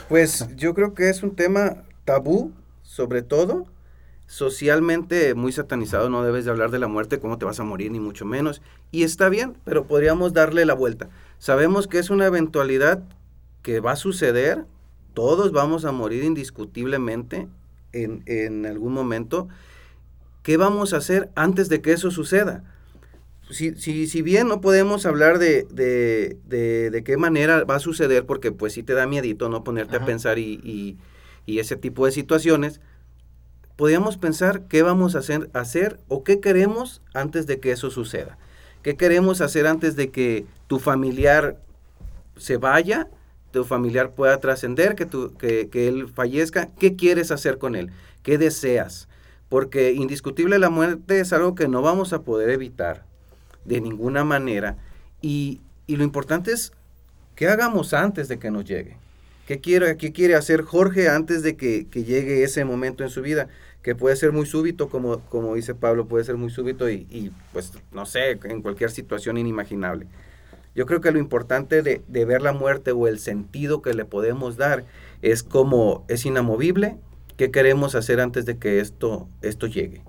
Pues 0.09 0.47
yo 0.55 0.73
creo 0.73 0.93
que 0.93 1.09
es 1.09 1.21
un 1.21 1.35
tema 1.35 1.83
tabú, 2.03 2.51
sobre 2.81 3.21
todo, 3.21 3.67
socialmente 4.27 5.35
muy 5.35 5.51
satanizado, 5.51 6.09
no 6.09 6.23
debes 6.23 6.45
de 6.45 6.51
hablar 6.51 6.71
de 6.71 6.79
la 6.79 6.87
muerte, 6.87 7.19
cómo 7.19 7.37
te 7.37 7.45
vas 7.45 7.59
a 7.59 7.63
morir, 7.63 7.91
ni 7.91 7.99
mucho 7.99 8.25
menos. 8.25 8.61
Y 8.91 9.03
está 9.03 9.29
bien, 9.29 9.55
pero 9.63 9.85
podríamos 9.85 10.33
darle 10.33 10.65
la 10.65 10.73
vuelta. 10.73 11.09
Sabemos 11.37 11.87
que 11.87 11.99
es 11.99 12.09
una 12.09 12.25
eventualidad 12.25 13.03
que 13.65 13.79
va 13.79 13.93
a 13.93 13.95
suceder, 13.95 14.63
todos 15.15 15.51
vamos 15.51 15.85
a 15.85 15.91
morir 15.91 16.23
indiscutiblemente 16.23 17.47
en, 17.93 18.65
algún 18.67 18.93
momento. 18.93 19.47
¿Qué 20.43 20.55
vamos 20.55 20.93
a 20.93 20.97
hacer 20.97 21.31
antes 21.33 21.67
de 21.67 21.81
que 21.81 21.91
eso 21.91 22.11
suceda? 22.11 22.63
si, 23.49 23.73
si, 23.75 24.05
si 24.05 24.21
bien 24.21 24.47
no 24.47 24.61
podemos 24.61 25.07
hablar 25.07 25.39
de, 25.39 25.63
de, 25.71 26.91
de, 26.91 27.03
qué 27.03 27.17
manera 27.17 27.63
va 27.63 27.77
a 27.77 27.79
suceder, 27.79 28.27
porque 28.27 28.51
pues 28.51 28.73
sí 28.73 28.83
te 28.83 28.93
da 28.93 29.07
miedito 29.07 29.49
no 29.49 29.63
ponerte 29.63 29.97
a 29.97 30.05
pensar 30.05 30.37
y, 30.37 30.61
y, 30.63 30.99
y, 31.47 31.57
ese 31.57 31.75
tipo 31.75 32.05
de 32.05 32.11
situaciones, 32.11 32.81
podríamos 33.75 34.17
pensar 34.17 34.67
qué 34.67 34.83
vamos 34.83 35.15
a 35.15 35.19
hacer, 35.19 35.49
hacer 35.53 35.99
o 36.07 36.23
qué 36.23 36.39
queremos 36.39 37.01
antes 37.15 37.47
de 37.47 37.59
que 37.59 37.71
eso 37.71 37.89
suceda. 37.89 38.37
¿Qué 38.83 38.95
queremos 38.95 39.41
hacer 39.41 39.65
antes 39.65 39.95
de 39.95 40.11
que 40.11 40.45
tu 40.67 40.77
familiar 40.77 41.57
se 42.37 42.57
vaya, 42.57 43.09
tu 43.55 43.65
familiar 43.65 44.11
pueda 44.11 44.39
trascender, 44.39 44.95
que, 44.95 45.07
que, 45.39 45.69
que 45.69 45.87
él 45.87 46.07
fallezca? 46.07 46.69
¿Qué 46.79 46.95
quieres 46.95 47.31
hacer 47.31 47.57
con 47.57 47.75
él? 47.75 47.89
¿Qué 48.23 48.37
deseas? 48.37 49.07
Porque 49.49 49.93
indiscutible 49.93 50.59
la 50.59 50.69
muerte 50.69 51.19
es 51.19 51.33
algo 51.33 51.55
que 51.55 51.67
no 51.67 51.81
vamos 51.81 52.13
a 52.13 52.21
poder 52.21 52.49
evitar 52.49 53.03
de 53.65 53.81
ninguna 53.81 54.23
manera. 54.23 54.77
Y, 55.21 55.61
lo 55.87 56.03
importante 56.03 56.51
es 56.51 56.71
qué 57.35 57.47
hagamos 57.47 57.93
antes 57.93 58.27
de 58.27 58.39
que 58.39 58.51
nos 58.51 58.65
llegue. 58.65 58.97
¿Qué 59.47 59.59
quiere, 59.59 59.97
qué 59.97 60.11
quiere 60.11 60.35
hacer 60.35 60.63
Jorge 60.63 61.09
antes 61.09 61.43
de 61.43 61.55
que, 61.55 61.85
llegue 61.93 62.43
ese 62.43 62.65
momento 62.65 63.03
en 63.03 63.09
su 63.09 63.21
vida? 63.21 63.47
Que 63.83 63.93
puede 63.93 64.15
ser 64.15 64.31
muy 64.31 64.47
súbito, 64.47 64.89
como, 64.89 65.19
como 65.29 65.53
dice 65.53 65.75
Pablo, 65.75 66.07
puede 66.07 66.23
ser 66.23 66.37
muy 66.37 66.49
súbito 66.49 66.89
y, 66.89 67.05
y 67.11 67.31
pues 67.53 67.71
no 67.91 68.07
sé, 68.07 68.39
en 68.43 68.63
cualquier 68.63 68.89
situación 68.89 69.37
inimaginable. 69.37 70.07
Yo 70.75 70.85
creo 70.85 71.01
que 71.01 71.11
lo 71.11 71.19
importante 71.19 71.81
de, 71.81 72.03
de, 72.07 72.25
ver 72.25 72.41
la 72.41 72.51
muerte 72.51 72.91
o 72.91 73.07
el 73.07 73.19
sentido 73.19 73.81
que 73.81 73.93
le 73.93 74.05
podemos 74.05 74.57
dar 74.57 74.85
es 75.21 75.41
como 75.41 76.03
es 76.09 76.25
inamovible, 76.25 76.97
qué 77.37 77.49
queremos 77.49 77.95
hacer 77.95 78.19
antes 78.19 78.45
de 78.45 78.57
que 78.57 78.79
esto, 78.79 79.27
esto 79.41 79.67
llegue, 79.67 80.01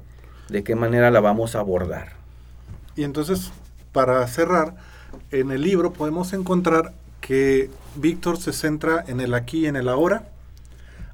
de 0.48 0.64
qué 0.64 0.74
manera 0.74 1.10
la 1.10 1.20
vamos 1.20 1.54
a 1.54 1.60
abordar. 1.60 2.14
Y 2.96 3.04
entonces, 3.04 3.52
para 3.92 4.26
cerrar, 4.26 4.74
en 5.30 5.50
el 5.50 5.62
libro 5.62 5.92
podemos 5.92 6.32
encontrar 6.32 6.92
que 7.20 7.70
Víctor 7.96 8.38
se 8.38 8.52
centra 8.52 9.04
en 9.06 9.20
el 9.20 9.34
aquí 9.34 9.60
y 9.60 9.66
en 9.66 9.76
el 9.76 9.88
ahora. 9.88 10.28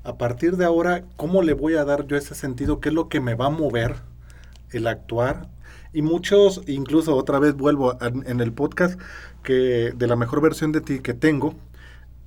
A 0.04 0.16
partir 0.16 0.56
de 0.56 0.64
ahora, 0.64 1.04
¿cómo 1.16 1.42
le 1.42 1.52
voy 1.52 1.74
a 1.74 1.84
dar 1.84 2.06
yo 2.06 2.16
ese 2.16 2.34
sentido? 2.34 2.80
¿Qué 2.80 2.88
es 2.88 2.94
lo 2.94 3.08
que 3.08 3.20
me 3.20 3.34
va 3.34 3.46
a 3.46 3.50
mover 3.50 3.96
el 4.70 4.86
actuar? 4.86 5.48
Y 5.92 6.02
muchos, 6.02 6.62
incluso 6.66 7.16
otra 7.16 7.38
vez 7.38 7.54
vuelvo 7.54 7.98
en 8.00 8.40
el 8.40 8.52
podcast 8.52 8.98
que 9.42 9.92
de 9.94 10.06
la 10.06 10.16
mejor 10.16 10.40
versión 10.40 10.72
de 10.72 10.80
ti 10.80 11.00
que 11.00 11.14
tengo, 11.14 11.54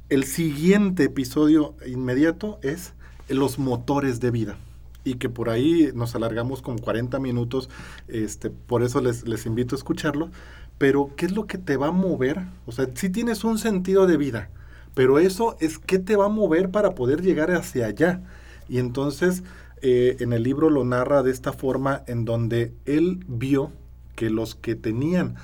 el 0.10 0.24
siguiente 0.24 1.04
episodio 1.06 1.76
inmediato 1.88 2.60
es 2.62 2.94
los 3.28 3.58
motores 3.58 4.20
de 4.20 4.32
vida 4.32 4.58
y 5.04 5.16
que 5.16 5.30
por 5.30 5.50
ahí 5.50 5.92
nos 5.94 6.16
alargamos 6.16 6.62
con 6.62 6.78
40 6.78 7.20
minutos, 7.20 7.70
este, 8.08 8.50
por 8.50 8.84
eso 8.84 9.02
les, 9.02 9.28
les 9.28 9.46
invito 9.46 9.76
a 9.76 9.78
escucharlo, 9.78 10.30
pero 10.78 11.12
¿qué 11.16 11.28
es 11.28 11.32
lo 11.32 11.48
que 11.48 11.58
te 11.58 11.78
va 11.78 11.88
a 11.88 11.92
mover? 11.92 12.42
O 12.66 12.72
sea, 12.72 12.88
si 12.94 13.10
tienes 13.10 13.44
un 13.44 13.58
sentido 13.58 14.08
de 14.08 14.18
vida, 14.18 14.50
pero 14.94 15.20
eso 15.20 15.56
es 15.60 15.78
qué 15.78 16.00
te 16.00 16.16
va 16.16 16.26
a 16.26 16.30
mover 16.30 16.72
para 16.72 16.96
poder 16.96 17.22
llegar 17.22 17.52
hacia 17.52 17.86
allá. 17.86 18.22
Y 18.68 18.80
entonces 18.80 19.44
eh, 19.88 20.18
en 20.20 20.34
el 20.34 20.42
libro 20.42 20.72
lo 20.72 20.84
narra 20.84 21.22
de 21.22 21.30
esta 21.30 21.54
forma 21.54 22.02
en 22.08 22.26
donde 22.26 22.74
él 22.86 23.24
vio 23.28 23.72
que 24.16 24.32
los 24.32 24.56
que 24.56 24.74
tenían 24.74 25.36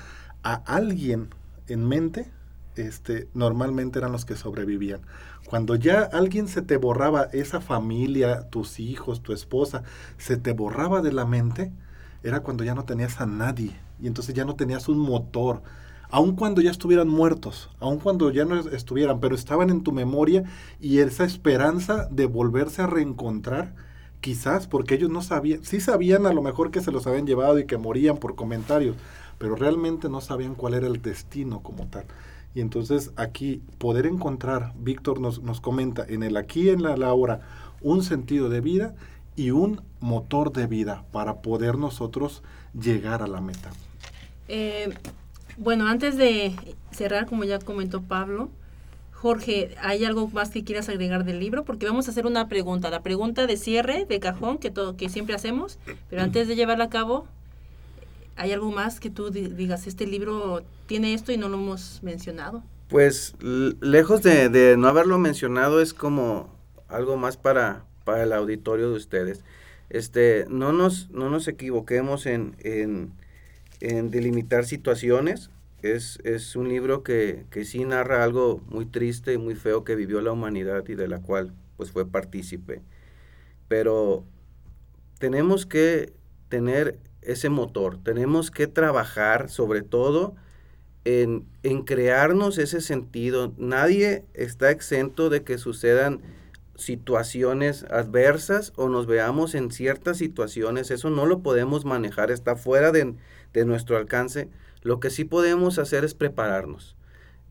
a 0.42 0.54
alguien 0.54 1.28
en 1.68 1.86
mente, 1.86 2.28
este, 2.74 3.28
normalmente 3.34 4.00
eran 4.00 4.10
los 4.10 4.24
que 4.24 4.34
sobrevivían. 4.34 5.02
Cuando 5.46 5.76
ya 5.76 6.00
alguien 6.02 6.48
se 6.48 6.60
te 6.60 6.76
borraba, 6.76 7.28
esa 7.32 7.60
familia, 7.60 8.48
tus 8.50 8.80
hijos, 8.80 9.22
tu 9.22 9.32
esposa, 9.32 9.84
se 10.18 10.36
te 10.36 10.52
borraba 10.54 11.02
de 11.02 11.12
la 11.12 11.24
mente, 11.24 11.70
era 12.24 12.40
cuando 12.40 12.64
ya 12.64 12.74
no 12.74 12.84
tenías 12.84 13.20
a 13.20 13.26
nadie 13.26 13.76
y 14.00 14.08
entonces 14.08 14.34
ya 14.34 14.44
no 14.44 14.56
tenías 14.56 14.88
un 14.88 14.98
motor. 14.98 15.62
Aun 16.10 16.34
cuando 16.34 16.60
ya 16.60 16.72
estuvieran 16.72 17.06
muertos, 17.06 17.70
aun 17.78 18.00
cuando 18.00 18.32
ya 18.32 18.44
no 18.44 18.58
estuvieran, 18.58 19.20
pero 19.20 19.36
estaban 19.36 19.70
en 19.70 19.84
tu 19.84 19.92
memoria 19.92 20.42
y 20.80 20.98
esa 20.98 21.22
esperanza 21.22 22.08
de 22.10 22.26
volverse 22.26 22.82
a 22.82 22.88
reencontrar, 22.88 23.91
quizás 24.22 24.66
porque 24.66 24.94
ellos 24.94 25.10
no 25.10 25.20
sabían, 25.20 25.62
sí 25.64 25.80
sabían 25.80 26.24
a 26.26 26.32
lo 26.32 26.40
mejor 26.40 26.70
que 26.70 26.80
se 26.80 26.92
los 26.92 27.06
habían 27.06 27.26
llevado 27.26 27.58
y 27.58 27.66
que 27.66 27.76
morían 27.76 28.16
por 28.16 28.34
comentarios, 28.36 28.96
pero 29.36 29.56
realmente 29.56 30.08
no 30.08 30.22
sabían 30.22 30.54
cuál 30.54 30.72
era 30.72 30.86
el 30.86 31.02
destino 31.02 31.60
como 31.60 31.86
tal. 31.88 32.04
Y 32.54 32.60
entonces 32.60 33.10
aquí 33.16 33.62
poder 33.78 34.06
encontrar, 34.06 34.72
Víctor 34.78 35.20
nos, 35.20 35.42
nos 35.42 35.60
comenta, 35.60 36.06
en 36.08 36.22
el 36.22 36.36
aquí, 36.36 36.70
en 36.70 36.82
la, 36.82 36.94
ahora, 37.06 37.40
un 37.82 38.02
sentido 38.04 38.48
de 38.48 38.60
vida 38.60 38.94
y 39.34 39.50
un 39.50 39.82
motor 40.00 40.52
de 40.52 40.66
vida 40.66 41.04
para 41.10 41.42
poder 41.42 41.76
nosotros 41.76 42.42
llegar 42.78 43.22
a 43.22 43.26
la 43.26 43.40
meta. 43.40 43.70
Eh, 44.48 44.94
bueno, 45.56 45.86
antes 45.88 46.16
de 46.16 46.54
cerrar, 46.92 47.26
como 47.26 47.42
ya 47.42 47.58
comentó 47.58 48.02
Pablo, 48.02 48.50
Jorge, 49.22 49.74
¿hay 49.80 50.04
algo 50.04 50.28
más 50.28 50.50
que 50.50 50.64
quieras 50.64 50.88
agregar 50.88 51.24
del 51.24 51.40
libro? 51.40 51.64
Porque 51.64 51.86
vamos 51.86 52.08
a 52.08 52.10
hacer 52.10 52.26
una 52.26 52.48
pregunta, 52.48 52.90
la 52.90 53.02
pregunta 53.02 53.46
de 53.46 53.56
cierre, 53.56 54.04
de 54.04 54.20
cajón, 54.20 54.58
que, 54.58 54.70
todo, 54.70 54.96
que 54.96 55.08
siempre 55.08 55.34
hacemos, 55.34 55.78
pero 56.10 56.22
antes 56.22 56.48
de 56.48 56.56
llevarla 56.56 56.84
a 56.84 56.90
cabo, 56.90 57.26
¿Hay 58.36 58.52
algo 58.52 58.70
más 58.70 58.98
que 58.98 59.10
tú 59.10 59.30
digas, 59.30 59.86
este 59.86 60.06
libro 60.06 60.62
tiene 60.86 61.14
esto 61.14 61.32
y 61.32 61.36
no 61.36 61.48
lo 61.48 61.56
hemos 61.56 62.02
mencionado? 62.02 62.62
Pues 62.88 63.34
lejos 63.40 64.22
de, 64.22 64.76
no 64.78 64.88
haberlo 64.88 65.18
mencionado 65.18 65.80
es 65.80 65.94
como 65.94 66.50
algo 66.88 67.16
más 67.16 67.36
para, 67.36 67.84
para 68.04 68.22
el 68.22 68.32
auditorio 68.32 68.90
de 68.90 68.96
ustedes. 68.96 69.44
Este, 69.90 70.46
no, 70.48 70.72
nos, 70.72 71.10
no 71.10 71.28
nos 71.28 71.46
equivoquemos 71.46 72.26
en, 72.26 72.56
en, 72.60 74.10
delimitar 74.10 74.64
situaciones. 74.64 75.50
Es, 75.82 76.20
es 76.24 76.56
un 76.56 76.68
libro 76.68 77.02
que, 77.02 77.44
que, 77.50 77.64
sí 77.64 77.84
narra 77.84 78.22
algo 78.22 78.62
muy 78.68 78.86
triste 78.86 79.32
y 79.32 79.38
muy 79.38 79.56
feo 79.56 79.84
que 79.84 79.96
vivió 79.96 80.20
la 80.20 80.32
humanidad 80.32 80.88
y 80.88 80.94
de 80.94 81.08
la 81.08 81.20
cual 81.20 81.52
pues 81.76 81.90
fue 81.90 82.06
partícipe. 82.06 82.82
Pero 83.68 84.24
tenemos 85.18 85.66
que 85.66 86.12
tener 86.48 86.98
ese 87.22 87.48
motor. 87.48 87.98
Tenemos 88.02 88.50
que 88.50 88.66
trabajar 88.66 89.48
sobre 89.48 89.82
todo 89.82 90.34
en, 91.04 91.46
crearnos 91.84 92.58
ese 92.58 92.80
sentido. 92.80 93.54
Nadie 93.56 94.24
está 94.34 94.70
exento 94.70 95.30
de 95.30 95.42
que 95.42 95.58
sucedan 95.58 96.20
situaciones 96.74 97.84
adversas 97.84 98.72
o 98.76 98.88
nos 98.88 99.06
veamos 99.06 99.54
en 99.54 99.70
ciertas 99.70 100.18
situaciones. 100.18 100.90
Eso 100.90 101.10
no 101.10 101.26
lo 101.26 101.40
podemos 101.40 101.84
manejar, 101.84 102.30
está 102.30 102.56
fuera 102.56 102.92
de, 102.92 103.14
de 103.52 103.64
nuestro 103.64 103.96
alcance. 103.96 104.48
Lo 104.82 105.00
que 105.00 105.10
sí 105.10 105.24
podemos 105.24 105.78
hacer 105.78 106.04
es 106.04 106.14
prepararnos. 106.14 106.96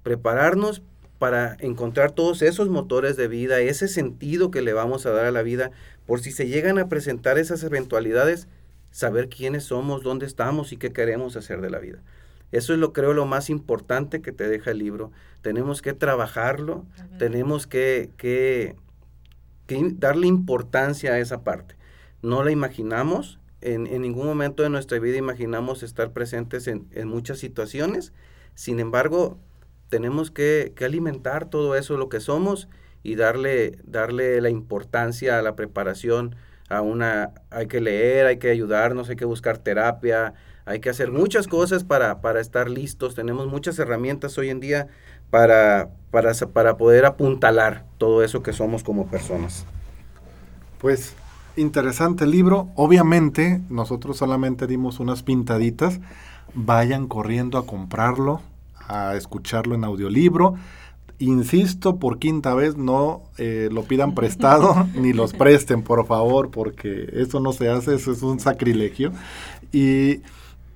Prepararnos 0.03 0.81
para 1.19 1.55
encontrar 1.59 2.11
todos 2.11 2.41
esos 2.41 2.69
motores 2.69 3.15
de 3.15 3.27
vida, 3.27 3.59
ese 3.59 3.87
sentido 3.87 4.49
que 4.49 4.61
le 4.61 4.73
vamos 4.73 5.05
a 5.05 5.11
dar 5.11 5.25
a 5.25 5.31
la 5.31 5.43
vida, 5.43 5.71
por 6.07 6.19
si 6.19 6.31
se 6.31 6.47
llegan 6.47 6.79
a 6.79 6.89
presentar 6.89 7.37
esas 7.37 7.63
eventualidades, 7.63 8.47
saber 8.89 9.29
quiénes 9.29 9.65
somos, 9.65 10.01
dónde 10.01 10.25
estamos 10.25 10.73
y 10.73 10.77
qué 10.77 10.91
queremos 10.91 11.35
hacer 11.35 11.61
de 11.61 11.69
la 11.69 11.79
vida. 11.79 11.99
Eso 12.51 12.73
es 12.73 12.79
lo 12.79 12.91
creo 12.91 13.13
lo 13.13 13.25
más 13.25 13.49
importante 13.49 14.21
que 14.21 14.31
te 14.31 14.47
deja 14.47 14.71
el 14.71 14.79
libro. 14.79 15.11
Tenemos 15.41 15.81
que 15.81 15.93
trabajarlo, 15.93 16.85
tenemos 17.17 17.65
que, 17.65 18.09
que, 18.17 18.75
darle 19.67 20.27
importancia 20.27 21.13
a 21.13 21.19
esa 21.19 21.43
parte. 21.43 21.75
No 22.21 22.43
la 22.43 22.51
imaginamos, 22.51 23.39
en, 23.61 23.83
ningún 24.01 24.25
momento 24.25 24.63
de 24.63 24.69
nuestra 24.69 24.99
vida 24.99 25.17
imaginamos 25.17 25.83
estar 25.83 26.11
presentes 26.11 26.67
en, 26.67 27.07
muchas 27.07 27.39
situaciones, 27.39 28.13
sin 28.55 28.79
embargo, 28.79 29.37
tenemos 29.89 30.31
que, 30.31 30.73
que, 30.75 30.85
alimentar 30.85 31.49
todo 31.49 31.75
eso, 31.75 31.97
lo 31.97 32.09
que 32.09 32.19
somos, 32.19 32.67
y 33.03 33.15
darle, 33.15 33.79
darle 33.83 34.41
la 34.41 34.49
importancia 34.49 35.39
a 35.39 35.41
la 35.41 35.55
preparación 35.55 36.35
a 36.69 36.81
una, 36.81 37.31
hay 37.49 37.67
que 37.67 37.81
leer, 37.81 38.27
hay 38.27 38.37
que 38.37 38.49
ayudarnos, 38.49 39.09
hay 39.09 39.15
que 39.15 39.25
buscar 39.25 39.57
terapia, 39.57 40.33
hay 40.65 40.79
que 40.79 40.89
hacer 40.89 41.11
muchas 41.11 41.47
cosas 41.47 41.83
para, 41.83 42.21
para 42.21 42.39
estar 42.39 42.69
listos. 42.69 43.15
Tenemos 43.15 43.47
muchas 43.47 43.77
herramientas 43.79 44.37
hoy 44.37 44.49
en 44.49 44.59
día 44.59 44.87
para, 45.29 45.89
para, 46.11 46.33
para 46.33 46.77
poder 46.77 47.05
apuntalar 47.05 47.85
todo 47.97 48.23
eso 48.23 48.41
que 48.41 48.53
somos 48.53 48.83
como 48.83 49.07
personas. 49.07 49.65
Pues 50.77 51.15
interesante 51.55 52.25
libro. 52.27 52.69
Obviamente 52.75 53.61
nosotros 53.69 54.17
solamente 54.17 54.67
dimos 54.67 54.99
unas 54.99 55.23
pintaditas. 55.23 55.99
Vayan 56.53 57.07
corriendo 57.07 57.57
a 57.57 57.65
comprarlo, 57.65 58.41
a 58.87 59.15
escucharlo 59.15 59.75
en 59.75 59.83
audiolibro 59.83 60.55
insisto 61.21 61.97
por 61.97 62.19
quinta 62.19 62.53
vez, 62.53 62.77
no 62.77 63.21
eh, 63.37 63.69
lo 63.71 63.83
pidan 63.83 64.15
prestado 64.15 64.87
ni 64.95 65.13
los 65.13 65.33
presten, 65.33 65.83
por 65.83 66.05
favor, 66.05 66.49
porque 66.49 67.09
eso 67.13 67.39
no 67.39 67.53
se 67.53 67.69
hace, 67.69 67.95
eso 67.95 68.11
es 68.11 68.21
un 68.23 68.39
sacrilegio. 68.39 69.11
Y, 69.71 70.21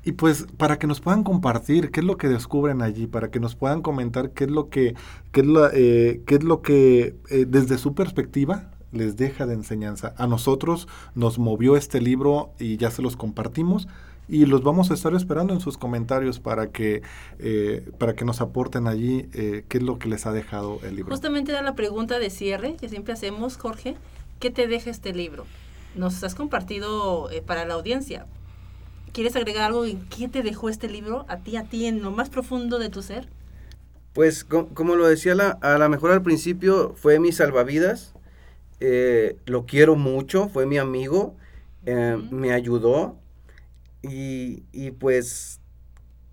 y, 0.03 0.13
pues 0.13 0.45
para 0.57 0.77
que 0.77 0.87
nos 0.87 1.01
puedan 1.01 1.23
compartir 1.23 1.91
qué 1.91 1.99
es 1.99 2.05
lo 2.05 2.17
que 2.17 2.29
descubren 2.29 2.81
allí, 2.81 3.07
para 3.07 3.29
que 3.29 3.39
nos 3.39 3.55
puedan 3.55 3.81
comentar 3.81 4.31
qué 4.31 4.45
es 4.45 4.51
lo 4.51 4.69
que, 4.69 4.95
qué 5.31 5.41
es, 5.41 5.47
eh, 5.73 6.21
qué 6.25 6.35
es 6.35 6.43
lo 6.43 6.61
que 6.61 7.15
eh, 7.29 7.45
desde 7.47 7.77
su 7.77 7.93
perspectiva 7.93 8.71
les 8.95 9.17
deja 9.17 9.45
de 9.45 9.53
enseñanza. 9.53 10.13
A 10.17 10.27
nosotros 10.27 10.87
nos 11.13 11.37
movió 11.37 11.77
este 11.77 12.01
libro 12.01 12.51
y 12.59 12.77
ya 12.77 12.91
se 12.91 13.01
los 13.01 13.15
compartimos 13.15 13.87
y 14.27 14.45
los 14.45 14.63
vamos 14.63 14.91
a 14.91 14.93
estar 14.95 15.13
esperando 15.13 15.53
en 15.53 15.59
sus 15.59 15.77
comentarios 15.77 16.39
para 16.39 16.71
que, 16.71 17.03
eh, 17.39 17.87
para 17.97 18.15
que 18.15 18.25
nos 18.25 18.41
aporten 18.41 18.87
allí 18.87 19.29
eh, 19.33 19.65
qué 19.67 19.77
es 19.77 19.83
lo 19.83 19.99
que 19.99 20.09
les 20.09 20.25
ha 20.25 20.31
dejado 20.31 20.79
el 20.83 20.95
libro. 20.95 21.11
Justamente 21.11 21.51
era 21.51 21.61
la 21.61 21.75
pregunta 21.75 22.19
de 22.19 22.29
cierre 22.29 22.75
que 22.75 22.89
siempre 22.89 23.13
hacemos, 23.13 23.57
Jorge. 23.57 23.95
¿Qué 24.39 24.49
te 24.49 24.67
deja 24.67 24.89
este 24.89 25.13
libro? 25.13 25.45
Nos 25.95 26.23
has 26.23 26.35
compartido 26.35 27.29
eh, 27.29 27.41
para 27.41 27.65
la 27.65 27.75
audiencia. 27.75 28.25
¿Quieres 29.13 29.35
agregar 29.35 29.65
algo 29.65 29.85
en 29.85 30.01
qué 30.09 30.27
te 30.27 30.43
dejó 30.43 30.69
este 30.69 30.89
libro 30.89 31.25
a 31.29 31.37
ti, 31.37 31.55
a 31.55 31.63
ti, 31.63 31.85
en 31.85 32.01
lo 32.01 32.11
más 32.11 32.29
profundo 32.29 32.79
de 32.79 32.89
tu 32.89 33.01
ser? 33.01 33.29
Pues 34.11 34.43
como 34.43 34.95
lo 34.95 35.07
decía 35.07 35.35
la, 35.35 35.51
a 35.61 35.77
lo 35.77 35.87
mejor 35.89 36.11
al 36.11 36.21
principio, 36.21 36.93
fue 36.97 37.19
mi 37.19 37.31
salvavidas. 37.31 38.14
Lo 38.79 39.65
quiero 39.65 39.95
mucho, 39.95 40.49
fue 40.49 40.65
mi 40.65 40.77
amigo, 40.77 41.35
me 41.85 42.51
ayudó 42.51 43.17
y, 44.01 44.91
pues 44.99 45.59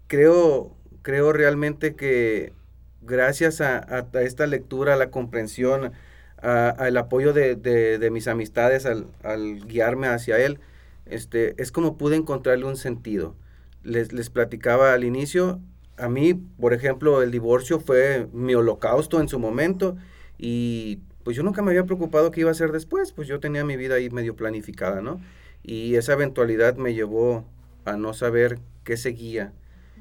creo, 0.07 0.77
creo 1.03 1.33
realmente 1.33 1.95
que 1.95 2.53
gracias 3.01 3.61
a, 3.61 4.07
esta 4.15 4.47
lectura, 4.47 4.95
a 4.95 4.97
la 4.97 5.11
comprensión, 5.11 5.93
al 6.39 6.97
apoyo 6.97 7.33
de, 7.33 8.09
mis 8.13 8.29
amistades, 8.29 8.87
al, 8.87 9.67
guiarme 9.67 10.09
hacia 10.09 10.39
él, 10.39 10.61
este, 11.07 11.61
es 11.61 11.73
como 11.73 11.97
pude 11.97 12.17
encontrarle 12.17 12.65
un 12.65 12.77
sentido. 12.77 13.35
Les, 13.83 14.13
les 14.13 14.31
platicaba 14.31 14.93
al 14.93 15.05
inicio, 15.05 15.61
a 15.97 16.09
mí, 16.09 16.35
por 16.35 16.73
ejemplo, 16.73 17.23
el 17.23 17.31
divorcio 17.31 17.81
fue 17.81 18.29
mi 18.33 18.55
holocausto 18.55 19.21
en 19.21 19.29
su 19.29 19.39
momento 19.39 19.97
y 20.39 21.01
pues 21.25 21.37
yo 21.37 21.43
nunca 21.43 21.63
me 21.63 21.71
había 21.71 21.85
preocupado 21.85 22.31
qué 22.31 22.41
iba 22.41 22.51
a 22.51 22.53
hacer 22.53 22.73
después, 22.73 23.13
pues 23.13 23.29
yo 23.29 23.41
tenía 23.41 23.65
mi 23.65 23.77
vida 23.77 23.97
ahí 23.97 24.11
medio 24.11 24.37
planificada, 24.37 25.01
¿no? 25.01 25.21
Y 25.63 25.95
esa 25.95 26.15
eventualidad 26.15 26.77
me 26.77 26.95
llevó 26.95 27.45
a 27.85 27.97
no 27.97 28.13
saber 28.15 28.59
qué 28.85 28.97
seguía. 28.97 29.53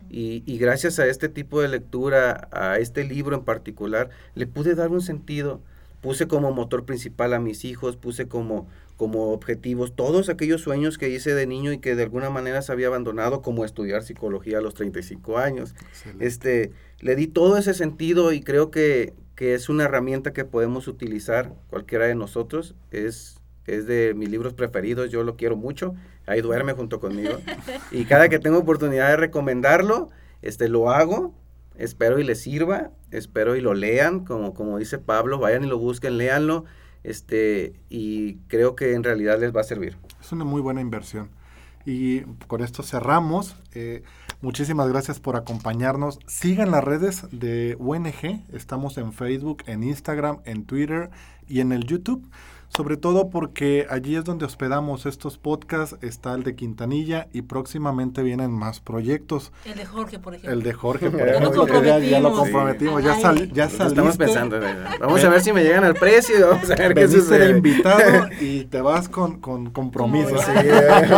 Y, 0.09 0.43
y, 0.45 0.57
gracias 0.57 0.99
a 0.99 1.07
este 1.07 1.29
tipo 1.29 1.61
de 1.61 1.69
lectura, 1.69 2.49
a 2.51 2.79
este 2.79 3.05
libro 3.05 3.35
en 3.35 3.45
particular, 3.45 4.09
le 4.35 4.45
pude 4.45 4.75
dar 4.75 4.89
un 4.89 5.01
sentido. 5.01 5.61
Puse 6.01 6.27
como 6.27 6.51
motor 6.51 6.83
principal 6.85 7.33
a 7.33 7.39
mis 7.39 7.63
hijos, 7.63 7.95
puse 7.95 8.27
como, 8.27 8.67
como 9.01 9.31
objetivos 9.31 9.95
todos 9.95 10.29
aquellos 10.29 10.61
sueños 10.61 10.99
que 10.99 11.09
hice 11.09 11.33
de 11.33 11.47
niño 11.47 11.71
y 11.71 11.79
que 11.79 11.95
de 11.95 12.03
alguna 12.03 12.29
manera 12.29 12.61
se 12.61 12.71
había 12.71 12.85
abandonado, 12.85 13.41
como 13.41 13.65
estudiar 13.65 14.03
psicología 14.03 14.59
a 14.59 14.61
los 14.61 14.75
35 14.75 15.39
años. 15.39 15.73
Este, 16.19 16.71
le 16.99 17.15
di 17.15 17.25
todo 17.25 17.57
ese 17.57 17.73
sentido 17.73 18.31
y 18.31 18.41
creo 18.41 18.69
que, 18.69 19.15
que 19.33 19.55
es 19.55 19.69
una 19.69 19.85
herramienta 19.85 20.33
que 20.33 20.45
podemos 20.45 20.87
utilizar 20.87 21.51
cualquiera 21.71 22.05
de 22.05 22.13
nosotros. 22.13 22.75
Es 22.91 23.41
es 23.65 23.87
de 23.87 24.13
mis 24.15 24.29
libros 24.29 24.53
preferidos, 24.53 25.09
yo 25.09 25.23
lo 25.23 25.35
quiero 25.35 25.55
mucho, 25.55 25.95
ahí 26.27 26.41
duerme 26.41 26.73
junto 26.73 26.99
conmigo. 26.99 27.37
Y 27.91 28.05
cada 28.05 28.29
que 28.29 28.37
tengo 28.37 28.59
oportunidad 28.59 29.09
de 29.09 29.17
recomendarlo, 29.17 30.09
este, 30.43 30.69
lo 30.69 30.91
hago, 30.91 31.33
espero 31.75 32.19
y 32.19 32.23
les 32.23 32.39
sirva, 32.39 32.91
espero 33.09 33.55
y 33.55 33.61
lo 33.61 33.73
lean, 33.73 34.25
como, 34.25 34.53
como 34.53 34.77
dice 34.77 34.99
Pablo, 34.99 35.39
vayan 35.39 35.63
y 35.63 35.67
lo 35.67 35.79
busquen, 35.79 36.19
léanlo, 36.19 36.65
este, 37.03 37.73
y 37.89 38.35
creo 38.47 38.75
que 38.75 38.93
en 38.93 39.03
realidad 39.03 39.39
les 39.39 39.55
va 39.55 39.61
a 39.61 39.65
servir. 39.65 39.97
Es 40.19 40.31
una 40.31 40.45
muy 40.45 40.61
buena 40.61 40.81
inversión. 40.81 41.29
Y 41.85 42.21
con 42.47 42.61
esto 42.61 42.83
cerramos. 42.83 43.55
Eh, 43.73 44.03
muchísimas 44.41 44.87
gracias 44.87 45.19
por 45.19 45.35
acompañarnos. 45.35 46.19
Sigan 46.27 46.71
las 46.71 46.83
redes 46.83 47.25
de 47.31 47.75
UNG. 47.79 48.45
Estamos 48.53 48.97
en 48.97 49.13
Facebook, 49.13 49.63
en 49.65 49.83
Instagram, 49.83 50.41
en 50.45 50.65
Twitter 50.65 51.09
y 51.47 51.59
en 51.59 51.71
el 51.71 51.85
YouTube 51.85 52.29
sobre 52.75 52.95
todo 52.95 53.29
porque 53.29 53.85
allí 53.89 54.15
es 54.15 54.23
donde 54.23 54.45
hospedamos 54.45 55.05
estos 55.05 55.37
podcasts, 55.37 55.97
está 56.01 56.33
el 56.33 56.43
de 56.43 56.55
Quintanilla 56.55 57.27
y 57.33 57.41
próximamente 57.41 58.23
vienen 58.23 58.51
más 58.51 58.79
proyectos. 58.79 59.51
El 59.65 59.75
de 59.75 59.85
Jorge, 59.85 60.19
por 60.19 60.35
ejemplo. 60.35 60.53
El 60.53 60.63
de 60.63 60.71
Jorge, 60.71 61.11
por 61.11 61.19
ejemplo. 61.27 61.99
ya, 61.99 62.21
lo 62.21 62.31
comprometimos, 62.31 63.03
ya, 63.03 63.19
sal, 63.19 63.51
ya 63.51 63.67
saliste. 63.67 63.87
Estamos 63.87 64.15
pensando, 64.15 64.57
vamos 65.01 65.21
a 65.21 65.29
ver 65.29 65.41
si 65.41 65.51
me 65.51 65.63
llegan 65.63 65.83
al 65.83 65.95
precio 65.95 66.39
y 66.39 66.43
vamos 66.43 66.71
a 66.71 66.75
ver 66.75 66.93
qué 66.93 67.09
sucede. 67.09 67.49
invitado 67.49 68.29
y 68.39 68.63
te 68.63 68.79
vas 68.79 69.09
con, 69.09 69.41
con 69.41 69.71
compromiso. 69.71 70.37
Sí, 70.37 70.51
eh, 70.55 71.09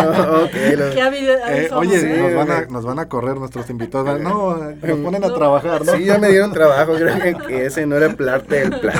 oye, 1.71 2.17
nos, 2.17 2.33
van 2.33 2.51
a, 2.51 2.65
nos 2.65 2.83
van 2.83 2.97
a 2.97 3.07
correr 3.07 3.37
nuestros 3.37 3.69
invitados. 3.69 4.19
No, 4.21 4.57
nos 4.57 4.99
ponen 4.99 5.23
a 5.23 5.31
trabajar, 5.31 5.85
¿no? 5.85 5.93
Sí, 5.93 6.05
ya 6.05 6.17
me 6.17 6.29
dieron 6.29 6.51
trabajo, 6.51 6.95
creo 6.95 7.37
que 7.45 7.67
ese 7.67 7.85
no 7.85 7.95
era 7.95 8.11
parte 8.15 8.67
del 8.67 8.79
plan. 8.79 8.97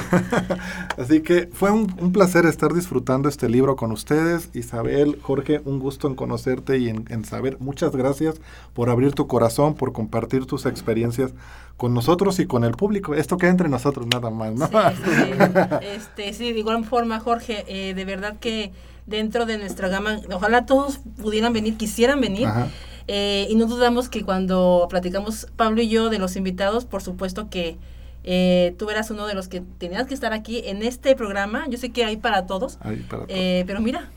Así 1.00 1.22
que 1.22 1.50
fue 1.52 1.72
un, 1.72 1.92
un 2.00 2.12
placer 2.12 2.43
estar 2.50 2.74
disfrutando 2.74 3.30
este 3.30 3.50
libro 3.50 3.76
con 3.76 3.92
ustedes. 3.92 4.50
Isabel, 4.54 5.20
Jorge, 5.22 5.62
un 5.66 5.80
gusto 5.80 6.08
en 6.08 6.16
conocerte 6.16 6.78
y 6.78 6.90
en, 6.90 7.26
saber. 7.26 7.58
Muchas 7.60 7.96
gracias 7.96 8.42
por 8.74 8.90
abrir 8.90 9.14
tu 9.14 9.28
corazón, 9.28 9.76
por 9.76 9.94
compartir 9.94 10.46
tus 10.46 10.66
experiencias 10.66 11.34
con 11.78 11.94
nosotros 11.94 12.40
y 12.40 12.46
con 12.46 12.64
el 12.64 12.72
público. 12.72 13.16
Esto 13.16 13.38
queda 13.38 13.52
entre 13.52 13.70
nosotros 13.70 14.08
nada 14.08 14.30
más, 14.30 14.54
¿no? 14.54 14.68
Sí, 14.68 15.32
este, 15.96 16.34
sí 16.34 16.54
de 16.54 16.60
igual 16.60 16.84
forma, 16.86 17.20
Jorge, 17.20 17.66
eh, 17.68 17.94
de 17.94 18.06
verdad 18.06 18.38
que 18.40 18.72
dentro 19.06 19.46
de 19.46 19.58
nuestra 19.58 19.88
gama, 19.88 20.20
ojalá 20.32 20.66
todos 20.66 21.00
pudieran 21.22 21.54
venir, 21.54 21.78
quisieran 21.78 22.22
venir. 22.22 22.48
Eh, 23.08 23.48
y 23.50 23.56
no 23.56 23.66
dudamos 23.66 24.08
que 24.08 24.24
cuando 24.24 24.88
platicamos 24.90 25.48
Pablo 25.56 25.82
y 25.82 25.90
yo 25.90 26.10
de 26.10 26.20
los 26.20 26.36
invitados, 26.36 26.86
por 26.86 27.02
supuesto 27.02 27.50
que 27.50 27.78
eh, 28.24 28.76
tú 28.78 28.90
eras 28.90 29.12
uno 29.12 29.28
de 29.28 29.36
los 29.36 29.48
que 29.48 29.62
tenías 29.78 30.08
que 30.08 30.14
estar 30.14 30.34
aquí 30.34 30.64
en 30.66 30.84
este 30.84 31.16
programa. 31.16 31.66
Yo 31.70 31.78
sé 31.78 31.92
que 31.92 32.06
hay 32.06 32.18
para 32.18 32.46
todos. 32.46 32.78
Eh, 33.28 33.64
pero 33.68 33.82
mira, 33.82 34.10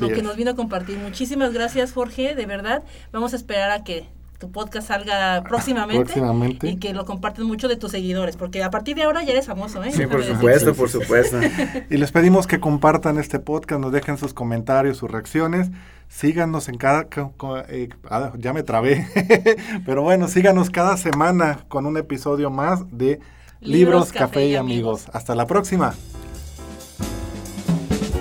lo 0.00 0.08
que 0.08 0.22
nos 0.22 0.36
vino 0.36 0.52
a 0.52 0.54
compartir. 0.54 0.98
Muchísimas 0.98 1.52
gracias, 1.52 1.92
Jorge, 1.92 2.34
de 2.34 2.46
verdad. 2.46 2.82
Vamos 3.12 3.32
a 3.32 3.36
esperar 3.36 3.70
a 3.70 3.84
que 3.84 4.06
tu 4.40 4.50
podcast 4.50 4.88
salga 4.88 5.44
próximamente, 5.48 6.14
y 6.62 6.76
que 6.76 6.94
lo 6.94 7.04
compartan 7.04 7.46
mucho 7.46 7.68
de 7.68 7.76
tus 7.76 7.92
seguidores, 7.92 8.36
porque 8.36 8.64
a 8.64 8.70
partir 8.70 8.96
de 8.96 9.02
ahora 9.02 9.22
ya 9.22 9.32
eres 9.32 9.46
famoso, 9.46 9.84
¿eh? 9.84 9.92
Sí, 9.92 10.06
por 10.06 10.24
supuesto, 10.24 10.74
por 10.74 10.88
supuesto. 10.88 11.38
y 11.90 11.96
les 11.98 12.10
pedimos 12.10 12.46
que 12.46 12.58
compartan 12.58 13.18
este 13.18 13.38
podcast, 13.38 13.80
nos 13.80 13.92
dejen 13.92 14.16
sus 14.16 14.32
comentarios, 14.32 14.96
sus 14.96 15.10
reacciones, 15.10 15.70
síganos 16.08 16.68
en 16.70 16.78
cada... 16.78 17.06
Eh, 17.68 17.90
ah, 18.08 18.32
ya 18.38 18.54
me 18.54 18.62
trabé, 18.62 19.06
pero 19.86 20.02
bueno, 20.02 20.26
síganos 20.26 20.70
cada 20.70 20.96
semana 20.96 21.60
con 21.68 21.84
un 21.84 21.98
episodio 21.98 22.50
más 22.50 22.84
de 22.90 23.20
Libros, 23.60 24.10
Café 24.10 24.46
y 24.46 24.56
amigos. 24.56 25.06
Hasta 25.12 25.34
la 25.34 25.46
próxima. 25.46 25.94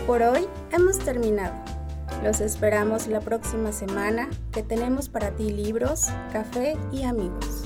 Por 0.05 0.21
hoy 0.21 0.47
hemos 0.71 0.99
terminado. 0.99 1.53
Los 2.23 2.41
esperamos 2.41 3.07
la 3.07 3.21
próxima 3.21 3.71
semana 3.71 4.29
que 4.51 4.63
tenemos 4.63 5.07
para 5.07 5.31
ti 5.31 5.51
libros, 5.51 6.07
café 6.33 6.75
y 6.91 7.03
amigos. 7.03 7.63